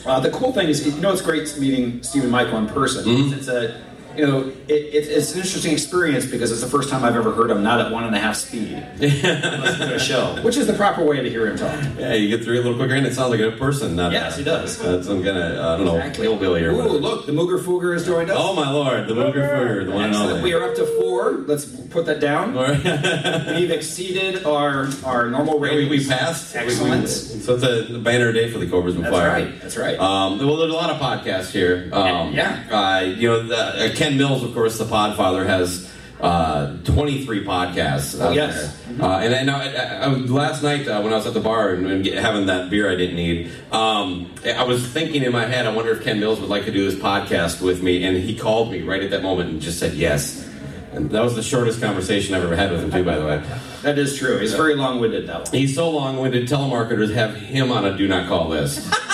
uh, 0.06 0.18
the 0.18 0.30
cool 0.30 0.50
thing 0.52 0.68
is, 0.68 0.86
you 0.86 0.98
know, 1.02 1.12
it's 1.12 1.20
great 1.20 1.54
meeting 1.58 2.02
Stephen 2.02 2.30
Michael 2.30 2.56
in 2.56 2.66
person. 2.68 3.04
Mm-hmm. 3.04 3.34
It's 3.34 3.48
a 3.48 3.78
you 4.20 4.26
know, 4.26 4.40
it, 4.68 4.72
it, 4.72 5.08
it's 5.08 5.32
an 5.32 5.38
interesting 5.40 5.72
experience 5.72 6.26
because 6.26 6.52
it's 6.52 6.60
the 6.60 6.66
first 6.66 6.90
time 6.90 7.04
I've 7.04 7.16
ever 7.16 7.32
heard 7.32 7.50
him 7.50 7.62
not 7.62 7.80
at 7.80 7.90
one 7.90 8.04
and 8.04 8.14
a 8.14 8.18
half 8.18 8.36
speed. 8.36 8.76
Listen 8.98 9.88
to 9.88 9.94
a 9.94 9.98
show, 9.98 10.42
which 10.42 10.58
is 10.58 10.66
the 10.66 10.74
proper 10.74 11.02
way 11.04 11.22
to 11.22 11.30
hear 11.30 11.46
him 11.46 11.56
talk. 11.56 11.82
Yeah, 11.98 12.12
you 12.12 12.28
get 12.28 12.44
through 12.44 12.56
it 12.56 12.58
a 12.58 12.62
little 12.62 12.76
quicker, 12.76 12.94
and 12.94 13.06
it 13.06 13.14
sounds 13.14 13.30
like 13.30 13.40
a 13.40 13.56
person. 13.56 13.96
Not 13.96 14.12
Yes, 14.12 14.36
he 14.36 14.44
does. 14.44 14.78
Uh, 14.78 15.02
some 15.02 15.24
kind 15.24 15.38
of 15.38 15.58
I 15.58 15.76
don't 15.78 15.86
know 15.86 15.96
Exactly. 15.96 16.26
hillbilly 16.26 16.62
or 16.64 16.72
Ooh, 16.72 16.76
whatever. 16.76 16.98
look, 16.98 17.24
the 17.26 17.32
Mooger 17.32 17.58
Fooger 17.58 17.94
has 17.94 18.04
joined 18.04 18.30
us. 18.30 18.36
Oh 18.38 18.54
my 18.54 18.70
lord, 18.70 19.08
the 19.08 19.14
Mooger 19.14 19.48
Fooger, 19.48 19.86
the 19.86 19.90
one 19.92 20.04
and 20.04 20.12
Excellent. 20.14 20.30
only. 20.38 20.42
We 20.42 20.52
are 20.54 20.64
up 20.68 20.74
to 20.76 20.84
four. 21.00 21.32
Let's 21.46 21.64
put 21.64 22.04
that 22.04 22.20
down. 22.20 22.54
We've 23.56 23.70
exceeded 23.70 24.44
our 24.44 24.88
our 25.04 25.30
normal 25.30 25.58
we, 25.58 25.88
we 25.88 26.06
passed. 26.06 26.54
Excellent. 26.54 26.94
We- 26.94 27.00
we- 27.00 27.06
so 27.40 27.54
it's 27.54 27.90
a 27.90 27.98
banner 27.98 28.32
day 28.32 28.50
for 28.50 28.58
the 28.58 28.68
Cobras 28.68 28.96
and 28.96 29.04
Fire. 29.06 29.12
That's 29.40 29.50
right. 29.50 29.60
That's 29.62 29.76
right. 29.78 29.98
Um, 29.98 30.38
well, 30.38 30.56
there's 30.58 30.72
a 30.72 30.76
lot 30.76 30.90
of 30.90 30.98
podcasts 31.00 31.50
here. 31.50 31.88
Um, 31.92 32.34
Yeah. 32.34 32.62
Uh, 32.70 33.00
you 33.00 33.28
know, 33.28 33.46
the, 33.46 33.56
uh, 33.56 33.94
Ken 33.94 34.09
Mills, 34.16 34.42
of 34.42 34.54
course, 34.54 34.78
the 34.78 34.84
Podfather, 34.84 35.46
has 35.46 35.90
uh, 36.20 36.76
23 36.84 37.44
podcasts. 37.44 38.20
Out 38.20 38.34
yes. 38.34 38.76
There. 38.88 39.04
Uh, 39.04 39.18
and 39.20 39.34
I, 39.34 39.42
know- 39.42 39.56
I, 39.56 40.04
I, 40.04 40.06
last 40.08 40.62
night 40.62 40.86
uh, 40.86 41.00
when 41.00 41.12
I 41.12 41.16
was 41.16 41.26
at 41.26 41.34
the 41.34 41.40
bar 41.40 41.70
and, 41.70 41.86
and 41.86 42.04
get, 42.04 42.18
having 42.18 42.46
that 42.46 42.70
beer 42.70 42.90
I 42.90 42.96
didn't 42.96 43.16
need, 43.16 43.50
um, 43.72 44.30
I 44.44 44.64
was 44.64 44.86
thinking 44.86 45.22
in 45.22 45.32
my 45.32 45.46
head, 45.46 45.66
I 45.66 45.74
wonder 45.74 45.92
if 45.92 46.02
Ken 46.02 46.20
Mills 46.20 46.40
would 46.40 46.50
like 46.50 46.64
to 46.66 46.72
do 46.72 46.88
this 46.90 47.00
podcast 47.00 47.62
with 47.62 47.82
me. 47.82 48.04
And 48.04 48.16
he 48.16 48.36
called 48.36 48.70
me 48.70 48.82
right 48.82 49.02
at 49.02 49.10
that 49.10 49.22
moment 49.22 49.50
and 49.50 49.60
just 49.62 49.78
said 49.78 49.94
yes. 49.94 50.46
And 50.92 51.08
that 51.10 51.22
was 51.22 51.36
the 51.36 51.42
shortest 51.42 51.80
conversation 51.80 52.34
I've 52.34 52.42
ever 52.42 52.56
had 52.56 52.72
with 52.72 52.82
him, 52.82 52.90
too, 52.90 53.04
by 53.04 53.16
the 53.16 53.24
way. 53.24 53.42
that 53.82 53.96
is 53.96 54.18
true. 54.18 54.38
He's 54.38 54.54
very 54.54 54.74
long-winded, 54.74 55.28
that 55.28 55.44
one. 55.44 55.52
He's 55.52 55.74
so 55.74 55.88
long-winded. 55.88 56.48
Telemarketers 56.48 57.14
have 57.14 57.36
him 57.36 57.70
on 57.70 57.84
a 57.86 57.96
do 57.96 58.08
not 58.08 58.28
call 58.28 58.48
list. 58.48 58.92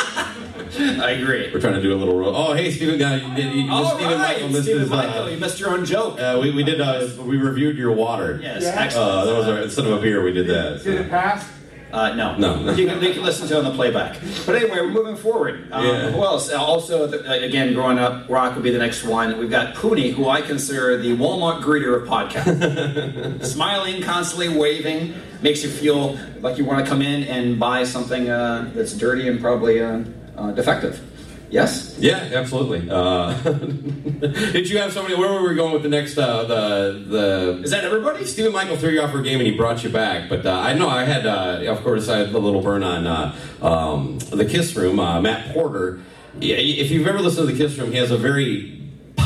I 0.78 1.10
agree. 1.12 1.50
We're 1.52 1.60
trying 1.60 1.74
to 1.74 1.82
do 1.82 1.92
a 1.94 1.96
little. 1.98 2.18
Ro- 2.18 2.32
oh, 2.34 2.52
hey, 2.54 2.70
Stephen, 2.70 3.00
uh, 3.02 3.34
you, 3.36 3.42
you, 3.44 3.62
you, 3.64 3.72
All 3.72 3.94
Stephen 3.96 4.18
right, 4.18 4.34
Michael 4.34 4.48
missed 4.48 4.62
Stephen 4.64 4.82
his, 4.82 4.92
uh, 4.92 5.28
you 5.30 5.36
missed 5.38 5.60
your 5.60 5.70
own 5.70 5.84
joke. 5.84 6.20
uh, 6.20 6.38
we, 6.40 6.50
we 6.50 6.62
did. 6.64 6.80
Uh, 6.80 7.08
we 7.20 7.36
reviewed 7.36 7.76
your 7.76 7.92
water. 7.92 8.38
yes, 8.42 8.64
Uh, 8.64 8.80
excellent. 8.80 9.26
that 9.26 9.36
was 9.36 9.48
our, 9.48 9.58
instead 9.62 9.86
of 9.86 9.92
a 9.92 10.00
beer, 10.00 10.22
we 10.22 10.32
did 10.32 10.46
that. 10.48 10.82
Did 10.84 11.00
it 11.02 11.10
pass? 11.10 11.52
Uh, 11.92 12.12
no, 12.14 12.36
No. 12.36 12.72
you, 12.72 12.86
can, 12.86 13.00
you 13.02 13.14
can 13.14 13.22
listen 13.22 13.46
to 13.48 13.54
it 13.54 13.58
on 13.58 13.64
the 13.64 13.70
playback. 13.70 14.18
But 14.44 14.56
anyway, 14.56 14.80
we're 14.80 14.90
moving 14.90 15.16
forward. 15.16 15.68
Um, 15.72 15.86
Yeah. 15.86 16.10
Who 16.10 16.22
else? 16.24 16.50
Uh, 16.52 16.60
Also, 16.62 17.06
the, 17.06 17.26
uh, 17.30 17.34
again, 17.46 17.72
growing 17.74 17.98
up, 17.98 18.28
Rock 18.28 18.54
would 18.56 18.64
be 18.64 18.70
the 18.72 18.78
next 18.78 19.04
one. 19.04 19.38
We've 19.38 19.48
got 19.48 19.74
Pooney, 19.76 20.12
who 20.12 20.28
I 20.28 20.42
consider 20.42 20.96
the 20.98 21.16
Walmart 21.16 21.62
greeter 21.62 21.96
of 22.02 22.06
podcasts. 22.08 23.44
Smiling, 23.46 24.02
constantly 24.02 24.48
waving, 24.48 25.14
makes 25.42 25.62
you 25.62 25.70
feel 25.70 26.18
like 26.40 26.58
you 26.58 26.64
want 26.64 26.84
to 26.84 26.90
come 26.90 27.00
in 27.02 27.22
and 27.22 27.58
buy 27.58 27.84
something 27.84 28.28
uh, 28.28 28.70
that's 28.74 28.92
dirty 28.92 29.28
and 29.28 29.40
probably 29.40 29.80
uh, 29.80 30.00
uh, 30.36 30.52
defective. 30.52 31.00
Yes. 31.48 31.96
Yeah, 31.98 32.30
absolutely. 32.34 32.88
Uh, 32.90 33.32
did 33.42 34.68
you 34.68 34.78
have 34.78 34.92
somebody? 34.92 35.14
Where 35.14 35.32
were 35.32 35.48
we 35.48 35.54
going 35.54 35.72
with 35.72 35.82
the 35.82 35.88
next? 35.88 36.18
Uh, 36.18 36.42
the 36.42 37.04
the 37.06 37.62
Is 37.62 37.70
that 37.70 37.84
everybody? 37.84 38.24
Stephen 38.24 38.52
Michael 38.52 38.76
threw 38.76 38.90
you 38.90 39.00
off 39.00 39.12
for 39.12 39.20
a 39.20 39.22
game 39.22 39.38
and 39.38 39.46
he 39.46 39.56
brought 39.56 39.84
you 39.84 39.90
back. 39.90 40.28
But 40.28 40.44
uh, 40.44 40.52
I 40.52 40.74
know 40.74 40.88
I 40.88 41.04
had, 41.04 41.24
uh, 41.24 41.70
of 41.70 41.82
course, 41.84 42.08
I 42.08 42.18
had 42.18 42.34
a 42.34 42.38
little 42.38 42.62
burn 42.62 42.82
on 42.82 43.06
uh, 43.06 43.36
um, 43.62 44.18
the 44.18 44.44
Kiss 44.44 44.74
Room. 44.74 44.98
Uh, 44.98 45.20
Matt 45.20 45.54
Porter. 45.54 46.00
Yeah, 46.40 46.56
if 46.56 46.90
you've 46.90 47.06
ever 47.06 47.20
listened 47.20 47.48
to 47.48 47.54
the 47.54 47.58
Kiss 47.58 47.78
Room, 47.78 47.92
he 47.92 47.98
has 47.98 48.10
a 48.10 48.18
very 48.18 48.75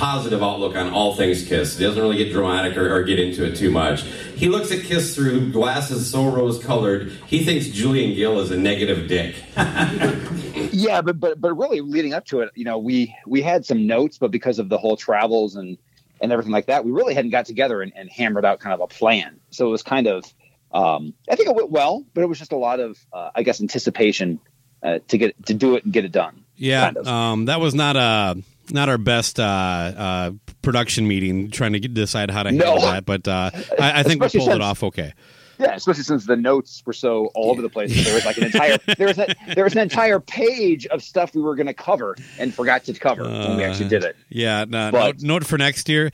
positive 0.00 0.42
outlook 0.42 0.74
on 0.76 0.90
all 0.90 1.14
things 1.14 1.46
Kiss. 1.46 1.76
He 1.76 1.84
doesn't 1.84 2.00
really 2.00 2.16
get 2.16 2.32
dramatic 2.32 2.74
or, 2.78 2.90
or 2.90 3.02
get 3.02 3.18
into 3.18 3.44
it 3.44 3.54
too 3.54 3.70
much. 3.70 4.02
He 4.34 4.48
looks 4.48 4.72
at 4.72 4.82
Kiss 4.84 5.14
through 5.14 5.52
glasses 5.52 6.10
so 6.10 6.26
rose-colored. 6.30 7.12
He 7.26 7.44
thinks 7.44 7.68
Julian 7.68 8.14
Gill 8.14 8.40
is 8.40 8.50
a 8.50 8.56
negative 8.56 9.06
dick. 9.06 9.36
Yeah, 10.72 11.00
but 11.00 11.18
but 11.18 11.40
but 11.40 11.54
really 11.54 11.80
leading 11.80 12.12
up 12.12 12.26
to 12.26 12.40
it, 12.40 12.50
you 12.54 12.64
know, 12.64 12.78
we 12.78 13.14
we 13.26 13.40
had 13.40 13.64
some 13.64 13.86
notes, 13.86 14.18
but 14.18 14.30
because 14.30 14.58
of 14.58 14.68
the 14.68 14.78
whole 14.78 14.96
travels 14.96 15.56
and 15.56 15.78
and 16.20 16.30
everything 16.32 16.52
like 16.52 16.66
that, 16.66 16.84
we 16.84 16.92
really 16.92 17.14
hadn't 17.14 17.30
got 17.30 17.46
together 17.46 17.82
and, 17.82 17.92
and 17.96 18.10
hammered 18.10 18.44
out 18.44 18.60
kind 18.60 18.74
of 18.74 18.80
a 18.80 18.86
plan. 18.86 19.40
So 19.50 19.66
it 19.66 19.70
was 19.70 19.82
kind 19.82 20.06
of, 20.06 20.24
um, 20.72 21.14
I 21.30 21.34
think 21.34 21.48
it 21.48 21.54
went 21.56 21.70
well, 21.70 22.04
but 22.14 22.22
it 22.22 22.26
was 22.26 22.38
just 22.38 22.52
a 22.52 22.56
lot 22.56 22.78
of, 22.78 22.98
uh, 23.12 23.30
I 23.34 23.42
guess, 23.42 23.60
anticipation 23.60 24.38
uh, 24.82 24.98
to 25.08 25.18
get 25.18 25.46
to 25.46 25.54
do 25.54 25.76
it 25.76 25.84
and 25.84 25.92
get 25.92 26.04
it 26.04 26.12
done. 26.12 26.44
Yeah, 26.56 26.84
kind 26.84 26.96
of. 26.98 27.08
um, 27.08 27.44
that 27.46 27.58
was 27.58 27.74
not 27.74 27.96
a 27.96 28.36
not 28.72 28.88
our 28.88 28.98
best 28.98 29.38
uh, 29.40 29.42
uh, 29.42 30.30
production 30.62 31.06
meeting 31.09 31.50
trying 31.50 31.72
to 31.72 31.80
decide 31.80 32.30
how 32.30 32.42
to 32.42 32.52
No. 32.52 32.64
handle 32.66 32.83
that, 32.90 33.04
but 33.06 33.26
uh, 33.28 33.50
I, 33.78 34.00
I 34.00 34.02
think 34.02 34.22
we 34.22 34.28
pulled 34.28 34.50
it 34.50 34.61
off 34.61 34.83
okay. 34.83 35.12
Yeah, 35.61 35.75
especially 35.75 36.03
since 36.05 36.27
the 36.27 36.37
notes 36.37 36.83
were 36.87 36.92
so 36.92 37.27
all 37.35 37.51
over 37.51 37.61
the 37.62 37.68
place. 37.68 38.05
There 38.05 38.14
was 38.14 38.25
like 38.25 38.37
an 38.38 38.44
entire 38.44 38.79
there 38.96 39.07
was 39.09 39.18
a, 39.18 39.27
there 39.55 39.64
was 39.64 39.75
an 39.75 39.81
entire 39.81 40.18
page 40.20 40.87
of 40.87 41.03
stuff 41.03 41.35
we 41.35 41.42
were 41.42 41.55
going 41.55 41.66
to 41.66 41.75
cover 41.75 42.16
and 42.38 42.53
forgot 42.55 42.85
to 42.85 42.94
cover 42.94 43.25
when 43.25 43.57
we 43.57 43.64
actually 43.64 43.88
did 43.88 44.03
it. 44.05 44.16
Uh, 44.18 44.23
yeah, 44.31 44.64
no, 44.66 44.90
But- 44.90 45.05
note, 45.20 45.23
note 45.23 45.46
for 45.46 45.59
next 45.59 45.88
year. 45.88 46.11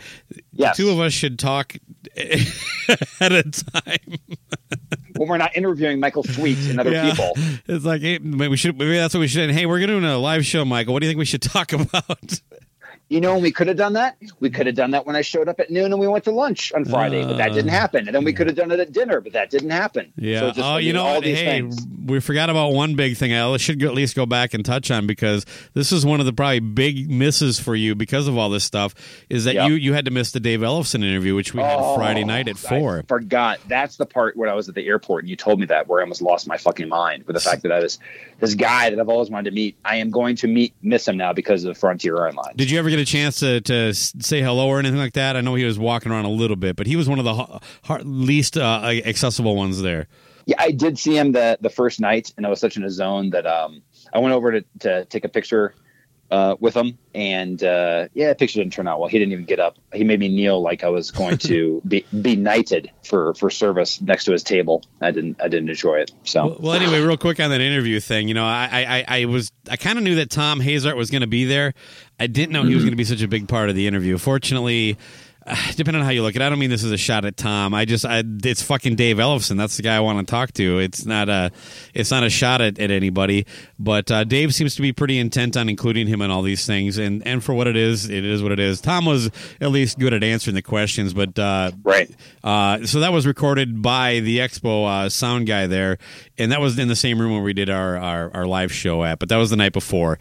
Yes. 0.53 0.77
The 0.77 0.83
two 0.85 0.91
of 0.91 0.99
us 1.01 1.13
should 1.13 1.39
talk 1.39 1.77
at 2.17 3.33
a 3.33 3.43
time. 3.43 4.19
When 5.17 5.29
we're 5.29 5.39
not 5.39 5.57
interviewing 5.57 6.01
Michael 6.01 6.25
Sweet 6.25 6.59
and 6.69 6.79
other 6.81 6.91
Yeah. 6.93 7.11
people. 7.11 7.33
It's 7.67 7.85
like 7.85 8.03
hey, 8.03 8.19
maybe 8.19 8.49
we 8.49 8.57
should. 8.57 8.77
Maybe 8.77 8.97
that's 8.97 9.15
what 9.15 9.21
we 9.21 9.29
should. 9.29 9.49
Say. 9.51 9.53
Hey, 9.55 9.67
we're 9.67 9.79
going 9.79 9.91
to 9.91 10.01
do 10.01 10.07
a 10.07 10.17
live 10.17 10.45
show, 10.45 10.65
Michael. 10.65 10.93
What 10.93 11.01
do 11.01 11.07
you 11.07 11.11
think 11.11 11.19
we 11.19 11.25
should 11.25 11.43
talk 11.43 11.73
about? 11.75 12.41
You 13.09 13.21
know, 13.21 13.35
when 13.35 13.43
we 13.45 13.53
could 13.53 13.69
have 13.69 13.77
done 13.77 13.93
that, 13.93 14.17
we 14.41 14.51
could 14.51 14.67
have 14.67 14.75
done 14.75 14.91
that 14.91 15.07
when 15.07 15.15
I 15.15 15.21
showed 15.21 15.49
up 15.49 15.61
at 15.61 15.71
noon 15.71 15.93
and 15.93 16.01
we 16.01 16.09
went 16.09 16.25
to 16.25 16.33
lunch 16.33 16.73
on 16.73 16.85
Friday, 16.85 17.25
but 17.25 17.37
that 17.37 17.53
didn't 17.53 17.71
uh, 17.71 17.75
happen. 17.75 18.09
And 18.09 18.15
then 18.17 18.25
we 18.25 18.33
could 18.33 18.49
have 18.49 18.57
done 18.57 18.73
it 18.73 18.81
at 18.81 18.91
dinner, 18.91 19.21
but 19.21 19.33
that 19.35 19.49
didn't 19.49 19.71
happen. 19.71 20.13
Yeah. 20.17 20.41
So 20.41 20.47
just, 20.49 20.61
oh, 20.61 20.77
you 20.79 20.93
know 20.93 21.05
all 21.05 21.15
what? 21.15 21.23
these 21.25 21.39
Hey, 21.39 21.61
things. 21.61 21.87
we 22.05 22.19
forgot 22.19 22.51
about 22.51 22.71
one 22.73 22.97
big 22.97 23.17
thing. 23.17 23.33
I 23.33 23.57
should 23.59 23.79
go, 23.79 23.87
at 23.87 23.95
least 23.95 24.17
go 24.17 24.27
back 24.27 24.55
and 24.55 24.65
touch 24.65 24.91
on 24.91 25.07
because 25.07 25.47
this 25.73 25.93
is 25.93 26.05
one 26.05 26.19
of 26.19 26.27
the 26.27 26.33
probably 26.33 26.59
big 26.59 27.09
misses 27.09 27.61
for 27.61 27.77
you 27.77 27.95
because 27.95 28.27
of 28.27 28.37
all 28.37 28.51
this 28.51 28.65
stuff. 28.65 28.93
Is 29.31 29.45
that 29.45 29.55
Yeah. 29.55 29.69
you 29.69 29.75
you 29.75 29.93
had 29.93 30.07
to 30.07 30.11
miss 30.11 30.33
the 30.33 30.41
Dave 30.41 30.59
Ellefson 30.61 31.05
interview, 31.05 31.37
which 31.37 31.55
we 31.55 31.61
had 31.63 31.79
Oh, 31.79 31.95
Friday 31.95 32.25
night 32.25 32.49
at 32.49 32.59
four. 32.59 32.99
I 32.99 33.03
forgot. 33.03 33.61
That's 33.69 33.99
the 33.99 34.07
part 34.07 34.37
when 34.37 34.49
I 34.49 34.55
was 34.55 34.69
at 34.69 34.75
the 34.75 34.85
airport 34.85 35.23
and 35.23 35.31
you 35.31 35.37
told 35.37 35.61
me 35.61 35.67
that 35.67 35.87
where 35.87 36.01
I 36.01 36.03
almost 36.03 36.23
lost 36.23 36.49
my 36.49 36.57
fucking 36.57 36.89
mind 36.89 37.23
with 37.29 37.35
the 37.35 37.41
fact 37.41 37.63
that 37.63 37.71
I 37.71 37.79
was 37.79 38.01
this 38.41 38.55
guy 38.55 38.91
that 38.91 38.99
I've 38.99 39.09
always 39.09 39.31
wanted 39.31 39.51
to 39.51 39.55
meet. 39.55 39.77
I 39.85 39.97
am 39.99 40.11
going 40.11 40.35
to 40.37 40.49
meet 40.49 40.75
miss 40.83 41.07
him 41.07 41.17
now 41.17 41.33
because 41.33 41.63
of 41.63 41.69
the 41.73 41.79
Frontier 41.79 42.17
Airlines. 42.17 42.57
Did 42.57 42.69
you 42.69 42.81
ever 42.81 42.91
get 42.97 43.03
a 43.09 43.11
chance 43.13 43.41
to 43.41 43.61
to 43.63 43.95
say 43.95 44.41
hello 44.43 44.69
or 44.69 44.79
anything 44.79 44.99
like 44.99 45.15
that? 45.15 45.37
I 45.37 45.41
know 45.41 45.55
he 45.55 45.65
was 45.65 45.79
walking 45.79 46.11
around 46.13 46.25
a 46.25 46.31
little 46.31 46.57
bit, 46.57 46.77
but 46.77 46.87
he 46.87 46.97
was 46.97 47.09
one 47.09 47.19
of 47.19 47.25
the 47.25 47.61
least 48.05 48.57
uh, 48.57 48.81
accessible 49.05 49.57
ones 49.57 49.83
there. 49.83 50.09
Yeah, 50.47 50.57
I 50.59 50.71
did 50.71 50.99
see 50.99 51.17
him 51.17 51.33
the 51.33 51.59
the 51.61 51.71
first 51.71 52.01
night, 52.01 52.33
and 52.37 52.47
I 52.47 52.49
was 52.49 52.61
such 52.61 52.77
in 52.77 52.85
a 52.85 52.91
zone 52.91 53.31
that 53.31 53.47
um, 53.47 53.83
I 54.13 54.19
went 54.21 54.35
over 54.35 54.53
to, 54.61 54.65
to 54.81 55.05
take 55.07 55.25
a 55.25 55.29
picture 55.29 55.75
uh, 56.31 56.57
with 56.61 56.77
him, 56.77 56.99
and 57.15 57.63
uh, 57.63 58.09
yeah, 58.15 58.29
the 58.29 58.35
picture 58.37 58.61
didn't 58.61 58.73
turn 58.73 58.87
out 58.89 58.99
well. 59.01 59.09
He 59.09 59.19
didn't 59.19 59.33
even 59.33 59.45
get 59.45 59.59
up. 59.61 59.77
He 59.93 60.03
made 60.05 60.19
me 60.21 60.29
kneel 60.29 60.61
like 60.61 60.83
I 60.85 60.89
was 60.89 61.11
going 61.13 61.39
to 61.39 61.81
be 61.89 62.05
be 62.21 62.37
knighted 62.37 62.91
for 63.05 63.35
for 63.35 63.51
service 63.51 64.01
next 64.01 64.25
to 64.27 64.33
his 64.33 64.43
table. 64.45 64.85
I 65.01 65.11
didn't 65.11 65.41
I 65.41 65.49
didn't 65.49 65.69
enjoy 65.69 65.97
it. 65.97 66.13
So 66.25 66.47
Well, 66.47 66.57
well, 66.61 66.73
anyway, 66.75 67.01
real 67.01 67.17
quick 67.17 67.39
on 67.41 67.51
that 67.51 67.61
interview 67.61 67.99
thing, 68.01 68.29
you 68.29 68.35
know, 68.35 68.45
I, 68.45 69.05
I- 69.09 69.21
I 69.21 69.25
was 69.27 69.51
I 69.69 69.77
kind 69.77 69.99
of 69.99 70.05
knew 70.05 70.17
that 70.17 70.31
Tom 70.31 70.61
Hazaert 70.61 70.97
was 70.97 71.11
going 71.11 71.21
to 71.23 71.27
be 71.29 71.45
there. 71.45 71.75
I 72.19 72.27
didn't 72.27 72.53
know 72.53 72.63
he 72.63 72.75
was 72.75 72.77
mm-hmm. 72.77 72.87
going 72.87 72.93
to 72.93 72.97
be 72.97 73.05
such 73.05 73.23
a 73.23 73.29
big 73.29 73.49
part 73.49 73.69
of 73.69 73.77
the 73.77 73.87
interview. 73.87 74.19
Fortunately. 74.19 74.97
Depending 75.77 76.01
on 76.01 76.05
how 76.05 76.11
you 76.11 76.23
look 76.23 76.35
at 76.35 76.43
it, 76.43 76.45
I 76.45 76.49
don't 76.49 76.59
mean 76.59 76.71
this 76.71 76.83
is 76.83 76.91
a 76.91 76.97
shot 76.97 77.25
at 77.25 77.37
Tom. 77.37 77.73
I 77.73 77.85
just, 77.85 78.05
I, 78.05 78.25
it's 78.45 78.63
fucking 78.63 78.97
Dave 78.97 79.19
Ellefson. 79.19 79.57
That's 79.57 79.77
the 79.77 79.83
guy 79.83 79.97
I 79.97 80.01
want 80.01 80.27
to 80.27 80.31
talk 80.31 80.53
to. 80.55 80.79
It's 80.81 81.07
not 81.07 81.29
a, 81.29 81.53
it's 81.95 82.11
not 82.11 82.25
a 82.25 82.31
shot 82.31 82.61
at, 82.61 82.79
at 82.79 82.91
anybody. 82.91 83.47
But 83.79 84.11
uh, 84.11 84.25
Dave 84.25 84.55
seems 84.55 84.75
to 84.77 84.83
be 84.83 84.93
pretty 84.93 85.19
intent 85.19 85.57
on 85.57 85.69
including 85.69 86.09
him 86.09 86.21
in 86.23 86.31
all 86.31 86.43
these 86.43 86.67
things. 86.67 86.99
And 86.99 87.25
and 87.27 87.45
for 87.45 87.55
what 87.55 87.67
it 87.67 87.77
is, 87.77 88.09
it 88.09 88.25
is 88.25 88.43
what 88.43 88.53
it 88.53 88.59
is. 88.59 88.81
Tom 88.81 89.05
was 89.05 89.31
at 89.61 89.71
least 89.71 89.99
good 89.99 90.13
at 90.13 90.25
answering 90.25 90.55
the 90.55 90.63
questions, 90.63 91.15
but 91.15 91.39
uh, 91.39 91.71
right. 91.85 92.11
uh, 92.43 92.85
so 92.85 93.01
that 93.01 93.13
was 93.13 93.27
recorded 93.27 93.83
by 93.83 94.21
the 94.21 94.39
Expo 94.39 94.87
uh, 94.89 95.09
sound 95.09 95.47
guy 95.47 95.67
there, 95.67 95.99
and 96.39 96.51
that 96.53 96.61
was 96.61 96.79
in 96.79 96.89
the 96.89 96.97
same 96.97 97.21
room 97.21 97.33
where 97.33 97.43
we 97.43 97.53
did 97.53 97.71
our, 97.71 97.97
our, 97.97 98.31
our 98.35 98.47
live 98.47 98.73
show 98.73 99.05
at. 99.05 99.19
But 99.19 99.29
that 99.29 99.37
was 99.37 99.51
the 99.51 99.57
night 99.57 99.73
before. 99.73 100.19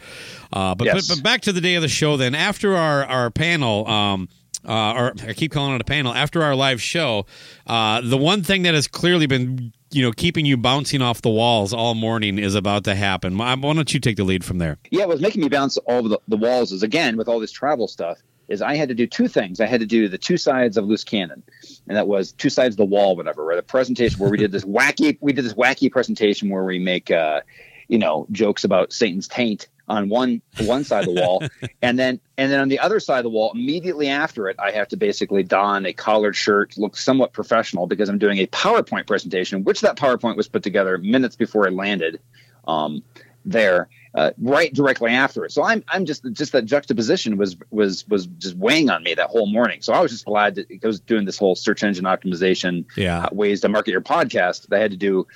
Uh, 0.53 0.75
but, 0.75 0.85
Yes. 0.85 1.07
but 1.07 1.15
but 1.15 1.23
back 1.23 1.41
to 1.41 1.51
the 1.53 1.61
day 1.61 1.75
of 1.75 1.81
the 1.81 1.87
show. 1.87 2.17
Then 2.17 2.35
after 2.35 2.75
our 2.75 3.05
our 3.05 3.31
panel. 3.31 3.87
Um, 3.87 4.29
uh, 4.67 4.93
or 4.93 5.13
I 5.27 5.33
keep 5.33 5.51
calling 5.51 5.75
it 5.75 5.81
a 5.81 5.85
panel. 5.85 6.13
After 6.13 6.43
our 6.43 6.55
live 6.55 6.81
show, 6.81 7.25
uh, 7.67 8.01
the 8.01 8.17
one 8.17 8.43
thing 8.43 8.63
that 8.63 8.73
has 8.73 8.87
clearly 8.87 9.27
been, 9.27 9.73
you 9.91 10.03
know, 10.03 10.11
keeping 10.11 10.45
you 10.45 10.57
bouncing 10.57 11.01
off 11.01 11.21
the 11.21 11.29
walls 11.29 11.73
all 11.73 11.95
morning 11.95 12.37
is 12.37 12.55
about 12.55 12.83
to 12.85 12.95
happen. 12.95 13.37
Why 13.37 13.55
don't 13.55 13.93
you 13.93 13.99
take 13.99 14.17
the 14.17 14.23
lead 14.23 14.43
from 14.43 14.57
there? 14.57 14.77
yeah, 14.91 15.01
what 15.01 15.09
was 15.09 15.21
making 15.21 15.41
me 15.41 15.49
bounce 15.49 15.77
all 15.77 16.03
the, 16.03 16.19
the 16.27 16.37
walls 16.37 16.71
is 16.71 16.83
again 16.83 17.17
with 17.17 17.27
all 17.27 17.39
this 17.39 17.51
travel 17.51 17.87
stuff 17.87 18.19
is 18.47 18.61
I 18.61 18.75
had 18.75 18.89
to 18.89 18.95
do 18.95 19.07
two 19.07 19.27
things. 19.27 19.59
I 19.59 19.65
had 19.65 19.79
to 19.79 19.85
do 19.85 20.07
the 20.07 20.17
two 20.17 20.37
sides 20.37 20.77
of 20.77 20.85
loose 20.85 21.03
cannon, 21.03 21.43
and 21.87 21.97
that 21.97 22.07
was 22.07 22.31
two 22.31 22.49
sides 22.49 22.73
of 22.73 22.77
the 22.77 22.85
wall, 22.85 23.15
whatever. 23.15 23.43
Right, 23.43 23.55
the 23.55 23.63
presentation 23.63 24.19
where 24.19 24.29
we 24.29 24.37
did 24.37 24.51
this 24.51 24.65
wacky, 24.65 25.17
we 25.21 25.33
did 25.33 25.45
this 25.45 25.53
wacky 25.53 25.91
presentation 25.91 26.49
where 26.49 26.63
we 26.63 26.79
make, 26.79 27.09
uh, 27.11 27.41
you 27.87 27.97
know, 27.97 28.27
jokes 28.31 28.63
about 28.63 28.93
Satan's 28.93 29.27
taint 29.27 29.67
on 29.87 30.09
one 30.09 30.41
one 30.61 30.83
side 30.83 31.07
of 31.07 31.13
the 31.13 31.21
wall, 31.21 31.43
and 31.81 31.97
then 31.99 32.19
and 32.37 32.51
then 32.51 32.59
on 32.59 32.69
the 32.69 32.79
other 32.79 32.99
side 32.99 33.19
of 33.19 33.23
the 33.23 33.29
wall, 33.29 33.51
immediately 33.53 34.07
after 34.09 34.47
it, 34.49 34.55
I 34.59 34.71
have 34.71 34.87
to 34.89 34.97
basically 34.97 35.43
don 35.43 35.85
a 35.85 35.93
collared 35.93 36.35
shirt, 36.35 36.77
look 36.77 36.97
somewhat 36.97 37.33
professional 37.33 37.87
because 37.87 38.09
I'm 38.09 38.17
doing 38.17 38.39
a 38.39 38.47
PowerPoint 38.47 39.07
presentation, 39.07 39.63
which 39.63 39.81
that 39.81 39.97
PowerPoint 39.97 40.37
was 40.37 40.47
put 40.47 40.63
together 40.63 40.97
minutes 40.97 41.35
before 41.35 41.67
it 41.67 41.73
landed. 41.73 42.19
Um, 42.67 43.03
there 43.47 43.89
uh, 44.15 44.31
right 44.39 44.73
directly 44.73 45.11
after 45.11 45.45
it. 45.45 45.51
So 45.51 45.61
I'm 45.61 45.83
I'm 45.87 46.05
just 46.05 46.25
just 46.31 46.51
that 46.53 46.65
juxtaposition 46.65 47.37
was 47.37 47.55
was 47.69 48.07
was 48.07 48.25
just 48.25 48.55
weighing 48.57 48.89
on 48.89 49.03
me 49.03 49.13
that 49.13 49.27
whole 49.29 49.45
morning. 49.45 49.83
So 49.83 49.93
I 49.93 49.99
was 50.01 50.11
just 50.11 50.25
glad 50.25 50.55
that 50.55 50.65
I 50.71 50.87
was 50.87 50.99
doing 50.99 51.25
this 51.25 51.37
whole 51.37 51.53
search 51.53 51.83
engine 51.83 52.05
optimization 52.05 52.85
Yeah. 52.97 53.25
uh, 53.25 53.29
ways 53.31 53.61
to 53.61 53.69
market 53.69 53.91
your 53.91 54.01
podcast. 54.01 54.67
that 54.67 54.75
I 54.77 54.79
had 54.79 54.89
to 54.91 54.97
do 54.97 55.27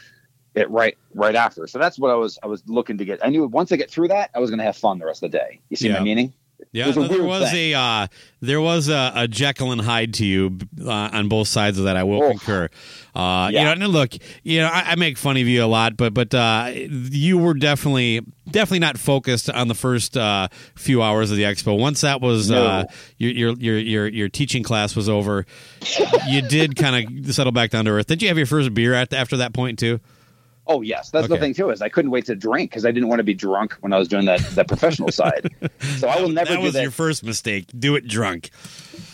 it 0.60 0.70
right 0.70 0.98
right 1.14 1.36
after. 1.36 1.68
So 1.68 1.80
that's 1.80 1.98
what 2.00 2.12
I 2.12 2.16
was 2.16 2.38
I 2.44 2.48
was 2.48 2.62
looking 2.68 2.98
to 3.00 3.06
get. 3.06 3.20
I 3.26 3.30
knew 3.30 3.46
once 3.48 3.72
I 3.72 3.76
get 3.78 3.90
through 3.90 4.10
that, 4.10 4.30
I 4.36 4.40
was 4.40 4.50
going 4.50 4.60
to 4.60 4.66
have 4.66 4.78
fun 4.78 5.00
the 5.00 5.06
rest 5.06 5.24
of 5.24 5.32
the 5.32 5.38
day. 5.38 5.60
You 5.70 5.78
see 5.78 5.88
Yeah. 5.88 5.96
my 6.00 6.02
meaning? 6.04 6.34
Yeah, 6.74 6.88
was 6.88 7.08
there 7.10 7.24
was 7.24 7.54
a 7.54 7.74
uh, 7.74 8.08
there 8.42 8.60
was 8.60 8.90
a, 8.90 9.14
a 9.16 9.28
Jekyll 9.30 9.72
and 9.72 9.80
Hyde 9.80 10.14
to 10.16 10.26
you 10.26 10.58
uh, 10.86 10.92
on 11.14 11.30
both 11.30 11.48
sides 11.48 11.80
of 11.80 11.86
that. 11.86 11.96
I 11.96 12.04
will 12.04 12.22
Oh. 12.22 12.30
concur. 12.32 12.68
Uh, 13.16 13.50
You 13.52 13.64
know, 13.64 13.72
and 13.72 13.88
look, 13.88 14.12
you 14.44 14.60
know, 14.60 14.68
I, 14.68 14.92
I 14.92 14.96
make 14.96 15.18
fun 15.18 15.38
of 15.38 15.48
you 15.48 15.64
a 15.64 15.68
lot, 15.68 15.96
but 15.96 16.14
but 16.14 16.34
uh, 16.36 16.70
you 16.76 17.38
were 17.38 17.54
definitely 17.54 18.20
definitely 18.52 18.80
not 18.80 18.98
focused 18.98 19.50
on 19.50 19.70
the 19.70 19.74
first 19.74 20.18
uh, 20.18 20.50
few 20.76 21.02
hours 21.02 21.32
of 21.32 21.38
the 21.38 21.44
expo. 21.44 21.80
Once 21.80 22.02
that 22.02 22.20
was 22.20 22.52
uh, 22.52 22.84
No. 22.84 22.88
your, 23.18 23.32
your 23.32 23.54
your 23.58 23.78
your 23.80 24.08
your 24.10 24.30
teaching 24.30 24.62
class 24.62 24.98
was 24.98 25.08
over, 25.08 25.46
you 26.28 26.42
did 26.42 26.76
kind 26.76 27.26
of 27.28 27.34
settle 27.34 27.54
back 27.54 27.70
down 27.72 27.86
to 27.86 27.92
earth. 27.92 28.08
Did 28.08 28.22
you 28.22 28.28
have 28.28 28.38
your 28.38 28.46
first 28.48 28.74
beer 28.74 28.94
at 28.94 29.14
after 29.14 29.38
that 29.38 29.54
point 29.54 29.80
too? 29.80 30.02
Oh 30.72 30.82
yes, 30.82 31.10
that's 31.10 31.28
the 31.28 31.38
thing 31.38 31.54
too. 31.54 31.72
Is 31.72 31.82
I 31.82 31.90
couldn't 31.90 32.12
wait 32.12 32.26
to 32.28 32.36
drink 32.36 32.70
because 32.70 32.86
I 32.86 32.92
didn't 32.92 33.10
want 33.10 33.20
to 33.20 33.24
be 33.24 33.34
drunk 33.34 33.74
when 33.82 33.92
I 33.92 33.98
was 33.98 34.08
doing 34.08 34.26
that 34.26 34.40
that 34.52 34.68
professional 34.68 35.12
side. 35.12 35.50
So 35.98 36.08
I 36.08 36.22
will 36.22 36.30
never 36.40 36.52
that 36.52 36.58
do 36.58 36.62
was 36.62 36.74
that. 36.74 36.82
your 36.84 36.92
first 36.92 37.24
mistake. 37.24 37.66
Do 37.78 37.96
it 37.96 38.08
drunk. 38.08 38.52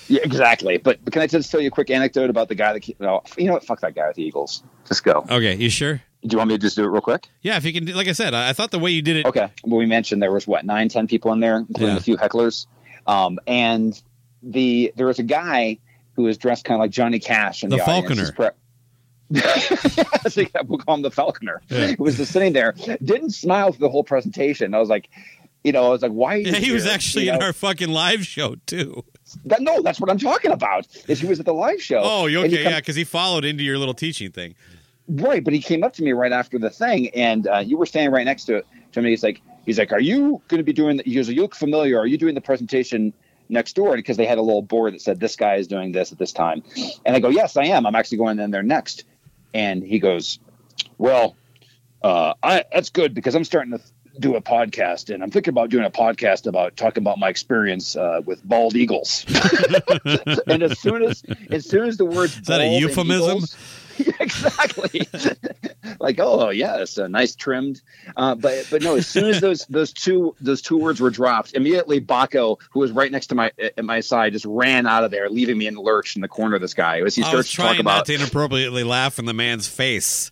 Yeah, 0.07 0.19
exactly. 0.23 0.77
But, 0.77 1.03
but 1.03 1.13
can 1.13 1.23
I 1.23 1.27
just 1.27 1.49
tell 1.49 1.59
you 1.59 1.69
a 1.69 1.71
quick 1.71 1.89
anecdote 1.89 2.29
about 2.29 2.47
the 2.47 2.53
guy 2.55 2.73
that 2.73 2.87
you 2.87 2.93
know, 2.99 3.23
you 3.37 3.45
know 3.47 3.53
what? 3.53 3.65
Fuck 3.65 3.79
that 3.81 3.95
guy 3.95 4.05
with 4.07 4.17
the 4.17 4.23
Eagles. 4.23 4.63
Just 4.87 5.03
go. 5.03 5.25
Okay, 5.31 5.55
you 5.55 5.69
sure? 5.71 6.01
Do 6.21 6.33
you 6.33 6.37
want 6.37 6.49
me 6.49 6.55
to 6.55 6.61
just 6.61 6.75
do 6.75 6.83
it 6.83 6.87
real 6.87 7.01
quick? 7.01 7.27
Yeah, 7.41 7.57
if 7.57 7.65
you 7.65 7.73
can. 7.73 7.85
Like 7.95 8.07
I 8.07 8.11
said, 8.11 8.33
I, 8.33 8.49
I 8.49 8.53
thought 8.53 8.69
the 8.71 8.77
way 8.79 8.91
you 8.91 9.01
did 9.01 9.15
it. 9.15 9.25
Okay. 9.25 9.47
Well, 9.63 9.77
we 9.77 9.85
mentioned 9.87 10.21
there 10.21 10.31
was 10.31 10.45
what 10.45 10.65
nine, 10.65 10.89
ten 10.89 11.07
people 11.07 11.31
in 11.33 11.39
there, 11.39 11.57
including 11.57 11.95
Yeah. 11.95 11.97
a 11.97 12.01
few 12.01 12.17
hecklers. 12.17 12.67
Um, 13.07 13.39
and 13.47 13.99
the 14.43 14.91
there 14.95 15.05
was 15.07 15.19
a 15.19 15.23
guy 15.23 15.79
who 16.15 16.23
was 16.23 16.37
dressed 16.37 16.65
kind 16.65 16.75
of 16.75 16.81
like 16.81 16.91
Johnny 16.91 17.19
Cash 17.19 17.63
in 17.63 17.69
The 17.69 17.77
the. 17.77 17.83
Falconer. 17.83 18.21
His 18.21 18.31
yes, 19.29 20.37
yeah, 20.37 20.45
we'll 20.65 20.77
call 20.79 20.95
him 20.95 21.01
the 21.01 21.11
Falconer. 21.11 21.61
Yeah. 21.69 21.93
Who 21.93 22.03
was 22.03 22.17
just 22.17 22.31
sitting 22.31 22.53
there, 22.53 22.73
didn't 23.03 23.31
smile 23.31 23.71
for 23.71 23.79
the 23.79 23.89
whole 23.89 24.03
presentation. 24.03 24.73
I 24.73 24.79
was 24.79 24.89
like, 24.89 25.09
you 25.63 25.71
know, 25.71 25.85
I 25.85 25.89
was 25.89 26.01
like, 26.03 26.11
why? 26.11 26.35
Are 26.35 26.37
you 26.37 26.51
Yeah, 26.51 26.57
he 26.59 26.71
was 26.71 26.85
actually 26.85 27.25
You 27.25 27.33
in 27.33 27.39
know? 27.39 27.45
our 27.47 27.53
fucking 27.53 27.89
live 27.89 28.25
show 28.25 28.55
too. 28.67 29.03
That, 29.45 29.61
no, 29.61 29.81
that's 29.81 29.99
what 29.99 30.11
I'm 30.11 30.19
talking 30.19 30.51
about. 30.51 30.85
Is 31.07 31.19
he 31.19 31.27
was 31.27 31.39
at 31.39 31.45
the 31.47 31.53
live 31.53 31.81
show? 31.81 32.01
Oh, 32.03 32.27
you 32.27 32.39
okay? 32.41 32.63
come- 32.63 32.71
yeah, 32.73 32.79
because 32.79 32.95
he 32.95 33.03
followed 33.03 33.43
into 33.45 33.63
your 33.63 33.77
little 33.79 33.95
teaching 33.95 34.31
thing. 34.31 34.53
Right, 35.07 35.43
but 35.43 35.53
he 35.53 35.61
came 35.61 35.83
up 35.83 35.93
to 35.93 36.03
me 36.03 36.13
right 36.13 36.31
after 36.31 36.57
the 36.59 36.69
thing, 36.69 37.09
and 37.09 37.47
uh, 37.47 37.57
you 37.59 37.77
were 37.77 37.85
standing 37.85 38.11
right 38.11 38.25
next 38.25 38.45
to 38.45 38.63
to 38.93 39.01
me. 39.03 39.11
He's 39.11 39.21
like, 39.21 39.39
he's 39.65 39.77
like, 39.77 39.91
"Are 39.91 39.99
you 39.99 40.41
going 40.47 40.57
to 40.57 40.63
be 40.63 40.73
doing?" 40.73 40.97
The, 40.97 41.03
he 41.03 41.13
goes, 41.13 41.29
"You 41.29 41.41
look 41.43 41.53
familiar. 41.53 41.99
Are 41.99 42.07
you 42.07 42.17
doing 42.17 42.33
the 42.33 42.41
presentation 42.41 43.13
next 43.47 43.73
door?" 43.75 43.95
Because 43.95 44.17
they 44.17 44.25
had 44.25 44.39
a 44.39 44.41
little 44.41 44.63
board 44.63 44.95
that 44.95 45.01
said, 45.01 45.19
"This 45.19 45.35
guy 45.35 45.55
is 45.57 45.67
doing 45.67 45.91
this 45.91 46.11
at 46.11 46.17
this 46.17 46.31
time," 46.31 46.63
and 47.05 47.15
I 47.15 47.19
go, 47.19 47.29
"Yes, 47.29 47.55
I 47.55 47.65
am. 47.65 47.85
I'm 47.85 47.93
actually 47.93 48.17
going 48.17 48.39
in 48.39 48.49
there 48.49 48.63
next." 48.63 49.03
And 49.55 49.81
he 49.83 49.99
goes, 49.99 50.39
"Well, 50.97 51.35
uh, 52.03 52.33
I 52.43 52.65
that's 52.71 52.89
good 52.89 53.13
because 53.13 53.35
I'm 53.35 53.45
starting 53.45 53.71
to." 53.71 53.81
Do 54.17 54.37
a 54.37 54.41
podcast, 54.41 55.13
and 55.13 55.21
I'm 55.21 55.29
thinking 55.29 55.51
about 55.51 55.69
doing 55.69 55.83
a 55.83 55.89
podcast 55.89 56.47
about 56.47 56.77
talking 56.77 57.03
about 57.03 57.19
my 57.19 57.27
experience 57.27 57.97
uh, 57.97 58.21
with 58.25 58.41
bald 58.47 58.73
eagles. 58.77 59.25
and 60.47 60.63
as 60.63 60.79
soon 60.79 61.03
as, 61.03 61.21
as 61.51 61.67
soon 61.67 61.89
as 61.89 61.97
the 61.97 62.05
words 62.05 62.37
Is 62.37 62.47
that 62.47 62.61
a 62.61 62.79
euphemism? 62.79 63.39
eagles- 63.39 63.57
exactly. 64.19 65.07
like, 65.99 66.19
oh 66.19 66.49
yes, 66.49 66.97
a 66.97 67.07
nice 67.07 67.35
trimmed. 67.35 67.81
Uh, 68.17 68.35
but 68.35 68.67
but 68.69 68.81
no, 68.81 68.95
as 68.95 69.07
soon 69.07 69.25
as 69.25 69.41
those 69.41 69.65
those 69.69 69.93
two 69.93 70.35
those 70.41 70.61
two 70.61 70.77
words 70.77 70.99
were 70.99 71.09
dropped, 71.09 71.53
immediately 71.53 72.01
Baco, 72.01 72.59
who 72.71 72.79
was 72.79 72.91
right 72.91 73.11
next 73.11 73.27
to 73.27 73.35
my 73.35 73.51
at 73.59 73.83
my 73.85 73.99
side, 73.99 74.33
just 74.33 74.45
ran 74.45 74.87
out 74.87 75.03
of 75.03 75.11
there, 75.11 75.29
leaving 75.29 75.57
me 75.57 75.67
in 75.67 75.75
the 75.75 75.81
lurch 75.81 76.15
in 76.15 76.21
the 76.21 76.27
corner 76.27 76.55
of 76.55 76.61
this 76.61 76.73
guy. 76.73 77.01
As 77.01 77.15
he 77.15 77.23
I 77.23 77.33
was 77.33 77.47
starts 77.47 77.51
to 77.51 77.55
talk 77.57 77.79
about, 77.79 78.05
to 78.05 78.15
inappropriately 78.15 78.83
laugh 78.83 79.19
in 79.19 79.25
the 79.25 79.33
man's 79.33 79.67
face. 79.67 80.31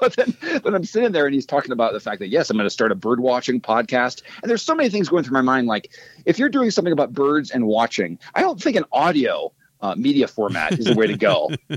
but 0.00 0.16
then 0.16 0.36
but 0.62 0.74
I'm 0.74 0.84
sitting 0.84 1.12
there 1.12 1.26
and 1.26 1.34
he's 1.34 1.46
talking 1.46 1.72
about 1.72 1.92
the 1.92 2.00
fact 2.00 2.20
that 2.20 2.28
yes, 2.28 2.50
I'm 2.50 2.56
going 2.56 2.66
to 2.66 2.70
start 2.70 2.92
a 2.92 2.96
bird 2.96 3.20
watching 3.20 3.60
podcast. 3.60 4.22
And 4.42 4.50
there's 4.50 4.62
so 4.62 4.74
many 4.74 4.88
things 4.90 5.08
going 5.08 5.24
through 5.24 5.34
my 5.34 5.42
mind. 5.42 5.66
Like 5.66 5.92
if 6.24 6.38
you're 6.38 6.48
doing 6.48 6.70
something 6.70 6.92
about 6.92 7.12
birds 7.12 7.50
and 7.50 7.66
watching, 7.66 8.18
I 8.34 8.40
don't 8.40 8.60
think 8.60 8.76
an 8.76 8.84
audio 8.92 9.52
uh, 9.84 9.94
media 9.96 10.26
format 10.26 10.72
is 10.78 10.86
the 10.86 10.94
way 10.94 11.06
to 11.06 11.16
go. 11.16 11.50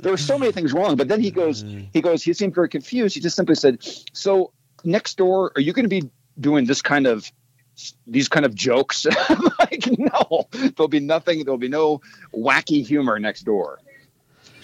there 0.00 0.10
were 0.10 0.16
so 0.16 0.38
many 0.38 0.52
things 0.52 0.72
wrong. 0.72 0.96
But 0.96 1.08
then 1.08 1.20
he 1.20 1.30
goes, 1.30 1.64
he 1.92 2.00
goes, 2.00 2.22
he 2.22 2.32
seemed 2.32 2.54
very 2.54 2.70
confused. 2.70 3.14
He 3.14 3.20
just 3.20 3.36
simply 3.36 3.56
said, 3.56 3.84
"So 4.14 4.52
next 4.84 5.18
door, 5.18 5.52
are 5.54 5.60
you 5.60 5.74
going 5.74 5.84
to 5.84 6.00
be 6.00 6.10
doing 6.40 6.64
this 6.64 6.82
kind 6.82 7.06
of?" 7.06 7.30
These 8.06 8.30
kind 8.30 8.46
of 8.46 8.54
jokes, 8.54 9.04
like 9.58 9.86
no, 9.98 10.46
there'll 10.50 10.88
be 10.88 10.98
nothing. 10.98 11.44
There'll 11.44 11.58
be 11.58 11.68
no 11.68 12.00
wacky 12.32 12.82
humor 12.82 13.18
next 13.18 13.42
door. 13.42 13.80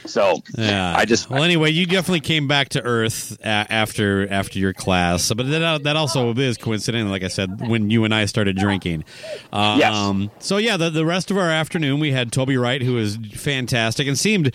So 0.04 0.42
Yeah, 0.56 0.94
I 0.96 1.04
just 1.04 1.30
well. 1.30 1.42
Anyway, 1.42 1.70
you 1.70 1.86
definitely 1.86 2.20
came 2.20 2.48
back 2.48 2.70
to 2.70 2.82
Earth 2.82 3.38
after 3.44 4.30
after 4.30 4.58
your 4.58 4.72
class, 4.72 5.32
but 5.32 5.48
that 5.50 5.84
that 5.84 5.96
also 5.96 6.34
is 6.34 6.58
coincidental. 6.58 7.10
Like 7.10 7.22
I 7.22 7.28
said, 7.28 7.68
when 7.68 7.90
you 7.90 8.04
and 8.04 8.14
I 8.14 8.24
started 8.26 8.56
drinking. 8.56 9.04
Um, 9.52 9.78
Yes. 9.78 10.30
So 10.46 10.56
yeah, 10.56 10.76
the 10.76 10.90
the 10.90 11.06
rest 11.06 11.30
of 11.30 11.38
our 11.38 11.50
afternoon, 11.50 12.00
we 12.00 12.12
had 12.12 12.32
Toby 12.32 12.56
Wright, 12.56 12.82
who 12.82 12.94
was 12.94 13.16
fantastic 13.34 14.06
and 14.06 14.18
seemed. 14.18 14.54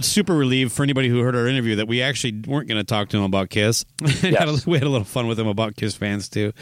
Super 0.00 0.34
relieved 0.34 0.72
for 0.72 0.82
anybody 0.82 1.08
who 1.08 1.20
heard 1.20 1.34
our 1.36 1.46
interview 1.46 1.76
that 1.76 1.88
we 1.88 2.02
actually 2.02 2.42
weren't 2.46 2.68
going 2.68 2.78
to 2.78 2.84
talk 2.84 3.08
to 3.10 3.16
him 3.16 3.22
about 3.24 3.50
Kiss. 3.50 3.84
We 4.02 4.10
had 4.12 4.48
a- 4.48 4.52
Yes. 4.52 4.66
we 4.66 4.78
had 4.78 4.86
a 4.86 4.90
little 4.90 5.04
fun 5.04 5.26
with 5.26 5.38
him 5.38 5.46
about 5.46 5.76
Kiss 5.76 5.94
fans 5.94 6.28
too. 6.28 6.52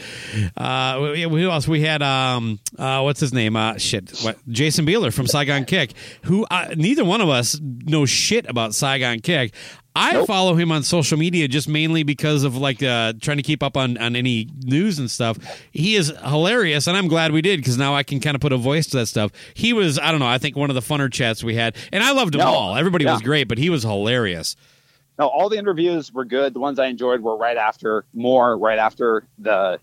Uh, 0.55 1.09
we- 1.13 1.21
who 1.23 1.49
else? 1.49 1.67
We 1.67 1.81
had 1.81 2.01
um, 2.01 2.59
uh, 2.77 3.01
what's 3.01 3.19
his 3.19 3.33
name? 3.33 3.55
Uh, 3.55 3.77
shit, 3.77 4.17
what? 4.21 4.37
Jason 4.49 4.85
Bieler 4.85 5.13
from 5.13 5.27
Saigon 5.27 5.65
Kick. 5.65 5.93
Who 6.23 6.45
uh, 6.49 6.73
neither 6.75 7.03
one 7.05 7.21
of 7.21 7.29
us 7.29 7.59
know 7.61 8.05
shit 8.05 8.47
about 8.49 8.73
Saigon 8.75 9.19
Kick. 9.21 9.53
I 9.97 10.13
Nope. 10.13 10.27
follow 10.27 10.55
him 10.55 10.71
on 10.71 10.83
social 10.83 11.17
media 11.17 11.47
just 11.47 11.67
mainly 11.67 12.03
because 12.03 12.43
of 12.43 12.55
like 12.55 12.83
uh, 12.83 13.13
trying 13.19 13.37
to 13.37 13.43
keep 13.43 13.63
up 13.63 13.75
on, 13.75 13.97
on 13.97 14.15
any 14.15 14.47
news 14.63 14.99
and 14.99 15.09
stuff. 15.09 15.37
He 15.71 15.95
is 15.95 16.13
hilarious, 16.23 16.87
and 16.87 16.95
I'm 16.95 17.07
glad 17.07 17.31
we 17.31 17.41
did 17.41 17.59
because 17.59 17.77
now 17.77 17.95
I 17.95 18.03
can 18.03 18.19
kind 18.19 18.35
of 18.35 18.41
put 18.41 18.53
a 18.53 18.57
voice 18.57 18.87
to 18.87 18.97
that 18.97 19.07
stuff. 19.07 19.31
He 19.53 19.73
was, 19.73 19.97
I 19.97 20.11
don't 20.11 20.19
know, 20.19 20.27
I 20.27 20.37
think 20.37 20.55
one 20.55 20.69
of 20.69 20.75
the 20.75 20.81
funner 20.81 21.11
chats 21.11 21.43
we 21.43 21.55
had, 21.55 21.75
and 21.91 22.03
I 22.03 22.11
loved 22.11 22.33
them 22.33 22.39
No. 22.39 22.47
all. 22.47 22.75
Everybody 22.75 23.05
was 23.05 23.21
great, 23.21 23.47
but 23.47 23.57
he 23.57 23.69
was 23.69 23.83
hilarious. 23.83 24.55
No, 25.19 25.27
all 25.27 25.49
the 25.49 25.57
interviews 25.57 26.13
were 26.13 26.25
good. 26.25 26.53
The 26.53 26.59
ones 26.59 26.77
I 26.77 26.85
enjoyed 26.85 27.21
were 27.21 27.35
right 27.35 27.57
after 27.57 28.05
more 28.13 28.55
right 28.55 28.77
after 28.77 29.23
the 29.39 29.79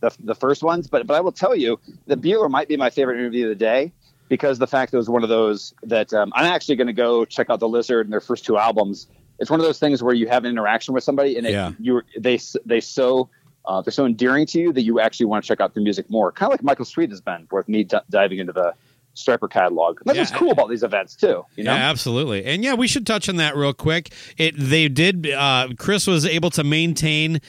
the, 0.00 0.10
the 0.20 0.34
first 0.34 0.62
ones. 0.62 0.86
But 0.88 1.06
but 1.06 1.14
I 1.14 1.20
will 1.20 1.32
tell 1.32 1.56
you 1.56 1.80
the 2.06 2.16
Bueller 2.16 2.50
might 2.50 2.68
be 2.68 2.76
my 2.76 2.90
favorite 2.90 3.18
interview 3.18 3.44
of 3.44 3.48
the 3.48 3.54
day 3.64 3.92
because 4.28 4.58
the 4.58 4.66
fact 4.66 4.90
that 4.92 4.96
it 4.96 4.98
was 4.98 5.08
one 5.08 5.22
of 5.22 5.30
those 5.30 5.72
that 5.84 6.12
um, 6.12 6.32
I'm 6.34 6.44
actually 6.44 6.76
going 6.76 6.88
to 6.88 6.92
go 6.92 7.24
check 7.24 7.48
out 7.48 7.60
the 7.60 7.68
Lizard 7.68 8.04
and 8.04 8.12
their 8.12 8.20
first 8.20 8.44
two 8.44 8.58
albums. 8.58 9.06
It's 9.38 9.50
one 9.50 9.60
of 9.60 9.66
those 9.66 9.78
things 9.78 10.02
where 10.02 10.14
you 10.14 10.28
have 10.28 10.44
an 10.44 10.50
interaction 10.50 10.94
with 10.94 11.04
somebody 11.04 11.36
and 11.36 11.46
it, 11.46 11.52
Yeah. 11.52 11.72
you 11.80 12.02
they 12.18 12.38
they 12.64 12.80
so 12.80 13.28
uh, 13.66 13.80
they're 13.80 13.92
so 13.92 14.04
endearing 14.06 14.44
to 14.46 14.58
you 14.60 14.72
that 14.72 14.82
you 14.82 15.00
actually 15.00 15.26
want 15.26 15.42
to 15.44 15.48
check 15.48 15.60
out 15.60 15.72
their 15.74 15.82
music 15.82 16.08
more. 16.10 16.30
Kind 16.30 16.52
of 16.52 16.54
like 16.54 16.62
Michael 16.62 16.84
Sweet 16.84 17.10
has 17.10 17.20
been 17.20 17.46
with 17.50 17.68
me 17.68 17.84
d- 17.84 17.96
diving 18.10 18.38
into 18.38 18.52
the 18.52 18.74
Stryper 19.16 19.48
catalog. 19.48 20.00
That's 20.04 20.16
Yeah. 20.16 20.22
what's 20.22 20.32
cool 20.32 20.50
about 20.50 20.68
these 20.68 20.82
events 20.82 21.14
too. 21.14 21.44
You 21.56 21.64
know. 21.64 21.72
Yeah, 21.74 21.88
absolutely. 21.88 22.44
And 22.44 22.62
yeah, 22.64 22.74
we 22.74 22.86
should 22.88 23.06
touch 23.06 23.28
on 23.28 23.36
that 23.36 23.56
real 23.56 23.72
quick. 23.72 24.12
It 24.36 24.54
they 24.58 24.88
did. 24.88 25.30
Uh, 25.30 25.68
Chris 25.78 26.06
was 26.06 26.26
able 26.26 26.50
to 26.50 26.64
maintain. 26.64 27.40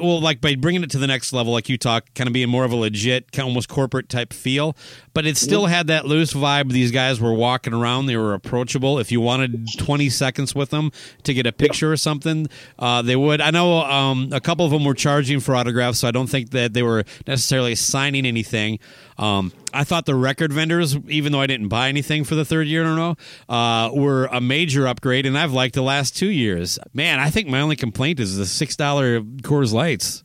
Well, 0.00 0.20
like 0.20 0.40
by 0.40 0.54
bringing 0.54 0.82
it 0.82 0.90
to 0.92 0.98
the 0.98 1.06
next 1.06 1.32
level, 1.32 1.52
like 1.52 1.68
you 1.68 1.76
talked, 1.76 2.14
kind 2.14 2.26
of 2.26 2.32
being 2.32 2.48
more 2.48 2.64
of 2.64 2.72
a 2.72 2.76
legit, 2.76 3.32
kind 3.32 3.44
of 3.44 3.50
almost 3.50 3.68
corporate 3.68 4.08
type 4.08 4.32
feel, 4.32 4.76
but 5.12 5.26
it 5.26 5.36
still 5.36 5.66
had 5.66 5.88
that 5.88 6.06
loose 6.06 6.32
vibe. 6.32 6.72
These 6.72 6.90
guys 6.90 7.20
were 7.20 7.34
walking 7.34 7.74
around; 7.74 8.06
they 8.06 8.16
were 8.16 8.32
approachable. 8.32 8.98
If 8.98 9.12
you 9.12 9.20
wanted 9.20 9.68
twenty 9.78 10.08
seconds 10.08 10.54
with 10.54 10.70
them 10.70 10.90
to 11.24 11.34
get 11.34 11.46
a 11.46 11.52
picture 11.52 11.92
or 11.92 11.96
something, 11.98 12.48
uh, 12.78 13.02
they 13.02 13.16
would. 13.16 13.40
I 13.40 13.50
know 13.50 13.80
um, 13.80 14.30
a 14.32 14.40
couple 14.40 14.64
of 14.64 14.72
them 14.72 14.84
were 14.84 14.94
charging 14.94 15.40
for 15.40 15.54
autographs, 15.54 15.98
so 15.98 16.08
I 16.08 16.12
don't 16.12 16.28
think 16.28 16.50
that 16.50 16.72
they 16.72 16.82
were 16.82 17.04
necessarily 17.26 17.74
signing 17.74 18.24
anything. 18.24 18.78
Um, 19.18 19.52
I 19.72 19.84
thought 19.84 20.06
the 20.06 20.14
record 20.14 20.52
vendors, 20.52 20.96
even 21.08 21.32
though 21.32 21.40
I 21.40 21.46
didn't 21.46 21.68
buy 21.68 21.88
anything 21.88 22.24
for 22.24 22.34
the 22.34 22.44
third 22.44 22.66
year 22.66 22.82
in 22.82 22.88
a 22.88 22.94
row, 22.94 23.16
uh, 23.48 23.90
were 23.92 24.26
a 24.26 24.40
major 24.40 24.86
upgrade, 24.86 25.26
and 25.26 25.36
I've 25.36 25.52
liked 25.52 25.74
the 25.74 25.82
last 25.82 26.16
two 26.16 26.30
years. 26.30 26.78
Man, 26.94 27.20
I 27.20 27.30
think 27.30 27.48
my 27.48 27.60
only 27.60 27.76
complaint 27.76 28.18
is 28.20 28.36
the 28.36 28.46
six 28.46 28.76
dollar 28.76 29.20
Coors 29.20 29.72
Lights. 29.74 30.24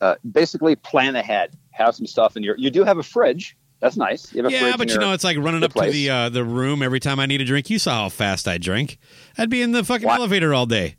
uh, 0.00 0.14
basically 0.30 0.76
plan 0.76 1.16
ahead. 1.16 1.56
Have 1.72 1.94
some 1.96 2.06
stuff 2.06 2.36
in 2.36 2.42
your. 2.44 2.56
You 2.56 2.70
do 2.70 2.84
have 2.84 2.98
a 2.98 3.02
fridge. 3.02 3.56
That's 3.80 3.96
nice. 3.96 4.32
You 4.32 4.42
have 4.44 4.50
a 4.50 4.54
Yeah, 4.54 4.60
fridge 4.60 4.76
but 4.78 4.90
you 4.90 4.98
know, 4.98 5.12
it's 5.12 5.24
like 5.24 5.36
running 5.38 5.62
up 5.64 5.74
to 5.74 5.90
the 5.90 6.08
uh, 6.08 6.28
the 6.28 6.44
room 6.44 6.82
every 6.82 7.00
time 7.00 7.18
I 7.18 7.26
need 7.26 7.40
a 7.40 7.44
drink. 7.44 7.68
You 7.68 7.78
saw 7.78 8.02
how 8.04 8.08
fast 8.08 8.46
I 8.46 8.56
drink. 8.58 8.98
I'd 9.36 9.50
be 9.50 9.60
in 9.60 9.72
the 9.72 9.82
fucking 9.84 10.06
What? 10.06 10.18
elevator 10.20 10.54
all 10.54 10.66
day. 10.66 10.94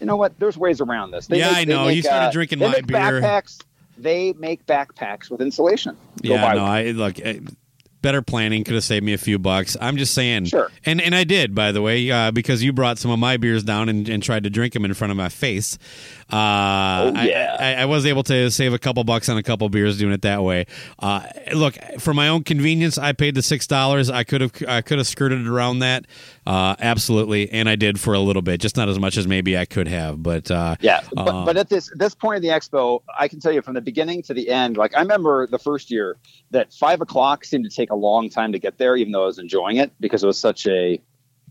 You 0.00 0.06
know 0.06 0.16
what? 0.16 0.38
There's 0.38 0.56
ways 0.56 0.80
around 0.80 1.10
this. 1.10 1.28
Yeah, 1.30 1.50
I 1.50 1.64
they 1.64 1.72
know. 1.72 1.88
You 1.88 2.02
started 2.02 2.26
uh, 2.26 2.30
drinking 2.30 2.60
they 2.60 2.66
my 2.66 2.72
make 2.72 2.86
beer. 2.86 2.96
Backpacks. 2.98 3.62
They 3.98 4.32
make 4.34 4.64
backpacks 4.66 5.28
with 5.30 5.40
insulation. 5.40 5.96
Go 6.22 6.34
Yeah, 6.34 6.54
no. 6.54 6.64
I 6.64 6.84
look. 6.92 7.18
eh, 7.20 7.40
Better 8.00 8.22
planning 8.22 8.62
could 8.62 8.74
have 8.74 8.84
saved 8.84 9.04
me 9.04 9.12
a 9.12 9.18
few 9.18 9.40
bucks. 9.40 9.76
I'm 9.80 9.96
just 9.96 10.14
saying. 10.14 10.44
Sure. 10.44 10.70
And 10.86 11.00
and 11.00 11.16
I 11.16 11.24
did, 11.24 11.52
by 11.52 11.72
the 11.72 11.82
way, 11.82 12.08
uh, 12.08 12.30
because 12.30 12.62
you 12.62 12.72
brought 12.72 12.96
some 12.96 13.10
of 13.10 13.18
my 13.18 13.36
beers 13.38 13.64
down 13.64 13.88
and, 13.88 14.08
and 14.08 14.22
tried 14.22 14.44
to 14.44 14.50
drink 14.50 14.72
them 14.72 14.84
in 14.84 14.94
front 14.94 15.10
of 15.10 15.16
my 15.16 15.28
face. 15.28 15.78
Uh, 16.30 16.36
Oh, 16.98 17.12
I- 17.14 17.28
yeah. 17.28 17.56
I, 17.58 17.74
I, 17.82 17.84
was 17.86 18.04
able 18.04 18.22
to 18.24 18.50
save 18.50 18.72
a 18.74 18.78
couple 18.78 19.02
bucks 19.04 19.28
on 19.28 19.38
a 19.38 19.42
couple 19.42 19.68
beers 19.68 19.98
doing 19.98 20.12
it 20.12 20.22
that 20.22 20.42
way. 20.42 20.66
Uh, 20.98 21.22
look, 21.54 21.76
for 21.98 22.12
my 22.12 22.28
own 22.28 22.44
convenience, 22.44 22.98
I 22.98 23.12
paid 23.12 23.34
the 23.34 23.42
six 23.42 23.66
dollars. 23.66 24.10
I 24.10 24.24
could 24.24 24.40
have 24.42 24.52
I 24.68 24.82
could 24.82 24.98
have 24.98 25.06
skirted 25.06 25.46
around 25.46 25.78
that, 25.78 26.06
uh, 26.46 26.76
absolutely, 26.80 27.50
and 27.50 27.68
I 27.68 27.76
did 27.76 27.98
for 27.98 28.14
a 28.14 28.20
little 28.20 28.42
bit, 28.42 28.60
just 28.60 28.76
not 28.76 28.88
as 28.88 28.98
much 28.98 29.16
as 29.16 29.26
maybe 29.26 29.56
I 29.56 29.64
could 29.64 29.88
have. 29.88 30.22
But 30.22 30.50
uh, 30.50 30.76
Yeah, 30.80 31.00
but, 31.14 31.28
uh, 31.28 31.44
but 31.46 31.56
at 31.56 31.68
this 31.70 31.90
this 31.94 32.14
point 32.14 32.36
of 32.36 32.42
the 32.42 32.48
expo, 32.48 33.02
I 33.18 33.28
can 33.28 33.40
tell 33.40 33.52
you 33.52 33.62
from 33.62 33.74
the 33.74 33.80
beginning 33.80 34.22
to 34.24 34.34
the 34.34 34.50
end. 34.50 34.76
Like 34.76 34.94
I 34.94 35.00
remember 35.00 35.46
the 35.46 35.58
first 35.58 35.90
year 35.90 36.16
that 36.50 36.72
five 36.74 37.00
o'clock 37.00 37.44
seemed 37.44 37.64
to 37.64 37.70
take 37.74 37.90
a 37.90 37.96
long 37.96 38.28
time 38.28 38.52
to 38.52 38.58
get 38.58 38.76
there, 38.78 38.96
even 38.96 39.12
though 39.12 39.22
I 39.22 39.26
was 39.26 39.38
enjoying 39.38 39.78
it 39.78 39.92
because 40.00 40.22
it 40.22 40.26
was 40.26 40.38
such 40.38 40.66
a 40.66 41.00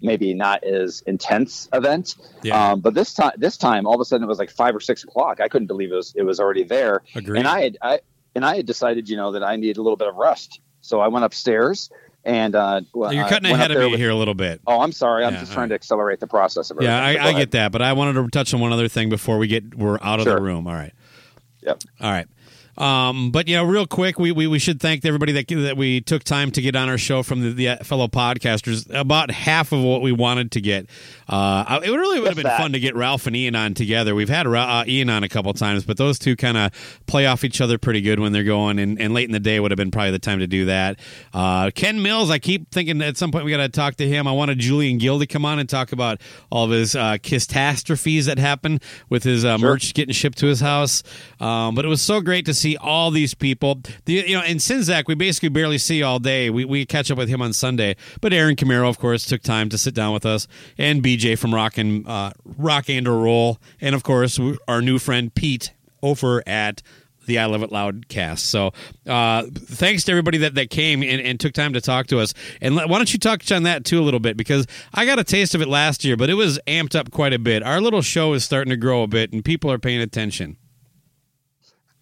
maybe 0.02 0.34
not 0.34 0.64
as 0.64 1.02
intense 1.08 1.68
event. 1.74 2.16
Yeah. 2.44 2.72
Um, 2.72 2.82
but 2.82 2.94
this 2.94 3.14
time, 3.14 3.34
this 3.38 3.58
time, 3.58 3.86
all 3.86 3.96
of 3.96 4.02
a 4.02 4.06
sudden, 4.06 4.24
it 4.24 4.28
was 4.28 4.40
like 4.40 4.52
five 4.52 4.76
or 4.76 4.80
six 4.80 5.04
o'clock. 5.04 5.40
I 5.42 5.48
couldn't 5.48 5.68
believe 5.68 5.92
it 5.92 5.96
was 5.96 6.14
it 6.16 6.24
was 6.24 6.40
already 6.40 6.64
there. 6.64 7.04
Agreed. 7.16 7.40
And 7.40 7.48
I 7.48 7.62
had 7.62 7.78
I 7.82 8.00
and 8.36 8.46
I 8.46 8.56
had 8.58 8.66
decided, 8.66 9.10
you 9.10 9.18
know, 9.18 9.32
that 9.32 9.44
I 9.44 9.56
needed 9.56 9.78
a 9.78 9.82
little 9.82 9.98
bit 9.98 10.08
of 10.08 10.16
rest, 10.16 10.60
so 10.82 11.00
I 11.00 11.08
went 11.08 11.26
upstairs 11.26 11.90
and 12.28 12.56
uh, 12.56 12.82
well, 12.94 13.14
you're 13.14 13.28
cutting 13.28 13.52
ahead 13.52 13.72
of 13.72 13.78
me 13.80 13.92
with- 13.92 14.00
here 14.00 14.10
a 14.10 14.16
little 14.16 14.34
bit. 14.34 14.60
Oh, 14.68 14.82
I'm 14.82 14.92
sorry. 14.92 15.24
I'm 15.24 15.34
Yeah, 15.34 15.40
just 15.40 15.54
trying 15.54 15.70
to 15.70 15.76
accelerate 15.76 16.20
the 16.20 16.28
process 16.28 16.70
of 16.72 16.82
Yeah. 16.82 17.02
I, 17.02 17.30
I 17.30 17.34
get 17.34 17.52
that, 17.52 17.72
but 17.72 17.82
I 17.82 17.94
wanted 17.94 18.14
to 18.22 18.28
touch 18.30 18.54
on 18.54 18.60
one 18.60 18.74
other 18.74 18.90
thing 18.90 19.08
before 19.10 19.38
we 19.38 19.48
get 19.48 19.76
we're 19.76 19.98
out 20.02 20.20
of 20.20 20.26
the 20.26 20.40
room. 20.42 20.68
All 20.68 20.74
right. 20.74 20.94
Yep. 21.62 21.84
All 22.02 22.12
right. 22.12 22.28
Um, 22.78 23.32
but 23.32 23.48
you 23.48 23.56
know, 23.56 23.64
real 23.64 23.88
quick, 23.88 24.20
we, 24.20 24.32
we, 24.32 24.48
we 24.48 24.60
should 24.60 24.80
thank 24.80 25.04
everybody 25.06 25.32
that 25.34 25.48
that 25.48 25.78
we 25.78 26.02
took 26.02 26.24
time 26.24 26.52
to 26.52 26.62
get 26.62 26.76
on 26.76 26.90
our 26.90 26.98
show 26.98 27.24
from 27.24 27.42
the, 27.42 27.52
the 27.76 27.84
fellow 27.84 28.08
podcasters. 28.08 28.88
About 28.94 29.32
half 29.32 29.72
of 29.72 29.82
what 29.82 30.02
we 30.02 30.12
wanted 30.12 30.52
to 30.52 30.62
get. 30.62 30.88
Uh, 31.28 31.80
it 31.84 31.90
really 31.90 32.20
would 32.20 32.28
have 32.28 32.36
been 32.36 32.44
that. 32.44 32.60
fun 32.60 32.74
to 32.74 32.80
get 32.80 32.96
Ralph 32.96 33.28
and 33.28 33.36
Ian 33.36 33.56
on 33.56 33.74
together. 33.74 34.14
We've 34.16 34.30
had 34.30 34.46
uh, 34.48 34.84
Ian 34.88 35.10
on 35.10 35.24
a 35.24 35.30
couple 35.30 35.54
times, 35.54 35.86
but 35.86 35.98
those 35.98 36.20
two 36.20 36.36
kind 36.36 36.58
of 36.58 36.72
play 37.08 37.26
off 37.26 37.44
each 37.44 37.62
other 37.62 37.78
pretty 37.78 38.02
good 38.02 38.20
when 38.20 38.32
they're 38.32 38.44
going. 38.44 38.80
And, 38.80 39.00
and 39.02 39.14
late 39.14 39.26
in 39.26 39.32
the 39.32 39.40
day 39.40 39.60
would 39.60 39.72
have 39.72 39.78
been 39.78 39.92
probably 39.92 40.12
the 40.12 40.20
time 40.20 40.40
to 40.40 40.48
do 40.48 40.66
that. 40.66 41.00
Uh, 41.34 41.72
Ken 41.74 42.02
Mills, 42.02 42.30
I 42.30 42.40
keep 42.40 42.72
thinking 42.72 43.02
at 43.02 43.18
some 43.18 43.32
point 43.32 43.46
we 43.46 43.52
got 43.52 43.58
to 43.58 43.70
talk 43.70 43.96
to 43.96 44.08
him. 44.08 44.28
I 44.28 44.32
wanted 44.32 44.60
Julian 44.60 44.98
Gill 44.98 45.20
to 45.20 45.28
come 45.28 45.46
on 45.46 45.60
and 45.60 45.68
talk 45.68 45.92
about 45.92 46.22
all 46.52 46.66
of 46.66 46.72
his 46.72 46.96
uh, 46.96 47.18
catastrophes 47.24 48.26
that 48.28 48.38
happened 48.38 48.84
with 49.10 49.24
his 49.24 49.44
uh, 49.46 49.58
Sure. 49.58 49.70
merch 49.70 49.94
getting 49.94 50.14
shipped 50.14 50.38
to 50.40 50.48
his 50.48 50.60
house. 50.60 51.02
Um, 51.40 51.74
but 51.76 51.86
it 51.86 51.88
was 51.88 52.02
so 52.02 52.22
great 52.22 52.46
to 52.46 52.54
see 52.54 52.67
all 52.76 53.12
these 53.12 53.34
people. 53.34 53.82
The, 54.06 54.14
you 54.14 54.36
know, 54.36 54.44
in 54.44 54.58
Sinzak, 54.58 55.08
we 55.08 55.16
basically 55.16 55.50
barely 55.50 55.78
see 55.78 56.04
all 56.04 56.20
day. 56.20 56.50
We, 56.50 56.66
we 56.66 56.86
catch 56.86 57.10
up 57.10 57.18
with 57.18 57.30
him 57.30 57.42
on 57.42 57.54
Sunday. 57.54 57.96
But 58.20 58.34
Aaron 58.34 58.56
Camaro, 58.58 58.90
of 58.90 58.98
course, 59.00 59.26
took 59.26 59.42
time 59.42 59.70
to 59.70 59.78
sit 59.78 59.94
down 59.94 60.14
with 60.14 60.26
us, 60.26 60.48
and 60.78 61.04
BJ 61.04 61.38
from 61.38 61.54
Rock 61.54 61.78
and 61.78 62.06
uh, 62.08 62.32
Rock 62.44 62.90
and 62.90 63.08
Roll, 63.08 63.60
and 63.80 63.96
of 63.96 64.04
course 64.04 64.40
our 64.68 64.82
new 64.82 65.00
friend 65.00 65.34
Pete 65.34 65.74
over 66.02 66.44
at 66.48 66.82
the 67.28 67.38
I 67.38 67.46
Love 67.46 67.62
It 67.62 67.72
Loud 67.72 68.08
cast. 68.08 68.50
So, 68.50 68.72
uh, 69.06 69.44
thanks 69.54 70.06
to 70.06 70.12
everybody 70.12 70.40
that, 70.40 70.56
that 70.56 70.70
came 70.72 71.04
and, 71.04 71.22
and 71.22 71.40
took 71.40 71.54
time 71.54 71.74
to 71.74 71.82
talk 71.82 72.08
to 72.08 72.20
us. 72.20 72.34
And 72.62 72.76
let, 72.76 72.90
why 72.90 72.98
don't 72.98 73.12
you 73.14 73.20
touch 73.20 73.52
on 73.52 73.64
that 73.64 73.86
too 73.86 74.00
a 74.00 74.04
little 74.04 74.20
bit? 74.20 74.36
Because 74.36 74.66
I 74.94 75.06
got 75.06 75.20
a 75.20 75.24
taste 75.24 75.54
of 75.54 75.62
it 75.62 75.68
last 75.68 76.04
year, 76.04 76.18
but 76.18 76.30
it 76.30 76.34
was 76.34 76.60
amped 76.66 76.96
up 76.96 77.12
quite 77.12 77.34
a 77.34 77.40
bit. 77.40 77.62
Our 77.62 77.80
little 77.80 78.02
show 78.02 78.34
is 78.34 78.44
starting 78.44 78.72
to 78.72 78.78
grow 78.78 79.04
a 79.04 79.08
bit, 79.08 79.32
and 79.32 79.46
people 79.46 79.72
are 79.72 79.78
paying 79.78 80.02
attention. 80.02 80.58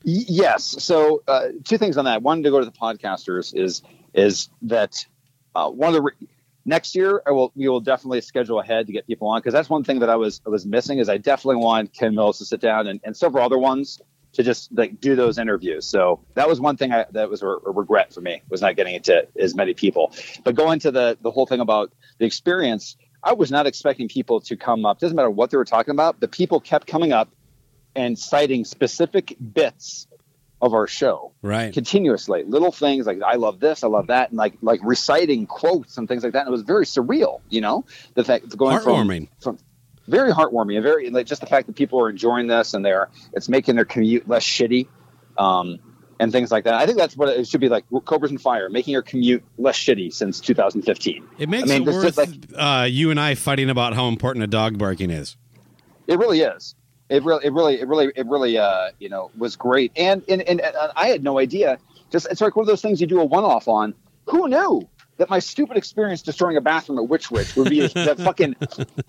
Yes. 0.07 0.83
So 0.83 1.23
uh, 1.27 1.47
two 1.63 1.79
things 1.79 1.97
on 1.97 2.05
that. 2.05 2.21
One 2.21 2.43
to 2.43 2.51
go 2.51 2.59
to 2.59 2.65
the 2.65 2.71
podcasters 2.71 3.55
is 3.55 3.81
is 4.13 4.49
that 4.61 5.05
uh, 5.55 5.69
one 5.69 5.89
of 5.89 5.95
the 5.95 6.01
re- 6.03 6.27
next 6.63 6.95
year 6.95 7.23
I 7.25 7.31
will 7.31 7.51
we 7.55 7.67
will 7.67 7.79
definitely 7.79 8.21
schedule 8.21 8.59
ahead 8.59 8.85
to 8.85 8.93
get 8.93 9.07
people 9.07 9.27
on 9.29 9.39
because 9.39 9.53
that's 9.53 9.69
one 9.69 9.83
thing 9.83 9.99
that 9.99 10.09
I 10.09 10.15
was 10.15 10.41
I 10.45 10.49
was 10.49 10.63
missing 10.63 10.99
is 10.99 11.09
I 11.09 11.17
definitely 11.17 11.63
want 11.63 11.91
Ken 11.91 12.13
Mills 12.13 12.37
to 12.37 12.45
sit 12.45 12.61
down 12.61 12.85
and, 12.85 13.01
and 13.03 13.17
several 13.17 13.43
other 13.43 13.57
ones 13.57 13.99
to 14.33 14.43
just 14.43 14.71
like 14.77 15.01
do 15.01 15.15
those 15.15 15.39
interviews. 15.39 15.87
So 15.87 16.19
that 16.35 16.47
was 16.47 16.61
one 16.61 16.77
thing 16.77 16.91
I, 16.91 17.05
that 17.11 17.27
was 17.27 17.41
a, 17.41 17.47
a 17.47 17.71
regret 17.71 18.13
for 18.13 18.21
me 18.21 18.43
was 18.47 18.61
not 18.61 18.75
getting 18.75 18.93
it 18.93 19.05
to 19.05 19.27
as 19.39 19.55
many 19.55 19.73
people. 19.73 20.13
But 20.43 20.53
going 20.53 20.77
to 20.81 20.91
the 20.91 21.17
the 21.19 21.31
whole 21.31 21.47
thing 21.47 21.61
about 21.61 21.91
the 22.19 22.25
experience, 22.25 22.95
I 23.23 23.33
was 23.33 23.49
not 23.49 23.65
expecting 23.65 24.07
people 24.07 24.39
to 24.41 24.55
come 24.55 24.85
up. 24.85 24.99
Doesn't 24.99 25.15
matter 25.15 25.31
what 25.31 25.49
they 25.49 25.57
were 25.57 25.65
talking 25.65 25.93
about. 25.93 26.19
The 26.19 26.27
people 26.27 26.59
kept 26.59 26.85
coming 26.85 27.11
up 27.11 27.29
and 27.95 28.17
citing 28.17 28.65
specific 28.65 29.35
bits 29.53 30.07
of 30.61 30.73
our 30.73 30.87
show 30.87 31.31
Right. 31.41 31.73
continuously 31.73 32.43
little 32.43 32.71
things 32.71 33.05
like 33.05 33.21
i 33.21 33.35
love 33.35 33.59
this 33.59 33.83
i 33.83 33.87
love 33.87 34.07
that 34.07 34.29
and 34.29 34.37
like 34.37 34.53
like 34.61 34.79
reciting 34.83 35.45
quotes 35.45 35.97
and 35.97 36.07
things 36.07 36.23
like 36.23 36.33
that 36.33 36.39
and 36.39 36.47
it 36.47 36.51
was 36.51 36.61
very 36.63 36.85
surreal 36.85 37.41
you 37.49 37.61
know 37.61 37.85
the 38.15 38.23
fact 38.23 38.55
going 38.57 38.77
Heartwarming. 38.77 39.27
from, 39.41 39.57
from 39.57 39.65
very 40.07 40.31
heartwarming 40.31 40.75
and 40.75 40.83
very 40.83 41.09
like 41.09 41.27
just 41.27 41.41
the 41.41 41.47
fact 41.47 41.67
that 41.67 41.75
people 41.75 41.99
are 41.99 42.09
enjoying 42.09 42.47
this 42.47 42.73
and 42.73 42.85
they're 42.85 43.09
it's 43.33 43.49
making 43.49 43.75
their 43.75 43.85
commute 43.85 44.27
less 44.29 44.43
shitty 44.43 44.87
um 45.37 45.77
and 46.19 46.31
things 46.31 46.51
like 46.51 46.63
that 46.63 46.73
i 46.75 46.85
think 46.85 46.97
that's 46.97 47.17
what 47.17 47.27
it 47.29 47.45
should 47.47 47.61
be 47.61 47.67
like 47.69 47.83
cobras 48.05 48.31
and 48.31 48.41
fire 48.41 48.69
making 48.69 48.93
your 48.93 49.01
commute 49.01 49.43
less 49.57 49.77
shitty 49.77 50.11
since 50.13 50.39
2015 50.39 51.27
It 51.37 51.49
makes 51.49 51.69
I 51.69 51.79
mean, 51.79 51.87
it 51.87 51.91
worth 51.93 52.17
like 52.17 52.29
uh, 52.55 52.87
you 52.89 53.11
and 53.11 53.19
I 53.19 53.35
fighting 53.35 53.69
about 53.69 53.93
how 53.93 54.07
important 54.07 54.43
a 54.43 54.47
dog 54.47 54.77
barking 54.77 55.11
is. 55.11 55.35
It 56.07 56.17
really 56.17 56.39
is. 56.39 56.75
It 57.09 57.23
really, 57.23 57.45
it 57.45 57.53
really, 57.53 57.79
it 57.79 57.87
really, 57.87 58.11
it 58.15 58.25
really, 58.25 58.57
uh, 58.57 58.89
you 58.99 59.09
know, 59.09 59.29
was 59.37 59.55
great. 59.55 59.91
And, 59.95 60.23
and, 60.27 60.41
and, 60.41 60.59
and 60.61 60.75
I 60.95 61.07
had 61.07 61.23
no 61.23 61.39
idea. 61.39 61.77
Just, 62.11 62.27
it's 62.31 62.41
like 62.41 62.55
one 62.55 62.63
of 62.63 62.67
those 62.67 62.81
things 62.81 62.99
you 62.99 63.07
do 63.07 63.19
a 63.19 63.25
one 63.25 63.43
off 63.43 63.67
on. 63.67 63.93
Who 64.25 64.47
knew 64.47 64.87
that 65.17 65.29
my 65.29 65.39
stupid 65.39 65.77
experience 65.77 66.21
destroying 66.21 66.57
a 66.57 66.61
bathroom 66.61 66.99
at 66.99 67.07
Witch 67.07 67.31
Witch 67.31 67.55
would 67.55 67.69
be 67.69 67.81
the 67.81 68.15
fucking 68.17 68.53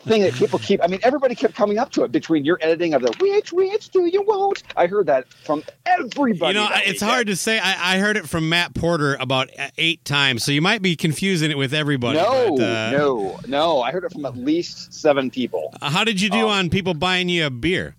thing 0.00 0.22
that 0.22 0.34
people 0.34 0.58
keep. 0.58 0.82
I 0.82 0.86
mean, 0.86 1.00
everybody 1.02 1.34
kept 1.34 1.54
coming 1.54 1.78
up 1.78 1.90
to 1.92 2.04
it 2.04 2.12
between 2.12 2.44
your 2.44 2.58
editing 2.60 2.94
of 2.94 3.02
the 3.02 3.14
Witch 3.20 3.52
Witch, 3.52 3.90
do 3.90 4.06
you 4.06 4.22
won't? 4.22 4.62
I 4.76 4.86
heard 4.86 5.06
that 5.06 5.28
from 5.28 5.64
everybody. 5.84 6.54
You 6.58 6.64
know, 6.64 6.68
it's 6.74 7.02
hard 7.02 7.26
to 7.26 7.36
say. 7.36 7.58
I, 7.58 7.96
I 7.96 7.98
heard 7.98 8.16
it 8.16 8.28
from 8.28 8.48
Matt 8.48 8.74
Porter 8.74 9.16
about 9.18 9.50
eight 9.78 10.04
times, 10.04 10.44
so 10.44 10.52
you 10.52 10.62
might 10.62 10.82
be 10.82 10.96
confusing 10.96 11.50
it 11.50 11.58
with 11.58 11.74
everybody. 11.74 12.18
No, 12.18 12.56
but, 12.56 12.62
uh, 12.62 12.90
no, 12.92 13.40
no. 13.46 13.82
I 13.82 13.90
heard 13.90 14.04
it 14.04 14.12
from 14.12 14.24
at 14.26 14.36
least 14.36 14.92
seven 14.92 15.30
people. 15.30 15.74
How 15.82 16.04
did 16.04 16.20
you 16.20 16.30
do 16.30 16.44
Um, 16.44 16.50
on 16.50 16.70
people 16.70 16.94
buying 16.94 17.28
you 17.28 17.46
a 17.46 17.50
beer? 17.50 17.96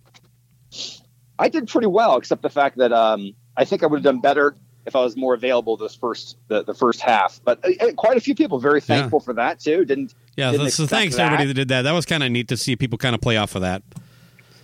I 1.40 1.50
did 1.50 1.68
pretty 1.68 1.88
well, 1.88 2.18
except 2.18 2.42
the 2.42 2.50
fact 2.50 2.78
that 2.78 2.92
um, 2.94 3.34
I 3.56 3.66
think 3.66 3.84
I 3.84 3.88
would 3.88 3.98
have 3.98 4.04
done 4.04 4.22
better 4.22 4.56
if 4.88 4.96
I 4.96 5.02
was 5.02 5.16
more 5.16 5.36
available 5.36 5.78
this 5.78 5.94
first 5.94 6.38
the, 6.48 6.64
the 6.64 6.74
first 6.74 7.02
half. 7.02 7.40
But 7.44 7.64
uh, 7.64 7.92
quite 7.94 8.18
a 8.18 8.22
few 8.22 8.34
people 8.34 8.58
very 8.58 8.82
thankful 8.82 9.20
for 9.20 9.34
that 9.34 9.60
too. 9.60 9.86
Didn't 9.86 10.16
Yeah, 10.36 10.52
didn't 10.52 10.72
so, 10.72 10.84
so 10.84 10.88
thanks 10.88 11.18
that. 11.18 11.26
everybody 11.26 11.48
that 11.50 11.54
did 11.54 11.68
that. 11.68 11.84
That 11.84 11.92
was 11.92 12.06
kind 12.06 12.24
of 12.24 12.32
neat 12.32 12.48
to 12.48 12.58
see 12.58 12.76
people 12.76 12.98
kind 12.98 13.14
of 13.14 13.22
play 13.22 13.38
off 13.38 13.54
of 13.56 13.62
that. 13.62 13.84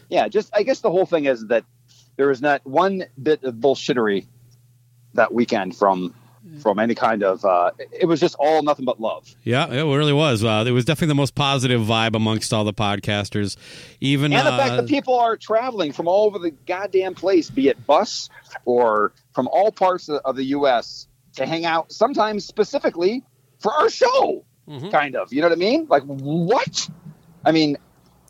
yeah, 0.09 0.27
just 0.27 0.49
I 0.55 0.63
guess 0.63 0.79
the 0.79 0.89
whole 0.89 1.05
thing 1.05 1.25
is 1.25 1.45
that 1.47 1.65
there 2.15 2.29
was 2.29 2.41
not 2.41 2.65
one 2.65 3.03
bit 3.21 3.43
of 3.43 3.55
bullshittery 3.55 4.25
that 5.13 5.33
weekend 5.33 5.75
from 5.75 6.15
from 6.59 6.79
any 6.79 6.95
kind 6.95 7.23
of. 7.23 7.43
Uh, 7.45 7.71
it 7.91 8.05
was 8.05 8.19
just 8.19 8.35
all 8.39 8.61
nothing 8.63 8.85
but 8.85 8.99
love. 8.99 9.33
Yeah, 9.43 9.67
it 9.67 9.81
really 9.83 10.13
was. 10.13 10.43
Uh, 10.43 10.63
it 10.67 10.71
was 10.71 10.85
definitely 10.85 11.07
the 11.09 11.15
most 11.15 11.35
positive 11.35 11.81
vibe 11.81 12.15
amongst 12.15 12.53
all 12.53 12.63
the 12.63 12.73
podcasters. 12.73 13.55
Even 14.01 14.33
And 14.33 14.45
the 14.45 14.51
uh, 14.51 14.57
fact 14.57 14.75
that 14.77 14.87
people 14.87 15.17
are 15.17 15.37
traveling 15.37 15.91
from 15.93 16.07
all 16.07 16.25
over 16.25 16.39
the 16.39 16.51
goddamn 16.51 17.15
place, 17.15 17.49
be 17.49 17.67
it 17.69 17.85
bus 17.87 18.29
or 18.65 19.13
from 19.33 19.47
all 19.49 19.71
parts 19.71 20.09
of, 20.09 20.35
the 20.35 20.43
U.S. 20.45 21.07
to 21.35 21.45
hang 21.45 21.65
out, 21.65 21.91
sometimes 21.91 22.45
specifically 22.45 23.23
for 23.59 23.71
our 23.73 23.89
show, 23.89 24.43
Mm-hmm. 24.67 24.89
kind 24.91 25.17
of. 25.17 25.33
You 25.33 25.41
know 25.41 25.49
what 25.49 25.57
I 25.57 25.59
mean? 25.59 25.87
Like, 25.89 26.03
what? 26.03 26.89
I 27.43 27.51
mean, 27.51 27.75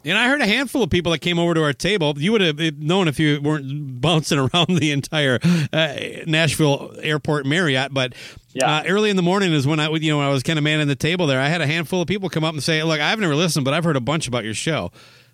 And 0.05 0.17
I 0.17 0.27
heard 0.27 0.41
a 0.41 0.45
handful 0.45 0.83
of 0.83 0.89
people 0.89 1.11
that 1.13 1.19
came 1.19 1.39
over 1.39 1.53
to 1.53 1.63
our 1.63 1.71
table. 1.73 2.13
You 2.17 2.33
would 2.33 2.41
have 2.41 2.59
known 2.77 3.07
if 3.07 3.19
you 3.19 3.39
weren't 3.41 4.01
bouncing 4.01 4.37
around 4.53 4.67
the 4.77 4.91
entire 4.91 5.39
uh, 5.71 5.95
Nashville 6.27 6.93
Airport 7.01 7.45
Marriott. 7.45 7.93
But 7.93 8.13
Yeah. 8.53 8.79
uh, 8.79 8.83
early 8.87 9.09
in 9.09 9.15
the 9.15 9.21
morning 9.21 9.53
is 9.53 9.65
when 9.65 9.79
I, 9.79 9.89
you 9.91 10.11
know, 10.11 10.17
when 10.17 10.27
I 10.27 10.29
was 10.29 10.43
kind 10.43 10.59
of 10.59 10.63
manning 10.63 10.87
the 10.87 10.95
table 10.95 11.25
there. 11.27 11.39
I 11.39 11.47
had 11.47 11.61
a 11.61 11.67
handful 11.67 12.01
of 12.01 12.07
people 12.07 12.29
come 12.29 12.43
up 12.43 12.53
and 12.53 12.61
say, 12.61 12.83
"Look, 12.83 12.99
I've 12.99 13.19
never 13.19 13.35
listened, 13.35 13.63
but 13.65 13.73
I've 13.73 13.83
heard 13.85 13.95
a 13.95 14.01
bunch 14.01 14.27
about 14.27 14.43
your 14.43 14.53
show." 14.53 14.91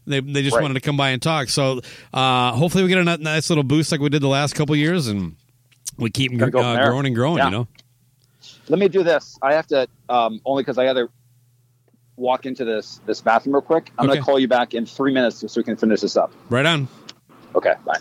They, 0.07 0.21
they 0.21 0.41
just 0.41 0.55
Right. 0.55 0.61
wanted 0.61 0.75
to 0.75 0.81
come 0.81 0.97
by 0.97 1.09
and 1.09 1.21
talk. 1.21 1.49
So 1.49 1.81
uh, 2.13 2.51
hopefully 2.53 2.83
we 2.83 2.89
get 2.89 2.99
a 2.99 3.17
nice 3.17 3.49
little 3.49 3.63
boost 3.63 3.91
like 3.91 4.01
we 4.01 4.09
did 4.09 4.21
the 4.21 4.27
last 4.27 4.53
couple 4.55 4.75
years, 4.75 5.07
and 5.07 5.35
we 5.97 6.09
keep 6.09 6.35
go 6.37 6.45
uh, 6.61 6.85
growing 6.87 7.05
and 7.07 7.15
growing. 7.15 7.37
Yeah. 7.39 7.45
You 7.45 7.51
know. 7.51 7.67
let 8.69 8.79
me 8.79 8.87
do 8.87 9.03
this. 9.03 9.37
I 9.41 9.53
have 9.53 9.67
to 9.67 9.87
um, 10.07 10.41
only 10.45 10.63
because 10.63 10.77
I 10.77 10.85
to 10.85 11.09
walk 12.19 12.45
into 12.45 12.65
this 12.65 12.99
this 13.05 13.21
bathroom 13.21 13.55
real 13.55 13.61
quick. 13.61 13.91
I'm 13.97 14.05
Okay. 14.05 14.15
going 14.15 14.19
to 14.19 14.25
call 14.25 14.39
you 14.39 14.47
back 14.47 14.73
in 14.73 14.85
three 14.85 15.13
minutes 15.13 15.39
so 15.39 15.47
we 15.59 15.63
can 15.63 15.75
finish 15.77 16.01
this 16.01 16.17
up. 16.17 16.31
Right 16.49 16.65
on. 16.65 16.87
Okay, 17.55 17.73
bye. 17.85 17.97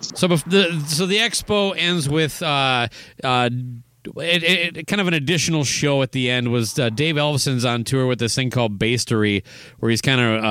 So 0.00 0.28
bef- 0.28 0.44
the 0.50 0.78
so 0.88 1.06
the 1.06 1.18
expo 1.18 1.74
ends 1.76 2.08
with 2.08 2.42
uh, 2.42 2.88
uh, 3.22 3.50
it, 4.16 4.42
it, 4.42 4.76
it- 4.78 4.86
kind 4.86 5.00
of 5.00 5.06
an 5.08 5.14
additional 5.14 5.64
show 5.64 6.02
at 6.02 6.12
the 6.12 6.28
end 6.28 6.50
was 6.50 6.78
uh, 6.78 6.90
Dave 6.90 7.14
Ellefson's 7.16 7.64
on 7.64 7.84
tour 7.84 8.06
with 8.06 8.18
this 8.18 8.34
thing 8.34 8.50
called 8.50 8.78
Basstory, 8.78 9.44
where 9.78 9.90
he's 9.90 10.02
kind 10.02 10.20
of 10.20 10.44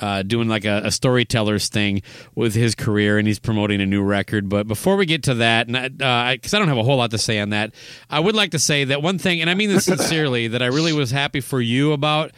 uh, 0.00 0.22
doing 0.22 0.48
like 0.48 0.64
a, 0.64 0.82
a 0.84 0.90
storyteller's 0.90 1.68
thing 1.68 2.02
with 2.34 2.54
his 2.54 2.74
career, 2.74 3.18
and 3.18 3.26
he's 3.26 3.38
promoting 3.38 3.80
a 3.80 3.86
new 3.86 4.02
record. 4.02 4.48
But 4.48 4.66
before 4.66 4.96
we 4.96 5.06
get 5.06 5.22
to 5.24 5.34
that, 5.34 5.66
because 5.66 6.02
I, 6.02 6.04
uh 6.04 6.30
I 6.30 6.58
don't 6.58 6.68
have 6.68 6.78
a 6.78 6.82
whole 6.82 6.96
lot 6.96 7.10
to 7.12 7.18
say 7.18 7.38
on 7.38 7.50
that, 7.50 7.74
I 8.10 8.20
would 8.20 8.34
like 8.34 8.50
to 8.52 8.58
say 8.58 8.84
that 8.84 9.02
one 9.02 9.18
thing, 9.18 9.40
and 9.40 9.50
I 9.50 9.54
mean 9.54 9.70
this 9.70 9.84
sincerely, 9.86 10.48
that 10.48 10.62
I 10.62 10.66
really 10.66 10.92
was 10.92 11.10
happy 11.10 11.40
for 11.40 11.60
you 11.60 11.92
about 11.92 12.32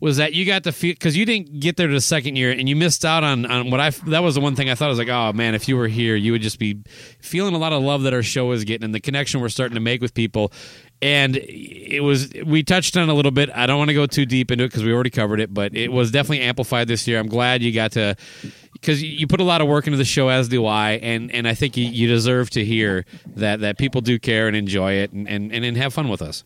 was 0.00 0.18
that 0.18 0.32
you 0.32 0.44
got 0.44 0.64
to 0.64 0.72
feel 0.72 0.92
because 0.92 1.16
you 1.16 1.24
didn't 1.24 1.60
get 1.60 1.76
there 1.76 1.88
to 1.88 1.92
the 1.92 2.00
second 2.00 2.36
year 2.36 2.52
and 2.52 2.68
you 2.68 2.76
missed 2.76 3.04
out 3.04 3.24
on 3.24 3.46
on 3.46 3.70
what 3.70 3.80
I 3.80 3.90
that 3.90 4.22
was 4.22 4.36
the 4.36 4.40
one 4.40 4.54
thing 4.54 4.70
I 4.70 4.74
thought 4.74 4.86
I 4.86 4.90
was 4.90 4.98
like 4.98 5.08
oh 5.08 5.32
man 5.32 5.54
if 5.54 5.68
you 5.68 5.76
were 5.76 5.88
here 5.88 6.14
you 6.14 6.32
would 6.32 6.42
just 6.42 6.58
be 6.58 6.80
feeling 7.20 7.54
a 7.54 7.58
lot 7.58 7.72
of 7.72 7.82
love 7.82 8.02
that 8.02 8.14
our 8.14 8.22
show 8.22 8.52
is 8.52 8.64
getting 8.64 8.84
and 8.84 8.94
the 8.94 9.00
connection 9.00 9.40
we're 9.40 9.48
starting 9.48 9.74
to 9.74 9.80
make 9.80 10.00
with 10.00 10.14
people 10.14 10.52
and 11.00 11.36
it 11.36 12.02
was 12.02 12.32
we 12.44 12.62
touched 12.62 12.96
on 12.96 13.08
it 13.08 13.12
a 13.12 13.14
little 13.14 13.30
bit 13.30 13.50
I 13.54 13.66
don't 13.66 13.78
want 13.78 13.88
to 13.88 13.94
go 13.94 14.06
too 14.06 14.26
deep 14.26 14.50
into 14.50 14.64
it 14.64 14.68
because 14.68 14.82
we 14.82 14.92
already 14.92 15.10
covered 15.10 15.40
it 15.40 15.54
but 15.54 15.74
it 15.76 15.92
was 15.92 16.10
definitely 16.10 16.40
amplified 16.40 16.88
this 16.88 17.06
year 17.06 17.18
I'm 17.18 17.28
glad 17.28 17.62
you 17.62 17.72
got 17.72 17.92
to 17.92 18.16
because 18.72 19.02
you 19.02 19.26
put 19.26 19.40
a 19.40 19.44
lot 19.44 19.60
of 19.60 19.68
work 19.68 19.86
into 19.86 19.96
the 19.96 20.04
show 20.04 20.28
as 20.28 20.48
do 20.48 20.66
I 20.66 20.92
and 20.92 21.30
and 21.32 21.46
I 21.46 21.54
think 21.54 21.76
you, 21.76 21.84
you 21.86 22.08
deserve 22.08 22.50
to 22.50 22.64
hear 22.64 23.04
that 23.36 23.60
that 23.60 23.78
people 23.78 24.00
do 24.00 24.18
care 24.18 24.48
and 24.48 24.56
enjoy 24.56 24.92
it 24.94 25.12
and 25.12 25.28
and, 25.28 25.52
and, 25.52 25.64
and 25.64 25.76
have 25.76 25.94
fun 25.94 26.08
with 26.08 26.22
us 26.22 26.44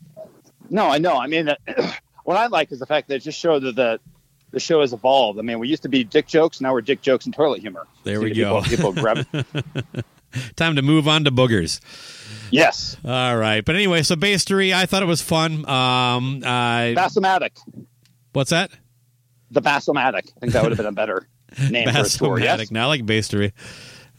No, 0.70 0.88
I 0.88 0.98
know. 0.98 1.18
I 1.18 1.26
mean, 1.26 1.48
what 2.24 2.36
I 2.36 2.46
like 2.46 2.72
is 2.72 2.78
the 2.78 2.86
fact 2.86 3.09
that 3.09 3.16
it 3.16 3.18
just 3.20 3.38
showed 3.38 3.62
that 3.62 3.76
the 3.76 4.00
the 4.50 4.61
show 4.61 4.80
has 4.82 4.92
evolved. 4.92 5.38
I 5.38 5.42
mean, 5.42 5.59
we 5.59 5.68
used 5.68 5.82
to 5.82 5.88
be 5.88 6.05
dick 6.05 6.26
jokes, 6.26 6.61
now 6.61 6.72
we're 6.72 6.82
dick 6.82 7.00
jokes 7.00 7.24
and 7.24 7.34
toilet 7.34 7.61
humor. 7.62 7.86
There 8.05 8.16
See, 8.18 8.24
we 8.24 8.34
people, 8.34 8.61
go. 8.61 8.68
People 8.68 8.92
grab. 8.92 9.26
time 10.57 10.76
to 10.76 10.82
move 10.82 11.09
on 11.09 11.24
to 11.24 11.30
boogers. 11.30 11.80
Yes, 12.53 12.96
All 13.05 13.36
right, 13.36 13.64
but 13.64 13.74
anyway, 13.74 14.03
so 14.03 14.14
Basstory, 14.14 14.72
I 14.74 14.86
thought 14.86 15.03
it 15.03 15.07
was 15.07 15.22
fun. 15.22 15.68
Um, 15.68 16.42
uh, 16.44 16.92
Bassomatic. 16.94 17.50
what's 18.32 18.50
that? 18.50 18.70
The 19.50 19.62
Bassomatic. 19.62 20.30
I 20.36 20.40
think 20.40 20.53
that 20.53 20.62
would 20.62 20.72
have 20.72 20.76
been 20.78 20.86
a 20.86 20.92
better 20.92 21.26
name 21.70 21.88
for 21.90 22.00
a 22.00 22.05
tour. 22.05 22.38
Yes. 22.38 22.70
Now 22.70 22.84
I 22.84 22.86
like 22.86 23.03
Basstory. 23.05 23.53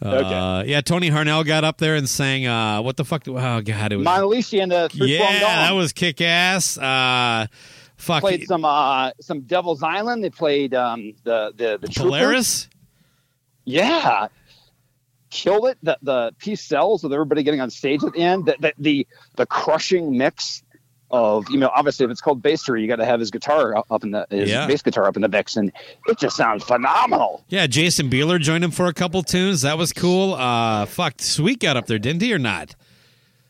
Uh, 0.01 0.09
Okay. 0.15 0.69
Yeah, 0.71 0.81
Tony 0.81 1.09
Harnell 1.09 1.45
got 1.45 1.63
up 1.63 1.77
there 1.77 1.95
and 1.95 2.09
sang. 2.09 2.45
Uh, 2.45 2.81
what 2.81 2.97
the 2.97 3.05
fuck? 3.05 3.27
Oh 3.27 3.61
God, 3.61 3.91
it 3.91 3.95
was. 3.95 4.05
Monalisi 4.05 4.61
and 4.61 4.71
the 4.71 4.89
Three 4.89 5.17
yeah, 5.17 5.39
that 5.39 5.71
was 5.71 5.93
kick 5.93 6.19
ass. 6.19 6.77
Uh, 6.77 7.47
fuck. 7.95 8.21
played 8.21 8.45
some 8.47 8.65
uh 8.65 9.11
some 9.21 9.41
Devil's 9.41 9.81
Island. 9.81 10.23
They 10.23 10.29
played 10.29 10.73
um 10.73 11.13
the 11.23 11.53
the 11.55 11.77
the. 11.81 11.88
Polaris. 11.95 12.67
Yeah. 13.65 14.27
Killed 15.34 15.65
it. 15.65 15.77
The 15.81 15.97
the 16.03 16.31
Peace 16.38 16.61
Sells 16.61 17.01
with 17.01 17.11
everybody 17.11 17.41
getting 17.41 17.59
on 17.59 17.71
stage 17.71 18.03
at 18.03 18.13
the 18.13 18.19
end. 18.19 18.45
That 18.45 18.61
the 18.61 18.73
the, 18.77 19.07
the 19.36 19.45
crushing 19.47 20.15
mix 20.15 20.61
of 21.09 21.49
you 21.49 21.57
know 21.57 21.71
obviously 21.75 22.03
if 22.05 22.11
it's 22.11 22.21
called 22.21 22.43
bass 22.43 22.63
basstory, 22.63 22.81
you 22.81 22.88
got 22.88 22.97
to 22.97 23.05
have 23.05 23.19
his 23.19 23.31
guitar 23.31 23.75
up- 23.75 24.03
in 24.03 24.11
the 24.11 24.27
his 24.29 24.49
Yeah. 24.51 24.67
bass 24.67 24.84
guitar 24.84 25.07
up 25.07 25.15
in 25.15 25.23
the 25.23 25.27
mix, 25.27 25.55
and 25.57 25.71
it 26.07 26.19
just 26.19 26.36
sounds 26.36 26.63
phenomenal. 26.63 27.43
Yeah, 27.49 27.65
Jason 27.65 28.11
Bieler 28.11 28.39
joined 28.39 28.63
him 28.63 28.69
for 28.69 28.86
a 28.86 28.93
couple 28.93 29.23
tunes. 29.23 29.63
That 29.63 29.77
was 29.77 29.91
cool. 29.91 30.36
Uh, 30.36 30.86
fuck, 30.86 31.15
Sweet 31.17 31.59
got 31.59 31.77
up 31.77 31.88
there, 31.88 31.97
didn't 31.99 32.21
he, 32.21 32.31
or 32.31 32.39
not? 32.39 32.75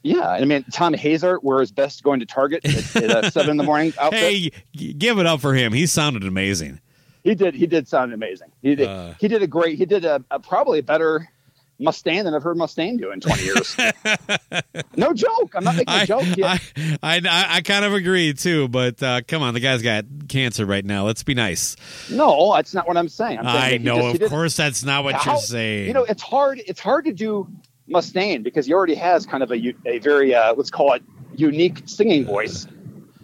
Yeah, 0.04 0.28
I 0.28 0.46
mean 0.46 0.64
Tom 0.72 0.94
Hazaert, 0.94 1.40
where 1.42 1.60
his 1.60 1.74
best 1.74 2.02
going 2.02 2.22
to 2.22 2.26
Target 2.26 2.64
at, 2.66 2.96
at 3.04 3.26
a 3.26 3.32
seven 3.32 3.52
in 3.52 3.58
the 3.58 3.64
morning 3.64 3.94
outfit. 4.00 4.20
Hey, 4.20 4.52
give 4.94 5.20
it 5.20 5.26
up 5.26 5.42
for 5.42 5.54
him. 5.54 5.74
He 5.74 5.86
sounded 5.86 6.24
amazing. 6.24 6.80
He 7.26 7.36
did. 7.36 7.56
He 7.56 7.68
did 7.68 7.90
sound 7.90 8.14
amazing. 8.14 8.52
He 8.62 8.76
did. 8.76 8.88
Uh. 8.88 9.14
he 9.20 9.28
did 9.28 9.42
a 9.44 9.48
great. 9.48 9.78
He 9.78 9.86
did 9.86 10.04
a, 10.06 10.24
a 10.32 10.40
probably 10.40 10.80
better 10.82 11.30
Mustaine 11.82 12.24
than 12.24 12.34
I've 12.34 12.44
heard 12.44 12.56
Mustaine 12.58 13.00
do 13.00 13.12
in 13.12 13.20
twenty 13.20 13.44
years. 13.44 13.76
no 14.96 15.14
joke. 15.14 15.54
I'm 15.56 15.64
not 15.64 15.76
making 15.76 15.94
a 15.94 15.98
I, 15.98 16.06
joke. 16.06 16.24
I, 16.44 16.60
I, 17.02 17.16
I, 17.18 17.46
I 17.58 17.62
kind 17.62 17.84
of 17.84 17.94
agree 17.94 18.34
too, 18.34 18.68
but 18.68 19.02
uh, 19.02 19.22
come 19.28 19.42
on, 19.42 19.54
the 19.54 19.60
guy's 19.60 19.82
got 19.82 20.06
cancer 20.30 20.66
right 20.66 20.86
now. 20.86 21.06
Let's 21.06 21.24
be 21.24 21.34
nice. 21.34 21.76
no, 22.12 22.54
that's 22.56 22.74
not 22.74 22.88
what 22.88 22.96
I'm 22.96 23.10
saying. 23.10 23.40
I'm 23.40 23.46
saying 23.46 23.82
I 23.82 23.84
know, 23.84 24.12
just- 24.12 24.22
of 24.22 24.30
course, 24.30 24.56
that's 24.56 24.84
not 24.84 25.04
what 25.04 25.16
How- 25.16 25.34
you're 25.34 25.42
saying. 25.42 25.88
You 25.88 25.94
know, 25.94 26.04
it's 26.04 26.22
hard. 26.24 26.62
It's 26.66 26.80
hard 26.80 27.06
to 27.06 27.14
do 27.14 27.48
Mustaine 27.90 28.44
because 28.44 28.66
he 28.66 28.74
already 28.74 28.96
has 28.96 29.26
kind 29.26 29.44
of 29.44 29.52
a 29.52 29.74
a 29.86 30.00
very 30.00 30.34
uh, 30.36 30.54
let's 30.54 30.72
call 30.72 30.94
it 30.94 31.04
unique 31.36 31.82
singing 31.86 32.26
voice. 32.26 32.68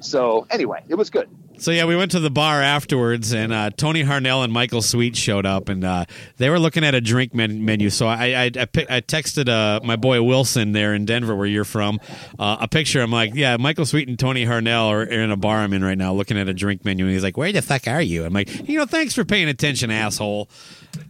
So 0.02 0.48
anyway, 0.50 0.84
it 0.90 0.96
was 0.96 1.10
good. 1.10 1.30
So 1.60 1.72
yeah, 1.72 1.86
we 1.86 1.96
went 1.96 2.12
to 2.12 2.20
the 2.20 2.30
bar 2.30 2.62
afterwards, 2.62 3.34
and 3.34 3.52
uh, 3.52 3.70
Tony 3.72 4.04
Harnell 4.04 4.44
and 4.44 4.54
Michael 4.54 4.82
Sweet 4.82 5.16
showed 5.16 5.46
up, 5.46 5.68
and 5.68 5.84
uh, 5.84 6.06
they 6.38 6.50
were 6.50 6.60
looking 6.60 6.84
at 6.86 6.96
a 6.96 7.02
drink 7.02 7.34
men- 7.34 7.66
menu. 7.66 7.90
So 7.90 8.08
I 8.08 8.28
I, 8.28 8.44
I, 8.46 8.68
I 8.90 9.02
texted 9.02 9.50
uh, 9.50 9.82
my 9.84 9.96
boy 9.98 10.24
Wilson 10.24 10.72
there 10.72 10.94
in 10.94 11.06
Denver, 11.06 11.36
where 11.36 11.46
you're 11.48 11.66
from, 11.66 12.00
uh, 12.40 12.58
a 12.62 12.68
picture. 12.68 13.02
I'm 13.02 13.12
like, 13.12 13.36
yeah, 13.36 13.58
Michael 13.58 13.86
Sweet 13.86 14.08
and 14.08 14.18
Tony 14.18 14.46
Harnell 14.46 14.88
are 14.90 15.04
in 15.04 15.32
a 15.32 15.38
bar 15.38 15.58
I'm 15.58 15.74
in 15.74 15.84
right 15.84 15.98
now, 15.98 16.14
looking 16.14 16.38
at 16.38 16.48
a 16.48 16.54
drink 16.54 16.86
menu. 16.86 17.06
And 17.06 17.14
he's 17.14 17.24
like, 17.24 17.38
where 17.38 17.52
the 17.52 17.62
fuck 17.62 17.88
are 17.88 18.02
you? 18.02 18.24
I'm 18.24 18.34
like, 18.34 18.70
you 18.70 18.78
know, 18.78 18.86
thanks 18.86 19.14
for 19.14 19.26
paying 19.26 19.50
attention, 19.50 19.92
asshole. 19.92 20.50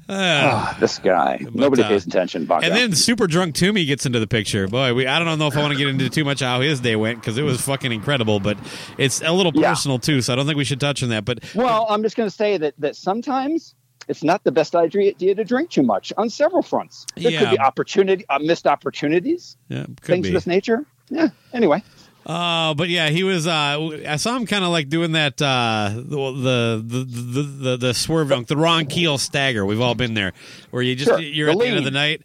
Uh, 0.09 0.73
This 0.79 0.97
guy, 0.99 1.45
nobody 1.53 1.83
uh, 1.83 1.87
pays 1.87 2.05
attention. 2.07 2.45
Baca. 2.45 2.65
and 2.65 2.75
then 2.75 2.95
super 2.95 3.27
drunk 3.27 3.53
Toomey 3.55 3.85
gets 3.85 4.05
into 4.05 4.19
the 4.19 4.27
picture. 4.27 4.67
Boy, 4.67 4.93
we, 4.93 5.05
I 5.05 5.19
don't 5.23 5.37
know 5.37 5.47
if 5.47 5.55
I 5.55 5.61
want 5.61 5.73
to 5.73 5.77
get 5.77 5.87
into 5.87 6.09
too 6.09 6.25
much 6.25 6.39
how 6.39 6.61
his 6.61 6.79
day 6.79 6.95
went 6.95 7.19
because 7.21 7.37
it 7.37 7.43
was 7.43 7.61
fucking 7.61 7.91
incredible, 7.91 8.39
but 8.39 8.57
it's 8.97 9.21
a 9.21 9.31
little 9.31 9.51
Yeah. 9.55 9.69
personal 9.69 9.99
too, 9.99 10.21
so 10.21 10.33
I 10.33 10.35
don't 10.35 10.45
think 10.47 10.57
we 10.57 10.65
should 10.65 10.79
touch 10.79 11.03
on 11.03 11.09
that. 11.09 11.25
But 11.25 11.39
Well, 11.53 11.85
I'm 11.89 12.01
just 12.01 12.15
going 12.15 12.27
to 12.29 12.35
say 12.35 12.57
that 12.57 12.73
that 12.79 12.95
sometimes 12.95 13.75
it's 14.07 14.23
not 14.23 14.43
the 14.43 14.51
best 14.51 14.75
idea 14.75 15.13
to 15.13 15.43
drink 15.43 15.69
too 15.69 15.83
much 15.83 16.11
on 16.17 16.29
several 16.29 16.63
fronts. 16.63 17.05
There 17.15 17.31
Yeah. 17.31 17.39
could 17.41 17.51
be 17.51 17.59
opportunity, 17.59 18.25
uh, 18.29 18.39
missed 18.39 18.65
opportunities, 18.65 19.57
yeah, 19.69 19.83
could 19.83 20.01
things 20.01 20.23
be. 20.23 20.29
of 20.29 20.33
this 20.33 20.47
nature. 20.47 20.85
Yeah. 21.11 21.29
Anyway, 21.53 21.83
Uh, 22.25 22.73
but 22.75 22.89
yeah, 22.89 23.09
he 23.09 23.23
was. 23.23 23.47
Uh, 23.47 24.01
I 24.07 24.17
saw 24.17 24.35
him 24.35 24.45
kind 24.45 24.63
of 24.63 24.69
like 24.71 24.89
doing 24.89 25.13
that. 25.13 25.41
Uh, 25.41 25.91
the, 25.95 26.03
the 26.31 26.83
the 27.03 27.41
the 27.41 27.77
the 27.77 27.93
swerve 27.93 28.29
dunk, 28.29 28.47
the 28.47 28.57
Ron 28.57 28.85
Keel 28.85 29.17
stagger. 29.17 29.65
We've 29.65 29.81
all 29.81 29.95
been 29.95 30.13
there, 30.13 30.33
where 30.69 30.83
you 30.83 30.95
just 30.95 31.09
Sure. 31.09 31.19
you're 31.19 31.47
The 31.47 31.53
at 31.53 31.59
the 31.59 31.67
end 31.67 31.77
of 31.77 31.83
the 31.85 31.91
night. 31.91 32.21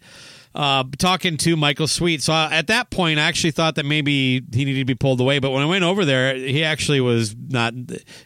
Uh, 0.55 0.85
talking 0.99 1.37
to 1.39 1.57
Michael 1.57 1.89
Sweet. 1.89 2.23
So 2.23 2.33
uh, 2.33 2.49
at 2.53 2.69
that 2.69 2.91
point, 2.91 3.19
I 3.19 3.23
actually 3.23 3.51
thought 3.51 3.75
that 3.75 3.85
maybe 3.87 4.43
he 4.53 4.65
needed 4.65 4.79
to 4.81 4.85
be 4.85 4.95
pulled 4.95 5.21
away. 5.21 5.39
But 5.39 5.51
when 5.51 5.63
I 5.63 5.67
went 5.67 5.85
over 5.85 6.05
there, 6.05 6.35
he 6.37 6.63
actually 6.63 7.01
was 7.01 7.35
not. 7.37 7.75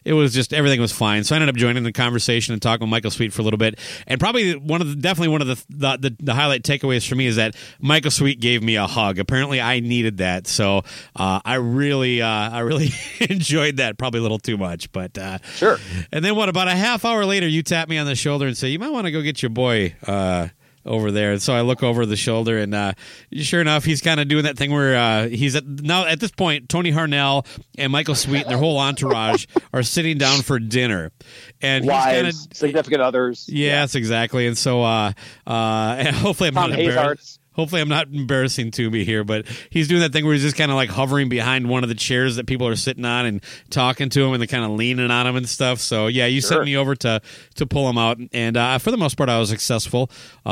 It 0.05 0.13
was 0.13 0.35
just 0.35 0.53
everything 0.53 0.81
was 0.81 0.93
fine. 0.93 1.25
So 1.25 1.35
I 1.35 1.37
ended 1.37 1.49
up 1.49 1.57
joining 1.57 1.85
the 1.85 1.93
conversation 1.93 2.53
and 2.53 2.61
talking 2.61 2.87
with 2.87 2.91
Michael 2.91 3.11
Sweet 3.11 3.33
for 3.33 3.41
a 3.43 3.45
little 3.45 3.59
bit. 3.59 3.79
And 4.07 4.21
probably 4.21 4.55
one 4.57 4.81
of 4.81 4.89
the, 4.89 4.95
definitely 4.97 5.29
one 5.29 5.41
of 5.43 5.49
the 5.49 5.65
the, 5.71 5.97
the 5.97 6.17
the 6.21 6.35
highlight 6.35 6.63
takeaways 6.65 7.09
for 7.09 7.15
me 7.15 7.27
is 7.27 7.37
that 7.37 7.55
Michael 7.81 8.11
Sweet 8.11 8.41
gave 8.41 8.63
me 8.63 8.77
a 8.77 8.87
hug. 8.87 9.19
Apparently, 9.19 9.61
I 9.61 9.81
needed 9.81 10.19
that. 10.19 10.47
So 10.47 10.83
uh, 11.17 11.41
I 11.45 11.55
really, 11.55 12.21
uh, 12.21 12.27
I 12.29 12.61
really 12.61 12.91
enjoyed 13.21 13.79
that. 13.79 13.97
Probably 13.99 14.21
a 14.21 14.23
little 14.23 14.39
too 14.39 14.57
much, 14.59 14.93
but 14.93 15.17
uh, 15.17 15.39
Sure. 15.55 15.79
and 16.13 16.25
then 16.25 16.37
what? 16.37 16.49
About 16.49 16.69
a 16.69 16.75
half 16.77 17.05
hour 17.05 17.25
later, 17.25 17.49
you 17.49 17.63
tap 17.63 17.89
me 17.89 17.99
on 17.99 18.07
the 18.07 18.15
shoulder 18.15 18.47
and 18.47 18.57
say, 18.57 18.69
"You 18.69 18.79
might 18.79 18.91
want 18.93 19.07
to 19.07 19.11
go 19.13 19.23
get 19.23 19.43
your 19.43 19.51
boy." 19.51 19.95
Over 20.87 21.11
there, 21.11 21.39
so 21.39 21.53
I 21.53 21.61
look 21.61 21.83
over 21.83 22.07
the 22.07 22.17
shoulder, 22.17 22.57
and 22.57 22.75
uh, 22.75 22.93
sure 23.33 23.61
enough, 23.61 23.85
he's 23.85 24.01
kind 24.01 24.21
of 24.21 24.29
doing 24.29 24.45
that 24.45 24.57
thing 24.57 24.73
where 24.73 24.97
uh, 24.97 25.29
he's 25.29 25.55
at 25.55 25.67
now 25.67 26.07
at 26.07 26.19
this 26.19 26.31
point. 26.31 26.69
Tony 26.69 26.93
Harnell 26.93 27.47
and 27.77 27.93
Michael 27.93 28.15
Sweet 28.15 28.43
and 28.43 28.51
their 28.51 28.59
whole 28.59 28.79
entourage 28.79 29.47
are 29.75 29.83
sitting 29.83 30.17
down 30.17 30.41
for 30.41 30.59
dinner, 30.59 31.11
and 31.61 31.85
he's 31.85 31.93
kind 31.93 32.27
of 32.27 32.35
significant 32.53 33.03
others. 33.03 33.47
yes, 33.49 33.95
exactly. 33.95 34.47
And 34.47 34.57
so, 34.57 34.83
uh, 34.83 35.13
uh, 35.47 35.97
and 35.99 36.17
hopefully, 36.17 36.49
I'm 36.49 36.55
Tom 36.55 36.71
not 36.71 36.79
embarrassed. 36.79 37.41
Hopefully, 37.59 37.81
I'm 37.81 37.89
not 37.89 38.07
embarrassing 38.07 38.71
to 38.71 38.89
me 38.89 39.05
here, 39.05 39.25
but 39.25 39.45
he's 39.71 39.89
doing 39.89 40.01
that 40.01 40.13
thing 40.13 40.25
where 40.25 40.33
he's 40.33 40.45
just 40.45 40.57
kind 40.57 40.71
of 40.71 40.77
like 40.77 40.91
hovering 40.91 41.29
behind 41.29 41.69
one 41.69 41.83
of 41.83 41.89
the 41.89 41.97
chairs 41.97 42.37
that 42.37 42.47
people 42.47 42.69
are 42.69 42.77
sitting 42.77 43.05
on 43.05 43.27
and 43.27 43.43
talking 43.69 44.09
to 44.11 44.25
him, 44.25 44.33
and 44.33 44.41
they're 44.41 44.47
kind 44.47 44.65
of 44.65 44.71
leaning 44.71 45.11
on 45.11 45.27
him 45.27 45.35
and 45.35 45.49
stuff. 45.49 45.81
So, 45.81 46.07
yeah, 46.07 46.27
you 46.27 46.41
sent 46.41 46.65
me 46.65 46.77
over 46.77 46.95
to 46.95 47.21
to 47.57 47.67
pull 47.67 47.91
him 47.91 47.99
out, 47.99 48.19
and 48.33 48.57
uh, 48.57 48.79
for 48.79 48.93
the 48.93 48.97
most 48.97 49.17
part, 49.17 49.29
I 49.29 49.41
was 49.41 49.49
successful. 49.49 50.09
Uh, 50.47 50.51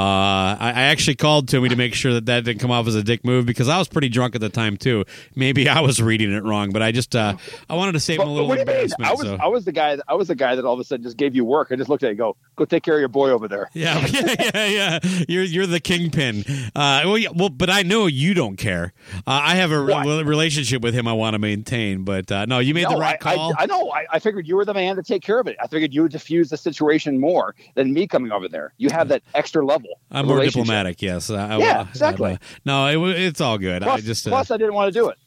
I, 0.59 0.72
I 0.74 0.82
actually 0.82 1.14
called 1.14 1.46
to 1.50 1.61
me 1.61 1.68
to 1.68 1.76
make 1.76 1.94
sure 1.94 2.12
that 2.14 2.26
that 2.26 2.44
didn't 2.44 2.61
come 2.61 2.72
off 2.72 2.88
as 2.88 2.96
a 2.96 3.04
dick 3.04 3.24
move 3.24 3.46
because 3.46 3.68
I 3.68 3.78
was 3.78 3.86
pretty 3.86 4.09
drunk 4.09 4.34
at 4.34 4.40
the 4.40 4.48
time 4.48 4.76
too. 4.76 5.04
Maybe 5.36 5.68
I 5.68 5.80
was 5.80 6.02
reading 6.02 6.32
it 6.32 6.42
wrong, 6.42 6.70
but 6.72 6.82
I 6.82 6.90
just 6.90 7.14
uh, 7.14 7.36
I 7.70 7.76
wanted 7.76 7.92
to 7.92 8.00
save 8.00 8.20
him 8.20 8.26
a 8.26 8.32
little 8.32 8.48
what 8.48 8.57
do 8.57 8.61
you 8.62 8.66
mean? 8.66 8.74
embarrassment. 8.74 9.11
I 9.11 9.12
was 9.12 9.22
so. 9.22 9.38
I 9.40 9.46
was 9.46 9.64
the 9.64 9.72
guy 9.72 9.94
that 9.94 10.04
I 10.09 10.14
was 10.14 10.26
the 10.26 10.34
guy 10.34 10.57
that 10.57 10.64
all 10.64 10.74
of 10.74 10.80
a 10.80 10.84
sudden 10.84 11.04
just 11.04 11.16
gave 11.16 11.36
you 11.36 11.44
work. 11.44 11.68
I 11.70 11.76
just 11.76 11.88
looked 11.88 12.02
at 12.02 12.09
you, 12.09 12.11
and 12.11 12.18
go, 12.18 12.36
go 12.57 12.64
take 12.64 12.82
care 12.82 12.94
of 12.94 13.00
your 13.00 13.09
boy 13.09 13.30
over 13.30 13.46
there. 13.46 13.70
Yeah, 13.74 14.04
yeah, 14.11 14.34
yeah, 14.54 14.66
yeah. 14.66 14.98
You're 15.28 15.44
you're 15.44 15.66
the 15.66 15.80
kingpin. 15.80 16.44
Uh, 16.74 16.95
well, 17.05 17.18
yeah, 17.18 17.28
well, 17.34 17.49
but 17.49 17.70
I 17.70 17.82
know 17.82 18.07
you 18.07 18.34
don't 18.34 18.57
care. 18.57 18.92
Uh, 19.18 19.40
I 19.42 19.57
have 19.57 19.72
a 19.72 19.80
re- 19.80 20.22
relationship 20.22 20.82
with 20.82 20.94
him 20.94 21.07
I 21.09 21.12
want 21.12 21.34
to 21.34 21.38
maintain, 21.38 22.05
but 22.05 22.30
uh, 22.30 22.47
no, 22.47 22.59
you 22.59 22.74
made 22.74 22.88
the 22.88 22.97
right 22.97 23.14
I, 23.14 23.34
call. 23.34 23.53
I, 23.59 23.64
I 23.64 23.66
know. 23.66 23.90
I, 23.90 24.07
I 24.12 24.18
figured 24.18 24.47
you 24.47 24.57
were 24.57 24.64
the 24.64 24.74
man 24.74 24.97
to 24.97 25.03
take 25.03 25.22
care 25.22 25.38
of 25.38 25.47
it. 25.47 25.57
I 25.62 25.66
figured 25.66 25.92
you 25.92 26.03
would 26.03 26.12
diffuse 26.12 26.51
the 26.51 26.57
situation 26.57 27.18
more 27.18 27.55
than 27.74 27.92
me 27.92 28.07
coming 28.07 28.32
over 28.32 28.49
there. 28.49 28.72
You 28.78 28.90
have 28.90 29.09
that 29.09 29.22
extra 29.34 29.64
level. 29.64 30.01
I'm 30.11 30.26
more 30.26 30.40
diplomatic. 30.42 31.03
Yes. 31.03 31.30
I, 31.30 31.59
Yeah, 31.59 31.88
exactly. 31.88 32.38
No, 32.64 32.86
it, 32.86 33.20
it's 33.20 33.40
all 33.40 33.59
good. 33.59 33.82
Plus, 33.82 33.99
I 33.99 34.01
just 34.03 34.26
uh, 34.26 34.30
plus, 34.30 34.51
I 34.51 34.57
didn't 34.57 34.74
want 34.74 34.92
to 34.92 35.01
do 35.01 35.11
it. 35.11 35.18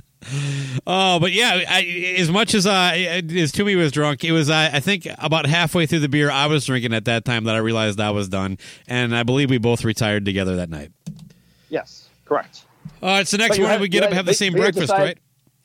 Oh, 0.86 1.18
but 1.20 1.32
yeah, 1.32 1.60
I, 1.68 2.14
as 2.18 2.30
much 2.30 2.54
as 2.54 2.66
uh, 2.66 2.70
as 2.92 3.52
Toomey 3.52 3.74
was 3.74 3.90
drunk, 3.92 4.22
it 4.24 4.32
was 4.32 4.48
uh, 4.50 4.70
I 4.72 4.80
think 4.80 5.06
about 5.18 5.46
halfway 5.46 5.86
through 5.86 6.00
the 6.00 6.08
beer 6.08 6.30
I 6.30 6.46
was 6.46 6.64
drinking 6.64 6.94
at 6.94 7.04
that 7.06 7.24
time 7.24 7.44
that 7.44 7.54
I 7.54 7.58
realized 7.58 8.00
I 8.00 8.10
was 8.10 8.28
done, 8.28 8.58
and 8.86 9.14
I 9.16 9.22
believe 9.22 9.50
we 9.50 9.58
both 9.58 9.84
retired 9.84 10.24
together 10.24 10.56
that 10.56 10.70
night. 10.70 10.92
Yes, 11.68 12.08
correct. 12.24 12.64
All 13.02 13.08
right, 13.08 13.26
so 13.28 13.36
next 13.36 13.58
morning 13.58 13.70
had- 13.72 13.80
we 13.80 13.88
get 13.88 14.02
up 14.02 14.08
and 14.10 14.14
had- 14.14 14.20
have 14.20 14.26
the 14.26 14.34
same 14.34 14.52
breakfast, 14.52 14.92
right? 14.92 15.18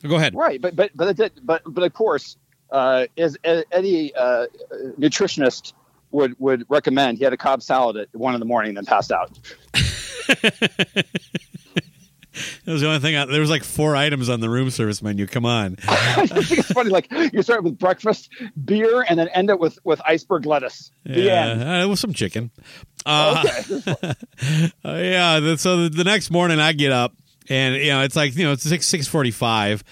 Go 0.03 0.15
ahead. 0.15 0.35
Right, 0.35 0.61
but 0.61 0.75
but 0.75 0.91
but 0.95 1.07
it 1.09 1.17
did, 1.17 1.31
but 1.43 1.61
but 1.65 1.83
of 1.83 1.93
course, 1.93 2.37
uh, 2.71 3.05
as 3.17 3.37
as 3.43 3.63
any 3.71 4.13
uh, 4.15 4.45
nutritionist 4.99 5.73
would 6.11 6.35
would 6.39 6.65
recommend, 6.69 7.17
he 7.17 7.23
had 7.23 7.33
a 7.33 7.37
Cobb 7.37 7.61
salad 7.63 7.97
at 7.97 8.07
one 8.13 8.33
in 8.33 8.39
the 8.39 8.45
morning, 8.45 8.69
and 8.69 8.77
then 8.77 8.85
passed 8.85 9.11
out. 9.11 9.31
That 12.65 12.71
was 12.73 12.81
the 12.81 12.87
only 12.87 12.99
thing. 12.99 13.15
I, 13.15 13.25
there 13.25 13.39
was 13.41 13.49
like 13.49 13.63
four 13.63 13.95
items 13.95 14.29
on 14.29 14.39
the 14.39 14.49
room 14.49 14.69
service 14.69 15.01
menu. 15.01 15.25
Come 15.27 15.45
on. 15.45 15.77
I 15.87 16.25
think 16.27 16.59
it's 16.59 16.71
funny. 16.71 16.89
Like 16.89 17.07
you 17.33 17.41
start 17.41 17.63
with 17.63 17.77
breakfast, 17.79 18.29
beer, 18.65 19.05
and 19.07 19.17
then 19.17 19.27
end 19.29 19.49
it 19.49 19.59
with 19.59 19.79
with 19.83 20.01
iceberg 20.05 20.45
lettuce. 20.45 20.91
Yeah, 21.03 21.79
uh, 21.79 21.83
it 21.83 21.87
was 21.87 21.99
some 21.99 22.13
chicken. 22.13 22.51
Uh, 23.05 23.43
Okay. 23.45 24.13
Uh, 24.83 24.97
yeah. 24.97 25.55
So 25.55 25.83
the, 25.83 25.89
the 25.89 26.03
next 26.03 26.29
morning, 26.29 26.59
I 26.59 26.73
get 26.73 26.91
up, 26.91 27.13
and 27.49 27.75
you 27.75 27.87
know, 27.89 28.01
it's 28.01 28.15
like 28.15 28.35
you 28.35 28.43
know, 28.45 28.51
it's 28.51 28.63
six 28.63 28.85
six 28.85 29.07
forty 29.07 29.31
five, 29.31 29.83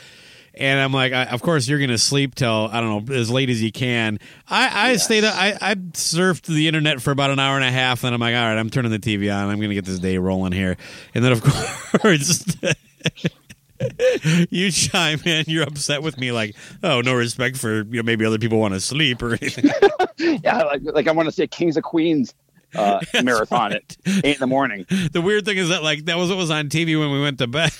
and 0.55 0.79
I'm 0.79 0.93
like, 0.93 1.13
I, 1.13 1.25
of 1.25 1.41
course, 1.41 1.67
you're 1.67 1.79
gonna 1.79 1.97
sleep 1.97 2.35
till 2.35 2.69
I 2.71 2.79
don't 2.79 3.07
know 3.07 3.15
as 3.15 3.29
late 3.29 3.49
as 3.49 3.61
you 3.61 3.71
can. 3.71 4.19
I, 4.47 4.91
I 4.91 4.95
stayed. 4.97 5.23
I 5.23 5.57
I 5.59 5.75
surfed 5.75 6.45
the 6.45 6.67
internet 6.67 7.01
for 7.01 7.11
about 7.11 7.31
an 7.31 7.39
hour 7.39 7.55
and 7.55 7.65
a 7.65 7.71
half, 7.71 8.03
and 8.03 8.13
I'm 8.13 8.21
like, 8.21 8.35
all 8.35 8.41
right, 8.41 8.57
I'm 8.57 8.69
turning 8.69 8.91
the 8.91 8.99
TV 8.99 9.33
on. 9.33 9.49
I'm 9.49 9.59
gonna 9.59 9.73
get 9.73 9.85
this 9.85 9.99
day 9.99 10.17
rolling 10.17 10.51
here, 10.51 10.77
and 11.15 11.23
then 11.23 11.31
of 11.31 11.43
course. 12.01 12.45
You 14.49 14.71
chime 14.71 15.19
in. 15.25 15.43
You're 15.47 15.63
upset 15.63 16.03
with 16.03 16.17
me, 16.17 16.31
like, 16.31 16.55
oh, 16.83 17.01
no 17.01 17.13
respect 17.13 17.57
for 17.57 17.81
you 17.83 17.97
know 17.97 18.03
maybe 18.03 18.23
other 18.23 18.37
people 18.37 18.57
want 18.57 18.73
to 18.75 18.79
sleep 18.79 19.21
or 19.21 19.33
anything. 19.33 19.71
yeah, 20.41 20.63
like 20.63 20.81
like 20.83 21.07
I 21.07 21.11
want 21.11 21.27
to 21.27 21.33
say 21.33 21.47
Kings 21.47 21.75
of 21.75 21.83
Queens 21.83 22.33
uh, 22.75 23.01
marathon 23.23 23.73
at 23.73 23.97
eight 24.23 24.35
in 24.35 24.39
the 24.39 24.47
morning. 24.47 24.85
the 25.11 25.21
weird 25.21 25.43
thing 25.43 25.57
is 25.57 25.67
that 25.67 25.83
like 25.83 26.05
that 26.05 26.17
was 26.17 26.29
what 26.29 26.37
was 26.37 26.49
on 26.49 26.69
TV 26.69 26.97
when 26.97 27.11
we 27.11 27.21
went 27.21 27.39
to 27.39 27.47
bed. 27.47 27.71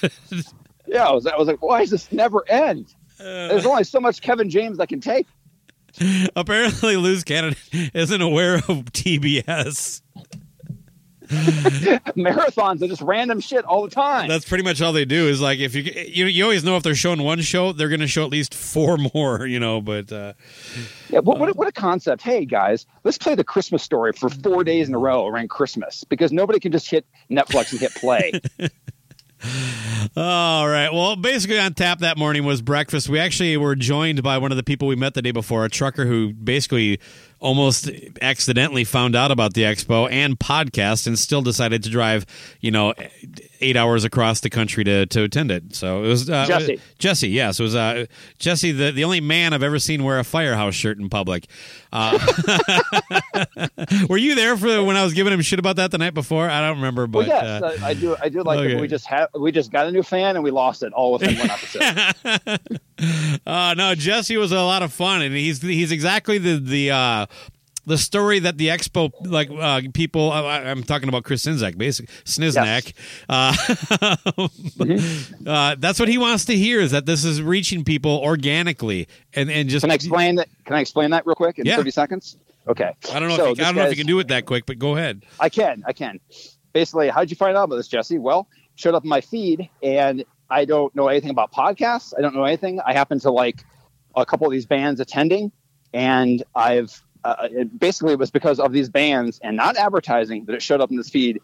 Yeah, 0.93 1.07
I 1.07 1.11
was, 1.11 1.25
I 1.27 1.35
was 1.35 1.47
like, 1.47 1.61
why 1.61 1.81
does 1.81 1.89
this 1.89 2.09
never 2.11 2.47
end? 2.49 2.93
Uh. 3.19 3.23
There's 3.49 3.65
only 3.65 3.83
so 3.83 3.99
much 3.99 4.21
Kevin 4.21 4.49
James 4.49 4.79
I 4.79 4.85
can 4.85 5.01
take. 5.01 5.27
Apparently, 6.35 6.95
Loose 6.97 7.23
Cannon 7.23 7.55
isn't 7.93 8.21
aware 8.21 8.55
of 8.55 8.63
TBS. 8.93 10.01
Marathons 11.33 12.81
are 12.83 12.87
just 12.87 13.01
random 13.01 13.39
shit 13.39 13.65
all 13.65 13.81
the 13.83 13.89
time. 13.89 14.27
That's 14.27 14.45
pretty 14.47 14.63
much 14.63 14.81
all 14.81 14.93
they 14.93 15.05
do. 15.05 15.27
Is 15.27 15.41
like 15.41 15.57
if 15.59 15.73
you 15.73 15.81
you 15.83 16.25
you 16.25 16.43
always 16.43 16.63
know 16.63 16.75
if 16.77 16.83
they're 16.83 16.93
showing 16.95 17.23
one 17.23 17.41
show, 17.41 17.71
they're 17.73 17.87
going 17.89 18.01
to 18.01 18.07
show 18.07 18.23
at 18.23 18.29
least 18.29 18.53
four 18.53 18.97
more. 19.13 19.45
You 19.47 19.59
know, 19.59 19.81
but 19.81 20.11
uh, 20.11 20.33
Yeah, 21.09 21.19
what, 21.19 21.39
what, 21.39 21.49
a- 21.49 21.53
what 21.53 21.67
a 21.67 21.71
concept. 21.71 22.21
Hey, 22.21 22.45
guys, 22.45 22.85
let's 23.03 23.17
play 23.17 23.33
the 23.35 23.43
Christmas 23.43 23.81
story 23.81 24.11
for 24.13 24.29
four 24.29 24.63
days 24.63 24.89
in 24.89 24.93
a 24.95 24.99
row 24.99 25.25
around 25.25 25.49
Christmas 25.49 26.03
because 26.03 26.31
nobody 26.31 26.59
can 26.59 26.71
just 26.71 26.89
hit 26.89 27.05
Netflix 27.31 27.71
and 27.71 27.79
hit 27.81 27.95
play. 27.95 28.31
All 30.15 30.67
right. 30.67 30.91
Well, 30.91 31.15
basically 31.15 31.59
on 31.59 31.73
tap 31.73 31.99
that 31.99 32.17
morning 32.17 32.45
was 32.45 32.61
breakfast. 32.61 33.09
We 33.09 33.19
actually 33.19 33.57
were 33.57 33.75
joined 33.75 34.23
by 34.23 34.37
one 34.37 34.51
of 34.51 34.57
the 34.57 34.63
people 34.63 34.87
we 34.87 34.95
met 34.95 35.13
the 35.13 35.21
day 35.21 35.31
before, 35.31 35.65
a 35.65 35.69
trucker 35.69 36.05
who 36.05 36.33
basically 36.33 36.99
almost 37.43 37.89
accidentally 38.21 38.85
found 38.85 39.15
out 39.15 39.29
about 39.29 39.53
the 39.53 39.63
expo 39.63 40.09
and 40.09 40.39
podcast 40.39 41.05
and 41.05 41.19
still 41.19 41.41
decided 41.41 41.83
to 41.83 41.89
drive, 41.89 42.25
you 42.61 42.71
know, 42.71 42.93
eight 43.59 43.75
hours 43.75 44.05
across 44.05 44.39
the 44.39 44.49
country 44.49 44.83
to, 44.85 45.05
to 45.07 45.23
attend 45.23 45.51
it. 45.51 45.75
So 45.75 46.05
it 46.05 46.07
was 46.07 46.29
uh, 46.29 46.45
Jesse. 46.45 46.79
Jesse, 46.97 47.29
yes, 47.29 47.59
it 47.59 47.63
was 47.63 47.75
uh, 47.75 48.05
Jesse, 48.39 48.71
the, 48.71 48.91
the 48.91 49.03
only 49.03 49.19
man 49.19 49.51
I've 49.51 49.61
ever 49.61 49.77
seen 49.77 50.05
wear 50.05 50.19
a 50.19 50.23
firehouse 50.23 50.73
shirt 50.73 50.97
in 50.99 51.09
public. 51.09 51.47
Uh, 51.91 52.17
were 54.09 54.17
you 54.17 54.35
there 54.35 54.55
for 54.55 54.81
when 54.83 54.95
I 54.95 55.03
was 55.03 55.13
giving 55.13 55.33
him 55.33 55.41
shit 55.41 55.59
about 55.59 55.75
that 55.75 55.91
the 55.91 55.97
night 55.97 56.13
before? 56.13 56.49
I 56.49 56.61
don't 56.61 56.77
remember, 56.77 57.07
but 57.07 57.27
well, 57.27 57.27
yes, 57.27 57.61
uh, 57.61 57.77
I, 57.83 57.93
do. 57.93 58.15
I 58.21 58.29
do 58.29 58.41
like 58.41 58.59
okay. 58.59 58.79
We 58.79 58.87
just 58.87 59.05
have 59.07 59.29
we 59.37 59.51
just 59.51 59.69
got 59.69 59.85
new 59.93 60.03
fan 60.03 60.35
and 60.35 60.43
we 60.43 60.51
lost 60.51 60.83
it 60.83 60.91
all 60.93 61.13
within 61.13 61.37
one 61.37 61.49
episode. 61.49 62.59
Uh, 63.45 63.73
no, 63.75 63.95
Jesse 63.95 64.37
was 64.37 64.51
a 64.53 64.61
lot 64.61 64.81
of 64.83 64.93
fun, 64.93 65.21
and 65.21 65.35
he's 65.35 65.61
he's 65.61 65.91
exactly 65.91 66.37
the 66.37 66.57
the 66.57 66.91
uh, 66.91 67.25
the 67.85 67.97
story 67.97 68.39
that 68.39 68.57
the 68.57 68.67
expo 68.67 69.11
like 69.25 69.49
uh, 69.51 69.81
people. 69.93 70.31
I, 70.31 70.59
I'm 70.59 70.83
talking 70.83 71.09
about 71.09 71.23
Chris 71.25 71.45
Sinzak, 71.45 71.77
basically 71.77 72.13
Sniznak. 72.23 72.93
Uh, 73.27 73.53
uh, 75.49 75.75
that's 75.79 75.99
what 75.99 76.07
he 76.07 76.17
wants 76.17 76.45
to 76.45 76.55
hear 76.55 76.79
is 76.79 76.91
that 76.91 77.05
this 77.05 77.25
is 77.25 77.41
reaching 77.41 77.83
people 77.83 78.19
organically, 78.23 79.07
and 79.33 79.51
and 79.51 79.69
just 79.69 79.83
Can 79.83 79.91
I 79.91 79.95
explain 79.95 80.35
that? 80.35 80.47
Can 80.65 80.75
I 80.75 80.79
explain 80.79 81.11
that 81.11 81.25
real 81.25 81.35
quick 81.35 81.59
in 81.59 81.65
Yeah. 81.65 81.75
thirty 81.75 81.91
seconds? 81.91 82.37
Okay. 82.67 82.95
I 83.11 83.19
don't 83.19 83.27
know. 83.27 83.35
So 83.35 83.51
if 83.51 83.57
you, 83.57 83.63
I 83.65 83.67
don't 83.67 83.75
know 83.75 83.83
if 83.83 83.89
you 83.89 83.97
can 83.97 84.07
do 84.07 84.19
it 84.19 84.29
that 84.29 84.45
quick, 84.45 84.65
but 84.65 84.79
go 84.79 84.95
ahead. 84.95 85.25
I 85.39 85.49
can. 85.49 85.83
I 85.85 85.91
can. 85.91 86.19
Basically, 86.71 87.09
how'd 87.09 87.29
you 87.29 87.35
find 87.35 87.57
out 87.57 87.65
about 87.65 87.75
this, 87.75 87.87
Jesse? 87.89 88.17
Well, 88.17 88.47
showed 88.75 88.95
up 88.95 89.03
in 89.03 89.09
my 89.09 89.21
feed, 89.21 89.69
and 89.81 90.23
I 90.49 90.65
don't 90.65 90.93
know 90.95 91.07
anything 91.07 91.29
about 91.31 91.51
podcasts. 91.51 92.13
I 92.17 92.21
don't 92.21 92.35
know 92.35 92.43
anything. 92.43 92.79
I 92.79 92.93
happen 92.93 93.19
to 93.21 93.31
like 93.31 93.63
a 94.15 94.25
couple 94.25 94.45
of 94.47 94.51
these 94.53 94.65
bands 94.65 94.99
attending, 94.99 95.51
and 95.93 96.43
I've 96.55 97.01
uh, 97.23 97.47
it 97.51 97.79
basically 97.79 98.13
it 98.13 98.19
was 98.19 98.31
because 98.31 98.59
of 98.59 98.73
these 98.73 98.89
bands 98.89 99.39
and 99.43 99.55
not 99.55 99.77
advertising 99.77 100.45
that 100.45 100.55
it 100.55 100.61
showed 100.61 100.81
up 100.81 100.91
in 100.91 100.97
this 100.97 101.09
feed, 101.09 101.41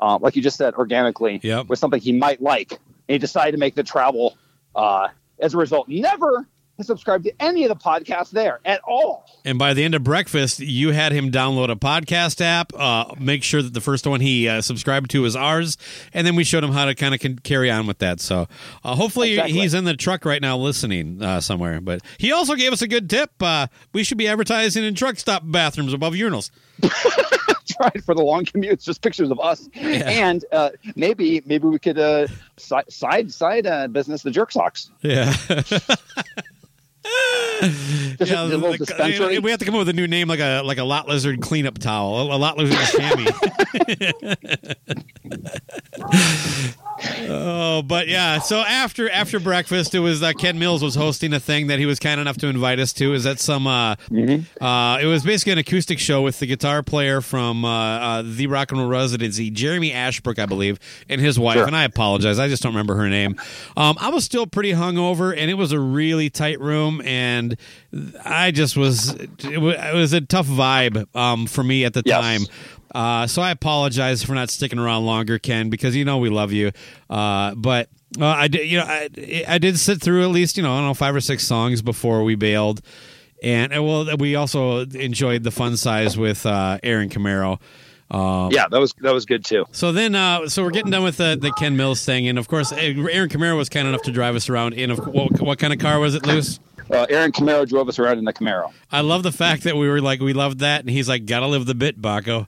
uh, 0.00 0.18
like 0.20 0.36
you 0.36 0.42
just 0.42 0.56
said, 0.56 0.74
organically 0.74 1.40
Yep. 1.42 1.66
with 1.68 1.78
something 1.78 2.00
he 2.00 2.12
might 2.12 2.40
like. 2.40 2.70
And 2.72 2.78
he 3.14 3.18
decided 3.18 3.52
to 3.52 3.58
make 3.58 3.74
the 3.74 3.82
travel. 3.82 4.36
Uh, 4.74 5.08
as 5.38 5.52
a 5.54 5.58
result, 5.58 5.88
never 5.88 6.46
has 6.76 6.86
subscribed 6.86 7.24
to 7.24 7.32
any 7.40 7.64
of 7.64 7.68
the 7.68 7.76
podcasts 7.76 8.30
there 8.30 8.60
at 8.64 8.80
all. 8.86 9.24
And 9.44 9.58
by 9.58 9.74
the 9.74 9.84
end 9.84 9.94
of 9.94 10.02
breakfast, 10.04 10.60
you 10.60 10.90
had 10.90 11.12
him 11.12 11.30
download 11.30 11.70
a 11.70 11.76
podcast 11.76 12.40
app, 12.40 12.72
uh, 12.74 13.14
make 13.18 13.42
sure 13.42 13.62
that 13.62 13.74
the 13.74 13.80
first 13.80 14.06
one 14.06 14.20
he 14.20 14.48
uh, 14.48 14.60
subscribed 14.60 15.10
to 15.12 15.24
is 15.24 15.36
ours, 15.36 15.76
and 16.12 16.26
then 16.26 16.36
we 16.36 16.44
showed 16.44 16.64
him 16.64 16.72
how 16.72 16.84
to 16.84 16.94
kind 16.94 17.14
of 17.14 17.42
carry 17.42 17.70
on 17.70 17.86
with 17.86 17.98
that. 17.98 18.20
So 18.20 18.46
uh, 18.84 18.94
hopefully 18.94 19.32
Exactly. 19.34 19.60
he's 19.60 19.74
in 19.74 19.84
the 19.84 19.96
truck 19.96 20.24
right 20.24 20.42
now 20.42 20.56
listening 20.56 21.22
uh, 21.22 21.40
somewhere. 21.40 21.80
But 21.80 22.00
he 22.18 22.32
also 22.32 22.54
gave 22.54 22.72
us 22.72 22.82
a 22.82 22.88
good 22.88 23.08
tip. 23.08 23.30
Uh, 23.40 23.68
we 23.92 24.04
should 24.04 24.18
be 24.18 24.28
advertising 24.28 24.84
in 24.84 24.94
truck 24.94 25.18
stop 25.18 25.42
bathrooms 25.44 25.92
above 25.92 26.14
urinals. 26.14 26.50
right 27.80 28.04
for 28.04 28.14
the 28.14 28.22
long 28.22 28.44
commutes. 28.44 28.84
Just 28.84 29.02
pictures 29.02 29.30
of 29.30 29.40
us, 29.40 29.68
and 29.74 30.44
uh, 30.52 30.70
maybe 30.94 31.42
maybe 31.46 31.66
we 31.66 31.78
could 31.78 31.98
uh, 31.98 32.26
si- 32.56 32.76
side 32.88 33.32
side 33.32 33.66
uh, 33.66 33.88
business 33.88 34.22
the 34.22 34.30
jerk 34.30 34.52
socks. 34.52 34.90
Yeah. 35.02 35.34
Yeah, 38.18 38.42
a, 38.42 38.44
little 38.44 38.70
like, 38.70 38.80
dispensary. 38.80 39.38
we 39.38 39.50
have 39.50 39.60
to 39.60 39.64
come 39.64 39.74
up 39.74 39.78
with 39.78 39.88
a 39.88 39.92
new 39.92 40.06
name, 40.06 40.28
like 40.28 40.40
a 40.40 40.62
like 40.62 40.78
a 40.78 40.84
lot 40.84 41.08
lizard 41.08 41.40
cleanup 41.40 41.78
towel, 41.78 42.30
a, 42.30 42.36
a 42.36 42.38
lot 42.38 42.56
lizard 42.58 42.78
chamois. 42.88 43.32
oh, 47.28 47.82
but 47.82 48.08
yeah. 48.08 48.38
So 48.38 48.58
after 48.60 49.08
after 49.10 49.38
breakfast, 49.40 49.94
it 49.94 50.00
was 50.00 50.22
uh, 50.22 50.32
Ken 50.32 50.58
Mills 50.58 50.82
was 50.82 50.94
hosting 50.94 51.32
a 51.32 51.40
thing 51.40 51.66
that 51.68 51.78
he 51.78 51.86
was 51.86 51.98
kind 51.98 52.20
enough 52.20 52.36
to 52.38 52.46
invite 52.48 52.78
us 52.78 52.92
to. 52.94 53.12
Is 53.14 53.24
that 53.24 53.38
some? 53.40 53.66
Uh, 53.66 53.96
Mm-hmm. 54.10 54.62
uh, 54.64 54.98
it 54.98 55.06
was 55.06 55.24
basically 55.24 55.52
an 55.52 55.58
acoustic 55.58 55.98
show 55.98 56.22
with 56.22 56.38
the 56.38 56.46
guitar 56.46 56.82
player 56.82 57.20
from 57.20 57.64
uh, 57.64 57.68
uh, 57.98 58.22
the 58.24 58.46
Rock 58.46 58.70
and 58.72 58.80
Roll 58.80 58.88
Residency, 58.88 59.50
Jeremy 59.50 59.92
Ashbrook, 59.92 60.38
I 60.38 60.46
believe, 60.46 60.78
and 61.08 61.20
his 61.20 61.38
wife. 61.38 61.56
Sure. 61.56 61.66
And 61.66 61.74
I 61.76 61.84
apologize, 61.84 62.38
I 62.38 62.48
just 62.48 62.62
don't 62.62 62.72
remember 62.72 62.94
her 62.96 63.08
name. 63.08 63.36
Um, 63.76 63.96
I 64.00 64.10
was 64.10 64.24
still 64.24 64.46
pretty 64.46 64.72
hungover, 64.72 65.36
and 65.36 65.50
it 65.50 65.54
was 65.54 65.72
a 65.72 65.80
really 65.80 66.30
tight 66.30 66.60
room, 66.60 67.02
and 67.04 67.56
I 68.24 68.50
just 68.50 68.76
was. 68.76 69.10
It 69.14 69.60
wa- 69.60 69.70
it 69.70 69.94
was 69.94 70.12
a 70.12 70.20
tough 70.20 70.46
vibe 70.46 71.14
um, 71.16 71.46
for 71.46 71.62
me 71.64 71.84
at 71.84 71.92
the 71.94 72.02
Yes. 72.04 72.20
time. 72.20 72.40
Uh, 72.96 73.26
so 73.26 73.42
I 73.42 73.50
apologize 73.50 74.22
for 74.22 74.32
not 74.32 74.48
sticking 74.48 74.78
around 74.78 75.04
longer, 75.04 75.38
Ken, 75.38 75.68
because 75.68 75.94
you 75.94 76.06
know 76.06 76.16
we 76.16 76.30
love 76.30 76.50
you. 76.50 76.72
Uh, 77.10 77.54
but 77.54 77.90
uh, 78.18 78.24
I 78.24 78.48
did, 78.48 78.66
you 78.70 78.78
know, 78.78 78.84
I, 78.84 79.44
I 79.46 79.58
did 79.58 79.78
sit 79.78 80.00
through 80.00 80.22
at 80.22 80.30
least 80.30 80.56
you 80.56 80.62
know 80.62 80.72
I 80.72 80.78
don't 80.78 80.86
know 80.86 80.94
five 80.94 81.14
or 81.14 81.20
six 81.20 81.46
songs 81.46 81.82
before 81.82 82.24
we 82.24 82.36
bailed, 82.36 82.80
and 83.42 83.70
well, 83.72 84.16
we 84.16 84.34
also 84.34 84.86
enjoyed 84.86 85.42
the 85.42 85.50
fun 85.50 85.76
size 85.76 86.16
with 86.16 86.46
uh, 86.46 86.78
Aaron 86.82 87.10
Camaro. 87.10 87.60
Um, 88.10 88.50
yeah, 88.50 88.66
that 88.70 88.80
was 88.80 88.94
that 89.02 89.12
was 89.12 89.26
good 89.26 89.44
too. 89.44 89.66
so 89.72 89.92
then, 89.92 90.14
uh, 90.14 90.48
so 90.48 90.62
we're 90.64 90.70
getting 90.70 90.90
done 90.90 91.04
with 91.04 91.18
the, 91.18 91.36
the 91.38 91.52
Ken 91.52 91.76
Mills 91.76 92.02
thing, 92.02 92.26
and 92.28 92.38
of 92.38 92.48
course, 92.48 92.72
Aaron 92.72 93.28
Camaro 93.28 93.58
was 93.58 93.68
kind 93.68 93.86
enough 93.86 94.02
to 94.02 94.10
drive 94.10 94.36
us 94.36 94.48
around 94.48 94.72
in. 94.72 94.90
Of 94.90 95.06
what, 95.06 95.38
what 95.42 95.58
kind 95.58 95.74
of 95.74 95.80
car 95.80 96.00
was 96.00 96.14
it, 96.14 96.24
Loose? 96.24 96.60
Uh, 96.90 97.04
Aaron 97.10 97.32
Camaro 97.32 97.68
drove 97.68 97.90
us 97.90 97.98
around 97.98 98.18
in 98.18 98.24
the 98.24 98.32
Camaro. 98.32 98.72
I 98.90 99.02
love 99.02 99.22
the 99.22 99.32
fact 99.32 99.64
that 99.64 99.76
we 99.76 99.86
were 99.86 100.00
like, 100.00 100.20
we 100.20 100.32
loved 100.32 100.60
that, 100.60 100.80
and 100.80 100.88
he's 100.88 101.10
like, 101.10 101.26
gotta 101.26 101.46
live 101.46 101.66
the 101.66 101.74
bit, 101.74 102.00
Baco. 102.00 102.46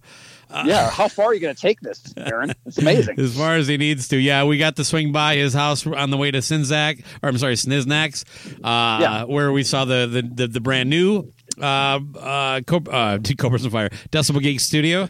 Yeah, 0.65 0.91
how 0.91 1.09
far 1.09 1.27
are 1.27 1.35
you 1.35 1.41
going 1.41 1.55
to 1.55 1.61
take 1.61 1.81
this, 1.81 2.15
Aaron? 2.17 2.53
It's 2.67 2.79
amazing. 2.79 3.19
As 3.21 3.37
far 3.37 3.57
as 3.57 3.69
he 3.69 3.77
needs 3.77 4.09
to. 4.09 4.17
Yeah, 4.17 4.45
we 4.45 4.59
got 4.59 4.77
to 4.77 4.85
swing 4.85 5.13
by 5.13 5.37
his 5.37 5.55
house 5.55 5.87
on 5.87 6.11
the 6.11 6.17
way 6.17 6.31
to 6.31 6.39
Sinzak, 6.39 7.03
or 7.23 7.29
I'm 7.29 7.39
sorry, 7.39 7.55
Sniznacks, 7.55 8.25
uh, 8.65 9.01
Yeah. 9.01 9.25
where 9.25 9.53
we 9.53 9.63
saw 9.63 9.85
the 9.85 10.07
the, 10.07 10.23
the, 10.23 10.49
the 10.49 10.61
brand 10.61 10.89
new 10.91 11.33
uh, 11.61 12.01
uh, 12.17 12.61
uh, 12.91 13.19
Cobras 13.39 13.65
and 13.65 13.73
Fire 13.73 13.91
Decibel 14.11 14.41
Geek 14.43 14.61
Studio. 14.61 15.09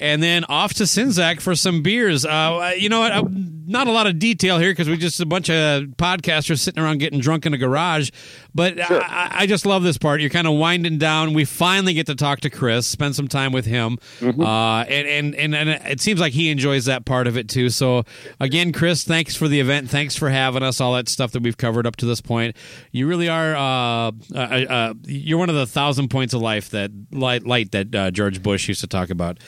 And 0.00 0.22
then 0.22 0.44
off 0.44 0.74
to 0.74 0.84
Sinzak 0.84 1.40
for 1.40 1.54
some 1.54 1.82
beers. 1.82 2.24
Uh, 2.26 2.72
you 2.76 2.88
know 2.88 3.00
what? 3.00 3.12
Uh, 3.12 3.24
not 3.68 3.86
a 3.86 3.92
lot 3.92 4.06
of 4.06 4.18
detail 4.18 4.58
here 4.58 4.70
because 4.72 4.88
we 4.88 4.96
just 4.96 5.20
a 5.20 5.26
bunch 5.26 5.48
of 5.50 5.84
podcasters 5.96 6.58
sitting 6.58 6.82
around 6.82 6.98
getting 6.98 7.20
drunk 7.20 7.46
in 7.46 7.54
a 7.54 7.58
garage. 7.58 8.10
But 8.54 8.78
Sure. 8.78 9.02
I, 9.02 9.42
I 9.42 9.46
just 9.46 9.66
love 9.66 9.82
this 9.82 9.98
part. 9.98 10.20
You're 10.20 10.30
kind 10.30 10.46
of 10.48 10.54
winding 10.54 10.98
down. 10.98 11.34
We 11.34 11.44
finally 11.44 11.94
get 11.94 12.06
to 12.06 12.14
talk 12.14 12.40
to 12.40 12.50
Chris, 12.50 12.86
spend 12.86 13.14
some 13.14 13.28
time 13.28 13.52
with 13.52 13.66
him, 13.66 13.98
Mm-hmm. 14.20 14.40
uh, 14.42 14.82
and, 14.84 15.06
and 15.06 15.34
and 15.34 15.54
and 15.54 15.68
it 15.86 16.00
seems 16.00 16.18
like 16.20 16.32
he 16.32 16.50
enjoys 16.50 16.86
that 16.86 17.04
part 17.04 17.26
of 17.26 17.36
it 17.36 17.48
too. 17.48 17.68
So 17.70 18.04
again, 18.40 18.72
Chris, 18.72 19.04
thanks 19.04 19.36
for 19.36 19.46
the 19.48 19.60
event. 19.60 19.88
Thanks 19.90 20.16
for 20.16 20.30
having 20.30 20.62
us. 20.62 20.80
All 20.80 20.94
that 20.94 21.08
stuff 21.08 21.32
that 21.32 21.42
we've 21.42 21.56
covered 21.56 21.86
up 21.86 21.96
to 21.96 22.06
this 22.06 22.20
point. 22.20 22.56
You 22.90 23.06
really 23.06 23.28
are. 23.28 23.54
Uh, 23.54 24.12
uh, 24.34 24.38
uh, 24.38 24.94
you're 25.04 25.38
one 25.38 25.50
of 25.50 25.54
the 25.56 25.66
thousand 25.66 26.08
points 26.08 26.34
of 26.34 26.40
life 26.40 26.70
that 26.70 26.90
light, 27.12 27.46
light 27.46 27.72
that 27.72 27.94
uh, 27.94 28.10
George 28.10 28.42
Bush 28.42 28.66
used 28.68 28.80
to 28.80 28.86
talk 28.86 29.10
about. 29.10 29.38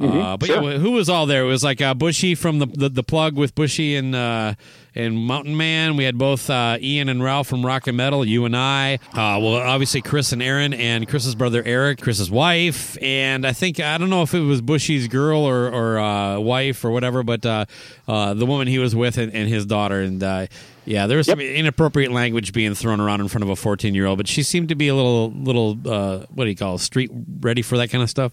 Uh, 0.00 0.36
but 0.36 0.46
Sure. 0.46 0.62
yeah, 0.72 0.78
who 0.78 0.92
was 0.92 1.08
all 1.08 1.26
there? 1.26 1.42
It 1.44 1.48
was 1.48 1.62
like 1.62 1.80
uh, 1.80 1.94
Bushy 1.94 2.34
from 2.34 2.58
the, 2.58 2.66
the 2.66 2.88
the 2.88 3.02
plug 3.02 3.36
with 3.36 3.54
Bushy 3.54 3.94
and 3.96 4.14
uh, 4.14 4.54
and 4.94 5.16
Mountain 5.16 5.56
Man. 5.56 5.96
We 5.96 6.04
had 6.04 6.16
both 6.16 6.48
uh, 6.48 6.78
Ian 6.80 7.08
and 7.08 7.22
Ralph 7.22 7.48
from 7.48 7.64
Rock 7.64 7.86
and 7.86 7.96
Metal. 7.96 8.24
You 8.24 8.44
and 8.44 8.56
I. 8.56 8.94
Uh, 9.12 9.38
well, 9.40 9.56
obviously 9.56 10.00
Chris 10.00 10.32
and 10.32 10.42
Aaron 10.42 10.72
and 10.74 11.06
Chris's 11.08 11.34
brother 11.34 11.62
Eric, 11.64 12.00
Chris's 12.00 12.30
wife, 12.30 12.96
and 13.02 13.46
I 13.46 13.52
think 13.52 13.80
I 13.80 13.98
don't 13.98 14.10
know 14.10 14.22
if 14.22 14.32
it 14.34 14.40
was 14.40 14.60
Bushy's 14.60 15.08
girl 15.08 15.40
or 15.44 15.68
or 15.70 15.98
uh, 15.98 16.38
wife 16.38 16.84
or 16.84 16.90
whatever, 16.90 17.22
but 17.22 17.44
uh, 17.44 17.66
uh, 18.08 18.34
the 18.34 18.46
woman 18.46 18.68
he 18.68 18.78
was 18.78 18.96
with 18.96 19.18
and, 19.18 19.32
and 19.34 19.48
his 19.48 19.66
daughter. 19.66 20.00
And 20.00 20.22
uh, 20.22 20.46
yeah, 20.86 21.06
there 21.06 21.18
was 21.18 21.26
some 21.26 21.38
inappropriate 21.40 22.10
language 22.12 22.52
being 22.52 22.74
thrown 22.74 22.98
around 22.98 23.20
in 23.20 23.28
front 23.28 23.44
of 23.44 23.50
a 23.50 23.56
fourteen 23.56 23.94
year 23.94 24.06
old, 24.06 24.16
but 24.18 24.26
she 24.26 24.42
seemed 24.42 24.70
to 24.70 24.74
be 24.74 24.88
a 24.88 24.94
little 24.94 25.30
little 25.32 25.78
uh, 25.86 26.24
what 26.34 26.44
do 26.44 26.50
you 26.50 26.56
call 26.56 26.76
it, 26.76 26.78
street 26.78 27.10
ready 27.40 27.60
for 27.62 27.76
that 27.76 27.90
kind 27.90 28.02
of 28.02 28.08
stuff 28.10 28.32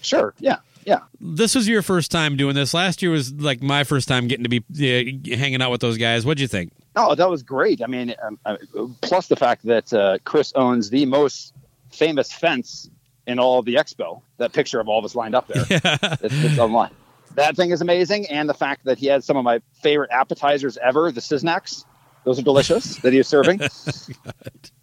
Sure. 0.00 0.34
Yeah. 0.40 0.56
Yeah. 0.84 1.00
this 1.20 1.54
was 1.54 1.68
your 1.68 1.82
first 1.82 2.10
time 2.10 2.36
doing 2.36 2.54
this. 2.54 2.74
Last 2.74 3.02
year 3.02 3.10
was 3.10 3.32
like 3.32 3.62
my 3.62 3.84
first 3.84 4.08
time 4.08 4.26
getting 4.28 4.44
to 4.44 4.48
be 4.48 4.58
uh, 4.58 5.36
hanging 5.36 5.62
out 5.62 5.70
with 5.70 5.80
those 5.80 5.98
guys. 5.98 6.26
What'd 6.26 6.40
you 6.40 6.48
think? 6.48 6.72
Oh, 6.96 7.14
that 7.14 7.30
was 7.30 7.42
great. 7.42 7.82
I 7.82 7.86
mean, 7.86 8.14
um, 8.22 8.38
uh, 8.44 8.56
plus 9.00 9.28
the 9.28 9.36
fact 9.36 9.64
that 9.66 9.92
uh, 9.92 10.18
Chris 10.24 10.52
owns 10.54 10.90
the 10.90 11.06
most 11.06 11.54
famous 11.90 12.32
fence 12.32 12.90
in 13.26 13.38
all 13.38 13.58
of 13.58 13.64
the 13.64 13.74
expo. 13.74 14.20
That 14.38 14.52
picture 14.52 14.80
of 14.80 14.88
all 14.88 14.98
of 14.98 15.04
us 15.04 15.14
lined 15.14 15.34
up 15.34 15.46
there. 15.48 15.64
it's, 15.70 16.34
it's 16.34 16.58
online. 16.58 16.90
That 17.34 17.56
thing 17.56 17.70
is 17.70 17.80
amazing, 17.80 18.26
and 18.26 18.48
the 18.48 18.54
fact 18.54 18.84
that 18.84 18.98
he 18.98 19.06
had 19.06 19.24
some 19.24 19.36
of 19.36 19.44
my 19.44 19.60
favorite 19.80 20.10
appetizers 20.10 20.76
ever, 20.78 21.10
the 21.10 21.20
Siznaks. 21.20 21.84
Those 22.24 22.38
are 22.38 22.42
delicious 22.42 22.96
that 22.98 23.12
he 23.12 23.18
was 23.18 23.26
serving. 23.26 23.60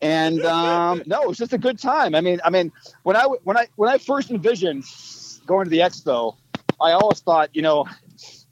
and 0.00 0.44
um, 0.44 1.02
no, 1.06 1.22
it 1.22 1.28
was 1.28 1.38
just 1.38 1.52
a 1.52 1.58
good 1.58 1.78
time. 1.78 2.14
I 2.14 2.20
mean, 2.20 2.40
I 2.44 2.50
mean, 2.50 2.72
when 3.02 3.16
I 3.16 3.24
when 3.44 3.56
I 3.56 3.66
when 3.76 3.90
I 3.90 3.98
first 3.98 4.30
envisioned 4.30 4.84
going 5.46 5.64
to 5.64 5.70
the 5.70 5.78
expo, 5.80 6.36
I 6.80 6.92
always 6.92 7.20
thought, 7.20 7.50
you 7.54 7.62
know, 7.62 7.86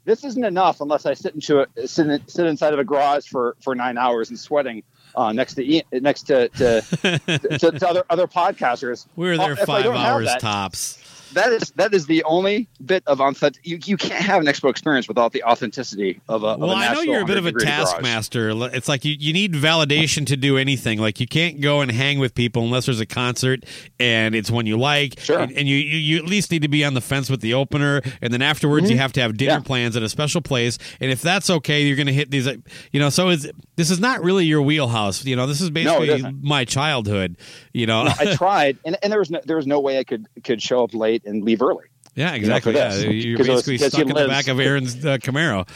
this 0.05 0.23
isn't 0.23 0.43
enough 0.43 0.81
unless 0.81 1.05
I 1.05 1.13
sit 1.13 1.33
into 1.35 1.61
a, 1.61 1.87
sit, 1.87 2.21
sit 2.29 2.45
inside 2.45 2.73
of 2.73 2.79
a 2.79 2.83
garage 2.83 3.27
for, 3.27 3.55
for 3.61 3.75
nine 3.75 3.97
hours 3.97 4.29
and 4.29 4.39
sweating 4.39 4.83
uh, 5.15 5.31
next 5.33 5.55
to 5.55 5.63
Ian- 5.65 5.83
next 5.93 6.23
to 6.23 6.49
to, 6.49 6.81
to, 7.61 7.71
to 7.71 7.87
other 7.87 8.03
other 8.09 8.27
podcasters. 8.27 9.07
We 9.15 9.27
were 9.27 9.33
Uh, 9.33 9.37
there 9.37 9.51
if 9.53 9.59
five 9.59 9.85
hours 9.85 10.27
that, 10.27 10.39
tops. 10.41 10.99
That 11.33 11.51
is 11.51 11.71
that 11.75 11.93
is 11.93 12.05
the 12.05 12.23
only 12.23 12.67
bit 12.85 13.03
of 13.07 13.19
authentic. 13.19 13.65
You, 13.65 13.79
you 13.85 13.97
can't 13.97 14.23
have 14.23 14.39
an 14.41 14.47
expo 14.47 14.69
experience 14.69 15.07
without 15.07 15.31
the 15.33 15.43
authenticity 15.43 16.21
of 16.29 16.43
a. 16.43 16.47
of 16.47 16.59
Well, 16.59 16.71
a 16.71 16.75
I 16.75 16.93
know 16.93 17.01
you're 17.01 17.21
a 17.21 17.25
bit 17.25 17.37
of 17.37 17.45
a 17.45 17.49
100 17.51 17.59
degree 17.59 17.65
garage. 17.65 17.89
taskmaster. 17.91 18.49
It's 18.75 18.87
like 18.87 19.03
you, 19.05 19.15
you 19.19 19.33
need 19.33 19.53
validation 19.53 20.25
to 20.27 20.37
do 20.37 20.57
anything. 20.57 20.99
Like 20.99 21.19
you 21.19 21.27
can't 21.27 21.59
go 21.61 21.81
and 21.81 21.91
hang 21.91 22.19
with 22.19 22.35
people 22.35 22.63
unless 22.63 22.85
there's 22.85 22.99
a 22.99 23.05
concert 23.05 23.65
and 23.99 24.35
it's 24.35 24.51
one 24.51 24.65
you 24.65 24.77
like. 24.77 25.19
Sure. 25.19 25.39
And, 25.39 25.51
and 25.53 25.67
you, 25.67 25.75
you 25.75 25.97
you 25.97 26.17
at 26.17 26.25
least 26.25 26.51
need 26.51 26.61
to 26.61 26.67
be 26.67 26.85
on 26.85 26.93
the 26.93 27.01
fence 27.01 27.29
with 27.29 27.41
the 27.41 27.53
opener, 27.53 28.01
and 28.21 28.31
then 28.33 28.41
afterwards 28.41 28.89
you 28.89 28.97
have 28.97 29.11
to 29.13 29.21
have 29.21 29.35
dinner 29.37 29.45
Mm-hmm. 29.45 29.61
Yeah. 29.61 29.67
plans 29.67 29.95
at 29.95 30.03
a 30.03 30.09
special 30.09 30.41
place. 30.41 30.77
And 30.99 31.11
if 31.11 31.21
that's 31.21 31.49
okay, 31.49 31.83
you're 31.83 31.95
going 31.95 32.07
to 32.07 32.13
hit 32.13 32.31
these. 32.31 32.47
uh, 32.47 32.55
You 32.91 32.99
know, 32.99 33.09
so 33.09 33.29
it's 33.29 33.47
this 33.75 33.89
is 33.91 33.99
not 33.99 34.23
really 34.23 34.45
your 34.45 34.61
wheelhouse. 34.61 35.23
You 35.23 35.35
know, 35.35 35.45
this 35.47 35.61
is 35.61 35.69
basically 35.69 36.09
isn't. 36.09 36.43
my 36.43 36.65
childhood. 36.65 37.37
You 37.73 37.85
know. 37.87 38.05
I 38.19 38.35
tried, 38.37 38.77
and, 38.85 38.97
and 39.03 39.11
there 39.11 39.19
was 39.19 39.29
no, 39.31 39.39
there 39.45 39.55
was 39.57 39.67
no 39.67 39.79
way 39.79 39.97
I 39.99 40.03
could 40.03 40.25
could 40.43 40.61
show 40.61 40.83
up 40.83 40.93
late 40.93 41.14
and 41.25 41.43
leave 41.43 41.61
early. 41.61 41.85
Yeah, 42.15 42.33
exactly. 42.33 42.71
for 42.71 42.77
yeah, 42.79 42.95
you're 42.95 43.35
it 43.35 43.39
was- 43.39 43.47
basically 43.47 43.77
stuck 43.77 43.99
in 44.01 44.07
the 44.07 44.27
back 44.27 44.47
of 44.47 44.59
Aaron's 44.59 45.05
uh, 45.05 45.17
Camaro. 45.17 45.67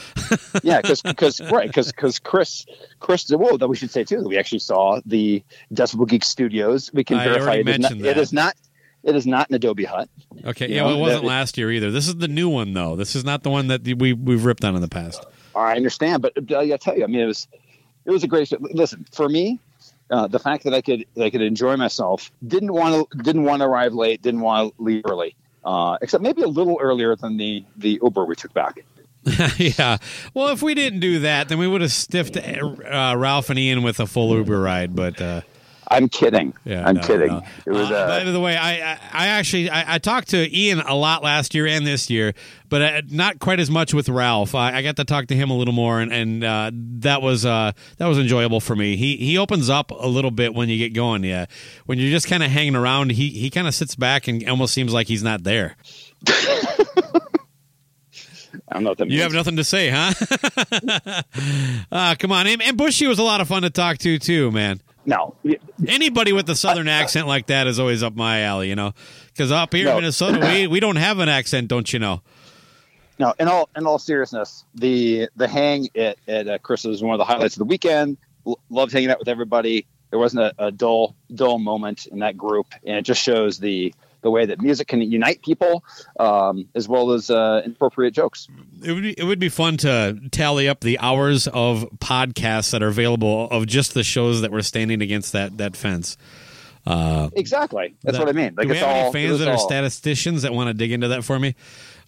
Yeah, 0.63 0.81
because 0.81 1.01
because 1.01 1.41
right 1.51 1.67
because 1.67 1.91
because 1.91 2.17
Chris 2.19 2.65
Chris 2.99 3.29
well 3.29 3.57
that 3.57 3.67
we 3.67 3.75
should 3.75 3.91
say 3.91 4.03
too 4.03 4.21
that 4.21 4.27
we 4.27 4.37
actually 4.37 4.59
saw 4.59 4.99
the 5.05 5.43
Decibel 5.73 6.07
Geek 6.07 6.23
Studios. 6.23 6.91
We 6.93 7.03
can 7.03 7.19
I 7.19 7.25
verify 7.25 7.53
it 7.55 7.67
is, 7.67 7.79
not, 7.79 7.91
it 7.91 8.33
not 8.33 8.55
it 9.03 9.15
is 9.15 9.27
not 9.27 9.49
an 9.49 9.55
Adobe 9.55 9.83
Hut. 9.85 10.09
Okay, 10.45 10.67
You 10.69 10.75
yeah, 10.75 10.81
know, 10.81 10.87
well, 10.87 10.95
it 10.97 11.01
wasn't 11.01 11.21
that- 11.23 11.27
last 11.27 11.57
year 11.57 11.71
either. 11.71 11.91
This 11.91 12.07
is 12.07 12.15
the 12.15 12.27
new 12.27 12.49
one 12.49 12.73
though. 12.73 12.95
This 12.95 13.15
is 13.15 13.23
not 13.23 13.43
the 13.43 13.49
one 13.49 13.67
that 13.67 13.83
we 13.83 14.13
we've 14.13 14.43
ripped 14.45 14.63
on 14.63 14.75
in 14.75 14.81
the 14.81 14.87
past. 14.87 15.23
I 15.55 15.75
understand, 15.75 16.21
but 16.21 16.33
uh, 16.51 16.59
I 16.59 16.77
tell 16.77 16.97
you, 16.97 17.03
I 17.03 17.07
mean, 17.07 17.21
it 17.21 17.25
was 17.25 17.47
it 18.05 18.11
was 18.11 18.23
a 18.23 18.27
great. 18.27 18.51
Listen, 18.73 19.05
for 19.11 19.27
me, 19.29 19.59
uh, 20.09 20.27
the 20.27 20.39
fact 20.39 20.63
that 20.63 20.73
I 20.73 20.81
could 20.81 21.05
that 21.15 21.23
I 21.23 21.29
could 21.29 21.41
enjoy 21.41 21.77
myself 21.77 22.31
didn't 22.45 22.73
want 22.73 23.09
to 23.11 23.17
didn't 23.17 23.43
want 23.43 23.61
to 23.61 23.67
arrive 23.67 23.93
late, 23.93 24.21
didn't 24.21 24.41
want 24.41 24.75
to 24.75 24.83
leave 24.83 25.03
early, 25.05 25.35
uh, 25.63 25.97
except 26.01 26.23
maybe 26.23 26.41
a 26.41 26.47
little 26.47 26.77
earlier 26.81 27.15
than 27.15 27.37
the 27.37 27.63
the 27.77 27.99
Uber 28.01 28.25
we 28.25 28.35
took 28.35 28.53
back. 28.53 28.83
yeah. 29.57 29.97
Well, 30.33 30.47
if 30.49 30.61
we 30.61 30.73
didn't 30.73 31.01
do 31.01 31.19
that, 31.19 31.49
then 31.49 31.57
we 31.59 31.67
would 31.67 31.81
have 31.81 31.91
stiffed 31.91 32.37
uh, 32.37 33.15
Ralph 33.17 33.49
and 33.49 33.59
Ian 33.59 33.83
with 33.83 33.99
a 33.99 34.07
full 34.07 34.35
Uber 34.35 34.59
ride. 34.59 34.95
But 34.95 35.21
uh, 35.21 35.41
I'm 35.91 36.07
kidding. 36.07 36.53
yeah, 36.65 36.87
I'm 36.87 36.95
no, 36.95 37.01
kidding. 37.01 37.29
no. 37.29 37.41
It 37.65 37.71
was. 37.71 37.89
Uh, 37.89 37.95
Uh, 37.95 38.23
by 38.23 38.31
the 38.31 38.39
way, 38.39 38.55
I, 38.55 38.93
I, 38.93 38.99
I 39.11 39.27
actually 39.27 39.69
I, 39.71 39.95
I 39.95 39.97
talked 39.97 40.29
to 40.29 40.55
Ian 40.57 40.81
a 40.81 40.93
lot 40.93 41.23
last 41.23 41.55
year 41.55 41.65
and 41.65 41.85
this 41.85 42.09
year, 42.11 42.33
but 42.69 42.81
uh, 42.81 43.01
not 43.09 43.39
quite 43.39 43.59
as 43.59 43.71
much 43.71 43.93
with 43.93 44.07
Ralph. 44.07 44.53
I, 44.53 44.75
I 44.77 44.81
got 44.83 44.97
to 44.97 45.03
talk 45.03 45.27
to 45.27 45.35
him 45.35 45.49
a 45.49 45.57
little 45.57 45.73
more, 45.73 45.99
and, 45.99 46.13
and 46.13 46.43
uh, 46.43 46.69
that 46.73 47.21
was 47.23 47.43
uh, 47.45 47.71
that 47.97 48.05
was 48.05 48.19
enjoyable 48.19 48.59
for 48.59 48.75
me. 48.75 48.97
He 48.97 49.17
he 49.17 49.37
opens 49.37 49.67
up 49.69 49.89
a 49.89 50.07
little 50.07 50.31
bit 50.31 50.53
when 50.53 50.69
you 50.69 50.77
get 50.77 50.93
going. 50.93 51.23
Yeah, 51.23 51.45
when 51.87 51.97
you're 51.97 52.11
just 52.11 52.27
kind 52.27 52.43
of 52.43 52.51
hanging 52.51 52.75
around, 52.75 53.11
he 53.13 53.29
he 53.29 53.49
kind 53.49 53.67
of 53.67 53.73
sits 53.73 53.95
back 53.95 54.27
and 54.27 54.47
almost 54.47 54.73
seems 54.75 54.93
like 54.93 55.07
he's 55.07 55.23
not 55.23 55.43
there. 55.43 55.75
I 58.67 58.73
don't 58.75 58.83
know 58.83 58.89
what 58.89 58.97
that 58.99 59.05
means. 59.05 59.15
You 59.15 59.23
have 59.23 59.33
nothing 59.33 59.55
to 59.55 59.63
say, 59.63 59.89
huh? 59.89 60.13
uh, 61.91 62.15
come 62.19 62.31
on, 62.31 62.45
and, 62.47 62.61
and 62.61 62.77
Bushy 62.77 63.07
was 63.07 63.17
a 63.19 63.23
lot 63.23 63.41
of 63.41 63.47
fun 63.47 63.63
to 63.63 63.69
talk 63.69 63.97
to 63.99 64.19
too, 64.19 64.51
man. 64.51 64.81
No, 65.09 65.35
Anybody 65.87 66.31
with 66.33 66.49
a 66.49 66.55
southern 66.55 66.87
accent 66.87 67.27
like 67.27 67.47
that 67.47 67.65
is 67.67 67.79
always 67.79 68.03
up 68.03 68.15
my 68.15 68.41
alley, 68.41 68.69
you 68.69 68.75
know. 68.75 68.93
Because 69.27 69.51
up 69.51 69.73
here 69.73 69.85
No. 69.85 69.91
in 69.91 69.95
Minnesota, 69.97 70.39
we 70.39 70.67
we 70.67 70.79
don't 70.79 70.97
have 70.97 71.19
an 71.19 71.29
accent, 71.29 71.67
don't 71.67 71.91
you 71.91 71.99
know? 71.99 72.21
no. 73.17 73.33
In 73.39 73.47
all 73.47 73.69
in 73.75 73.85
all 73.87 73.97
seriousness, 73.99 74.65
the 74.75 75.27
the 75.35 75.47
hang 75.47 75.87
at 75.95 76.17
at 76.27 76.47
uh, 76.47 76.57
Chris 76.59 76.83
was 76.83 77.01
one 77.01 77.13
of 77.13 77.17
the 77.17 77.25
highlights 77.25 77.55
of 77.55 77.59
the 77.59 77.65
weekend. 77.65 78.17
L- 78.47 78.59
loved 78.69 78.91
hanging 78.93 79.09
out 79.09 79.19
with 79.19 79.27
everybody. 79.27 79.85
There 80.11 80.19
wasn't 80.19 80.43
a, 80.43 80.65
a 80.67 80.71
dull 80.71 81.15
dull 81.33 81.59
moment 81.59 82.05
in 82.07 82.19
that 82.19 82.37
group, 82.37 82.67
and 82.85 82.95
it 82.97 83.01
just 83.03 83.21
shows 83.21 83.57
the 83.59 83.93
the 84.21 84.29
way 84.29 84.45
that 84.45 84.61
music 84.61 84.87
can 84.87 85.01
unite 85.01 85.41
people, 85.41 85.83
um, 86.19 86.67
as 86.75 86.87
well 86.87 87.11
as 87.11 87.29
uh, 87.29 87.61
inappropriate 87.65 88.13
jokes. 88.13 88.47
It 88.83 88.91
would 88.91 89.03
be, 89.03 89.13
it 89.13 89.23
would 89.23 89.39
be 89.39 89.49
fun 89.49 89.77
to 89.77 90.19
tally 90.31 90.67
up 90.67 90.81
the 90.81 90.99
hours 90.99 91.47
of 91.47 91.87
podcasts 91.99 92.71
that 92.71 92.83
are 92.83 92.87
available 92.87 93.47
of 93.49 93.67
just 93.67 93.93
the 93.93 94.03
shows 94.03 94.41
that 94.41 94.51
were 94.51 94.61
standing 94.63 95.01
against 95.01 95.31
that 95.33 95.57
that 95.57 95.75
fence. 95.75 96.17
Exactly. 97.35 97.95
That's 98.03 98.17
That- 98.17 98.25
what 98.25 98.35
I 98.35 98.37
mean. 98.37 98.53
Like 98.55 98.65
do 98.67 98.69
we 98.69 98.77
it's 98.77 98.85
have 98.85 98.95
all, 98.95 99.03
any 99.03 99.11
fans 99.13 99.39
that 99.39 99.47
are 99.47 99.57
statisticians 99.57 100.41
that 100.41 100.53
want 100.53 100.69
to 100.69 100.73
dig 100.73 100.91
into 100.91 101.09
that 101.09 101.23
for 101.23 101.37
me? 101.39 101.55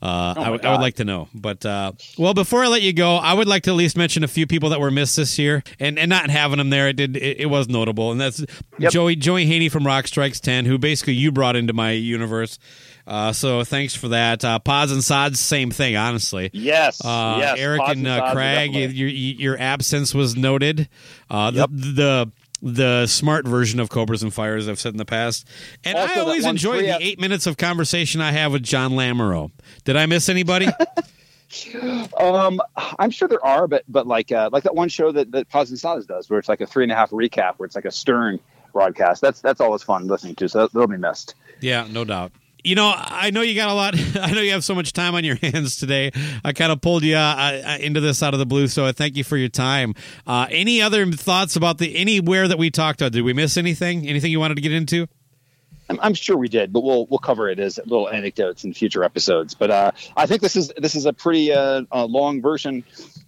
Uh, 0.01 0.33
Oh 0.37 0.41
I, 0.41 0.49
would- 0.49 0.65
I 0.65 0.71
would 0.71 0.81
like 0.81 0.95
to 0.95 1.05
know. 1.05 1.27
But 1.33 1.65
uh, 1.65 1.91
well, 2.17 2.33
before 2.33 2.63
I 2.63 2.67
let 2.67 2.81
you 2.81 2.91
go, 2.93 3.17
I 3.17 3.33
would 3.33 3.47
like 3.47 3.63
to 3.63 3.69
at 3.71 3.75
least 3.75 3.95
mention 3.97 4.23
a 4.23 4.27
few 4.27 4.47
people 4.47 4.69
that 4.69 4.79
were 4.79 4.89
missed 4.91 5.15
this 5.15 5.37
year, 5.37 5.63
and, 5.79 5.99
and 5.99 6.09
not 6.09 6.29
having 6.29 6.57
them 6.57 6.69
there, 6.71 6.87
it 6.87 6.95
did 6.95 7.15
it, 7.17 7.41
it 7.41 7.45
was 7.47 7.69
notable, 7.69 8.11
and 8.11 8.19
that's 8.19 8.43
Yep. 8.79 8.91
Joey 8.91 9.15
Joey 9.15 9.45
Haney 9.45 9.69
from 9.69 9.85
Rock 9.85 10.07
Strikes 10.07 10.39
Ten, 10.39 10.65
who 10.65 10.77
basically 10.79 11.13
you 11.13 11.31
brought 11.31 11.55
into 11.55 11.73
my 11.73 11.91
universe. 11.91 12.57
Uh, 13.05 13.31
so 13.33 13.63
thanks 13.63 13.95
for 13.95 14.09
that. 14.09 14.43
Uh, 14.45 14.57
Pods 14.59 14.91
and 14.91 15.03
Sods, 15.03 15.39
same 15.39 15.71
thing, 15.71 15.95
honestly. 15.95 16.49
Yes. 16.53 17.03
Uh, 17.03 17.37
yes. 17.39 17.59
Eric 17.59 17.81
Pods 17.81 17.97
and 17.97 18.05
Sods 18.07 18.21
uh, 18.21 18.33
Craig, 18.33 18.73
your 18.73 19.09
your 19.09 19.57
absence 19.59 20.13
was 20.15 20.35
noted. 20.35 20.87
Uh, 21.29 21.51
Yep. 21.53 21.69
the, 21.71 21.91
the 21.91 22.31
the 22.61 23.07
smart 23.07 23.47
version 23.47 23.79
of 23.79 23.89
Cobras 23.89 24.21
and 24.23 24.33
Fires 24.33 24.67
I've 24.67 24.79
said 24.79 24.93
in 24.93 24.97
the 24.97 25.05
past, 25.05 25.47
and 25.83 25.97
Also, 25.97 26.13
I 26.13 26.19
always 26.19 26.45
enjoy 26.45 26.81
the 26.83 26.97
eight 27.01 27.19
minutes 27.19 27.47
of 27.47 27.57
conversation 27.57 28.21
I 28.21 28.31
have 28.31 28.51
with 28.51 28.63
John 28.63 28.91
Lamoureux. 28.91 29.51
Did 29.83 29.95
I 29.95 30.05
miss 30.05 30.29
anybody? 30.29 30.67
Um, 32.17 32.61
I'm 32.97 33.11
sure 33.11 33.27
there 33.27 33.43
are, 33.45 33.67
but 33.67 33.83
but 33.89 34.07
like 34.07 34.31
uh, 34.31 34.49
like 34.53 34.63
that 34.63 34.73
one 34.73 34.87
show 34.87 35.11
that 35.11 35.31
that 35.31 35.49
Pods 35.49 35.69
and 35.69 35.77
Sods 35.77 36.05
does, 36.05 36.29
where 36.29 36.39
it's 36.39 36.47
like 36.47 36.61
a 36.61 36.65
three 36.65 36.83
and 36.83 36.91
a 36.93 36.95
half 36.95 37.09
recap, 37.11 37.55
where 37.57 37.65
it's 37.65 37.75
like 37.75 37.83
a 37.83 37.91
stern 37.91 38.39
broadcast. 38.71 39.21
That's 39.21 39.41
that's 39.41 39.59
always 39.59 39.83
fun 39.83 40.07
listening 40.07 40.35
to. 40.35 40.47
So 40.47 40.59
that, 40.59 40.71
that'll 40.73 40.87
be 40.87 40.95
missed. 40.95 41.35
yeah, 41.59 41.87
no 41.91 42.05
doubt. 42.05 42.31
You 42.63 42.75
know, 42.75 42.93
I 42.95 43.31
know 43.31 43.41
you 43.41 43.55
got 43.55 43.69
a 43.69 43.73
lot. 43.73 43.95
I 44.15 44.31
know 44.31 44.41
you 44.41 44.51
have 44.51 44.63
so 44.63 44.75
much 44.75 44.93
time 44.93 45.15
on 45.15 45.23
your 45.23 45.35
hands 45.41 45.77
today. 45.77 46.11
I 46.43 46.53
kind 46.53 46.71
of 46.71 46.81
pulled 46.81 47.03
you 47.03 47.15
uh, 47.15 47.61
uh, 47.65 47.77
into 47.79 47.99
this 47.99 48.21
out 48.21 48.33
of 48.33 48.39
the 48.39 48.45
blue, 48.45 48.67
so 48.67 48.85
I 48.85 48.91
thank 48.91 49.15
you 49.15 49.23
for 49.23 49.37
your 49.37 49.49
time. 49.49 49.95
Uh, 50.27 50.47
any 50.49 50.81
other 50.81 51.05
thoughts 51.11 51.55
about 51.55 51.77
the 51.77 51.95
anywhere 51.95 52.47
that 52.47 52.57
we 52.57 52.69
talked 52.69 53.01
about? 53.01 53.13
Did 53.13 53.23
we 53.23 53.33
miss 53.33 53.57
anything? 53.57 54.07
Anything 54.07 54.31
you 54.31 54.39
wanted 54.39 54.55
to 54.55 54.61
get 54.61 54.71
into? 54.71 55.07
I'm, 55.89 55.99
I'm 56.01 56.13
sure 56.13 56.37
we 56.37 56.47
did, 56.47 56.71
but 56.71 56.83
we'll 56.83 57.05
we'll 57.07 57.19
cover 57.19 57.49
it 57.49 57.59
as 57.59 57.77
little 57.85 58.09
anecdotes 58.09 58.63
in 58.63 58.73
future 58.73 59.03
episodes. 59.03 59.53
But 59.53 59.71
uh, 59.71 59.91
I 60.15 60.25
think 60.25 60.41
this 60.41 60.55
is 60.55 60.71
this 60.77 60.95
is 60.95 61.05
a 61.05 61.13
pretty 61.13 61.51
uh, 61.51 61.83
uh, 61.91 62.05
long 62.05 62.41
version 62.41 62.83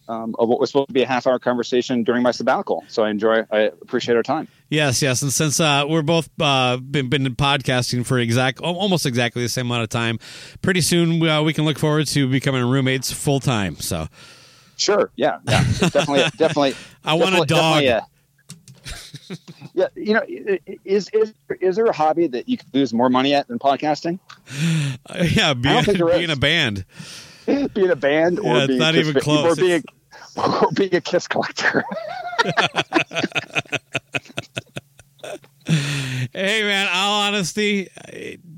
um, 0.07 0.35
of 0.39 0.49
what 0.49 0.59
was 0.59 0.69
supposed 0.69 0.87
to 0.87 0.93
be 0.93 1.01
a 1.01 1.07
half 1.07 1.27
hour 1.27 1.39
conversation 1.39 2.03
during 2.03 2.23
my 2.23 2.31
sabbatical. 2.31 2.83
So 2.87 3.03
I 3.03 3.09
enjoy. 3.09 3.45
I 3.51 3.59
appreciate 3.81 4.15
our 4.15 4.23
time. 4.23 4.47
Yes, 4.69 5.01
yes, 5.01 5.21
and 5.21 5.31
since 5.31 5.59
uh, 5.59 5.85
we're 5.87 6.01
both 6.01 6.29
uh, 6.41 6.77
been, 6.77 7.09
been 7.09 7.23
podcasting 7.35 8.05
for 8.05 8.17
exact 8.17 8.59
almost 8.59 9.05
exactly 9.05 9.43
the 9.43 9.49
same 9.49 9.67
amount 9.67 9.83
of 9.83 9.89
time, 9.89 10.19
pretty 10.61 10.81
soon 10.81 11.25
uh, 11.27 11.43
we 11.43 11.53
can 11.53 11.65
look 11.65 11.77
forward 11.77 12.07
to 12.07 12.27
becoming 12.27 12.63
roommates 12.65 13.11
full 13.11 13.39
time. 13.39 13.75
So 13.77 14.07
Sure. 14.77 15.11
Yeah. 15.15 15.39
Yeah. 15.47 15.63
Definitely. 15.79 16.23
definitely. 16.37 16.75
I 17.03 17.13
want 17.15 17.35
a 17.35 17.45
dog. 17.45 17.83
definitely, 17.83 17.89
uh, 17.89 18.01
yeah. 19.73 19.87
You 19.95 20.13
know, 20.13 20.23
is 20.83 21.09
is 21.13 21.33
is 21.61 21.75
there 21.75 21.85
a 21.85 21.93
hobby 21.93 22.27
that 22.27 22.49
you 22.49 22.57
could 22.57 22.73
lose 22.73 22.93
more 22.93 23.09
money 23.09 23.33
at 23.33 23.47
than 23.47 23.59
podcasting? 23.59 24.19
Yeah, 25.35 25.53
being, 25.53 25.75
don't 25.75 25.83
think 25.83 25.97
there 25.97 26.07
being 26.07 26.29
a 26.29 26.35
band. 26.37 26.85
being 27.73 27.89
a 27.89 27.95
band 27.95 28.39
or 28.39 28.57
Yeah, 28.57 28.67
being 28.67 28.79
not 28.79 28.95
even 28.95 29.19
close. 29.21 29.57
or 29.57 29.61
being 29.61 29.83
or 30.37 30.71
being 30.73 30.95
a 30.95 31.01
kiss 31.01 31.27
collector. 31.27 31.83
Hey, 36.33 36.63
man, 36.63 36.87
all 36.91 37.21
honesty, 37.23 37.89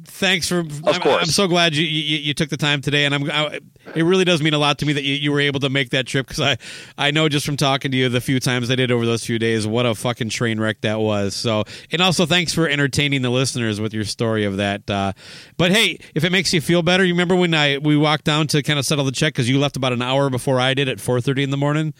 thanks 0.06 0.48
for. 0.48 0.60
I'm, 0.60 1.02
course. 1.02 1.24
I'm 1.24 1.26
so 1.26 1.48
glad 1.48 1.76
you, 1.76 1.84
you 1.84 2.18
you 2.18 2.34
took 2.34 2.50
the 2.50 2.58
time 2.58 2.82
today, 2.82 3.06
and 3.06 3.14
I'm. 3.14 3.30
I, 3.30 3.60
it 3.94 4.04
really 4.04 4.24
does 4.24 4.42
mean 4.42 4.54
a 4.54 4.58
lot 4.58 4.80
to 4.80 4.86
me 4.86 4.94
that 4.94 5.04
you, 5.04 5.14
you 5.14 5.32
were 5.32 5.40
able 5.40 5.60
to 5.62 5.70
make 5.70 5.90
that 5.92 6.08
trip 6.08 6.28
because 6.28 6.42
I 6.42 6.58
I 6.98 7.12
know 7.12 7.28
just 7.28 7.46
from 7.46 7.58
talking 7.58 7.92
to 7.92 7.98
you 7.98 8.10
the 8.10 8.22
few 8.22 8.40
times 8.40 8.72
I 8.72 8.76
did 8.76 8.92
over 8.92 9.06
those 9.06 9.26
few 9.26 9.40
days 9.40 9.68
what 9.68 9.86
a 9.86 9.94
fucking 9.94 10.30
train 10.30 10.60
wreck 10.60 10.82
that 10.82 11.00
was. 11.00 11.36
So, 11.36 11.64
and 11.92 12.02
also 12.02 12.26
thanks 12.26 12.54
for 12.54 12.68
entertaining 12.68 13.22
the 13.22 13.30
listeners 13.30 13.80
with 13.82 13.94
your 13.94 14.06
story 14.06 14.46
of 14.46 14.58
that. 14.58 14.90
Uh, 14.90 15.14
but 15.58 15.72
hey, 15.72 16.00
if 16.14 16.24
it 16.24 16.32
makes 16.32 16.54
you 16.54 16.62
feel 16.62 16.82
better, 16.82 17.04
you 17.04 17.14
remember 17.14 17.36
when 17.36 17.54
I 17.54 17.78
we 17.78 17.98
walked 17.98 18.26
down 18.26 18.48
to 18.48 18.64
kind 18.64 18.80
of 18.80 18.86
settle 18.86 19.06
the 19.06 19.12
check 19.12 19.34
because 19.34 19.50
you 19.50 19.60
left 19.60 19.76
about 19.76 19.94
an 19.94 20.02
hour 20.02 20.30
before 20.30 20.60
I 20.60 20.74
did 20.74 20.88
at 20.88 20.98
4:30 20.98 21.44
in 21.44 21.50
the 21.50 21.58
morning. 21.58 21.94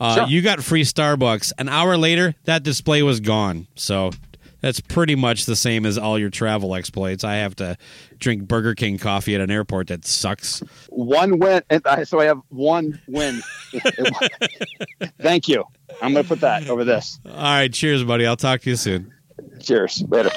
Uh, 0.00 0.14
Sure. 0.16 0.26
You 0.26 0.42
got 0.42 0.62
free 0.62 0.82
Starbucks. 0.82 1.52
An 1.58 1.68
hour 1.68 1.96
later, 1.96 2.34
that 2.44 2.62
display 2.62 3.02
was 3.02 3.20
gone. 3.20 3.66
So 3.74 4.10
that's 4.60 4.80
pretty 4.80 5.14
much 5.14 5.44
the 5.46 5.56
same 5.56 5.84
as 5.86 5.98
all 5.98 6.18
your 6.18 6.30
travel 6.30 6.74
exploits. 6.74 7.22
I 7.24 7.36
have 7.36 7.54
to 7.56 7.76
drink 8.18 8.48
Burger 8.48 8.74
King 8.74 8.96
coffee 8.98 9.34
at 9.34 9.40
an 9.40 9.50
airport 9.50 9.88
that 9.88 10.04
sucks. 10.06 10.60
one 10.88 11.38
win, 11.38 11.62
and 11.70 11.82
I, 11.86 12.04
so 12.04 12.20
I 12.20 12.24
have 12.24 12.40
one 12.48 13.00
win. 13.06 13.42
Thank 15.20 15.48
you. 15.48 15.64
I'm 16.02 16.12
going 16.12 16.24
to 16.24 16.28
put 16.28 16.40
that 16.40 16.68
over 16.68 16.84
this. 16.84 17.20
All 17.26 17.32
right, 17.34 17.72
cheers, 17.72 18.02
buddy. 18.04 18.26
I'll 18.26 18.36
talk 18.36 18.62
to 18.62 18.70
you 18.70 18.76
soon. 18.76 19.12
Cheers. 19.60 20.02
Later. 20.08 20.30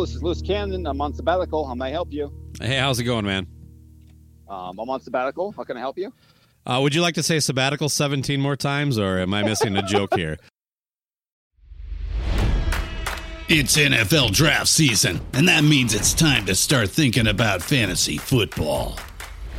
Hello, 0.00 0.06
this 0.06 0.16
is 0.16 0.22
Loose 0.22 0.40
Cannon. 0.40 0.86
I'm 0.86 0.98
on 1.02 1.12
sabbatical. 1.12 1.66
How 1.66 1.74
may 1.74 1.88
I 1.88 1.90
help 1.90 2.10
you? 2.10 2.32
Hey, 2.58 2.78
how's 2.78 2.98
it 2.98 3.04
going, 3.04 3.26
man? 3.26 3.46
Um, 4.48 4.78
I'm 4.78 4.88
on 4.88 4.98
sabbatical. 5.02 5.52
How 5.52 5.62
can 5.62 5.76
I 5.76 5.80
help 5.80 5.98
you? 5.98 6.10
Uh, 6.64 6.80
would 6.80 6.94
you 6.94 7.02
like 7.02 7.16
to 7.16 7.22
say 7.22 7.38
sabbatical 7.38 7.90
17 7.90 8.40
more 8.40 8.56
times, 8.56 8.98
or 8.98 9.18
am 9.18 9.34
I 9.34 9.42
missing 9.42 9.76
a 9.76 9.82
joke 9.82 10.14
here? 10.14 10.38
It's 13.52 13.76
NFL 13.76 14.32
draft 14.32 14.68
season, 14.68 15.20
and 15.32 15.48
that 15.48 15.64
means 15.64 15.92
it's 15.92 16.14
time 16.14 16.46
to 16.46 16.54
start 16.54 16.88
thinking 16.88 17.26
about 17.26 17.60
fantasy 17.60 18.16
football. 18.16 18.96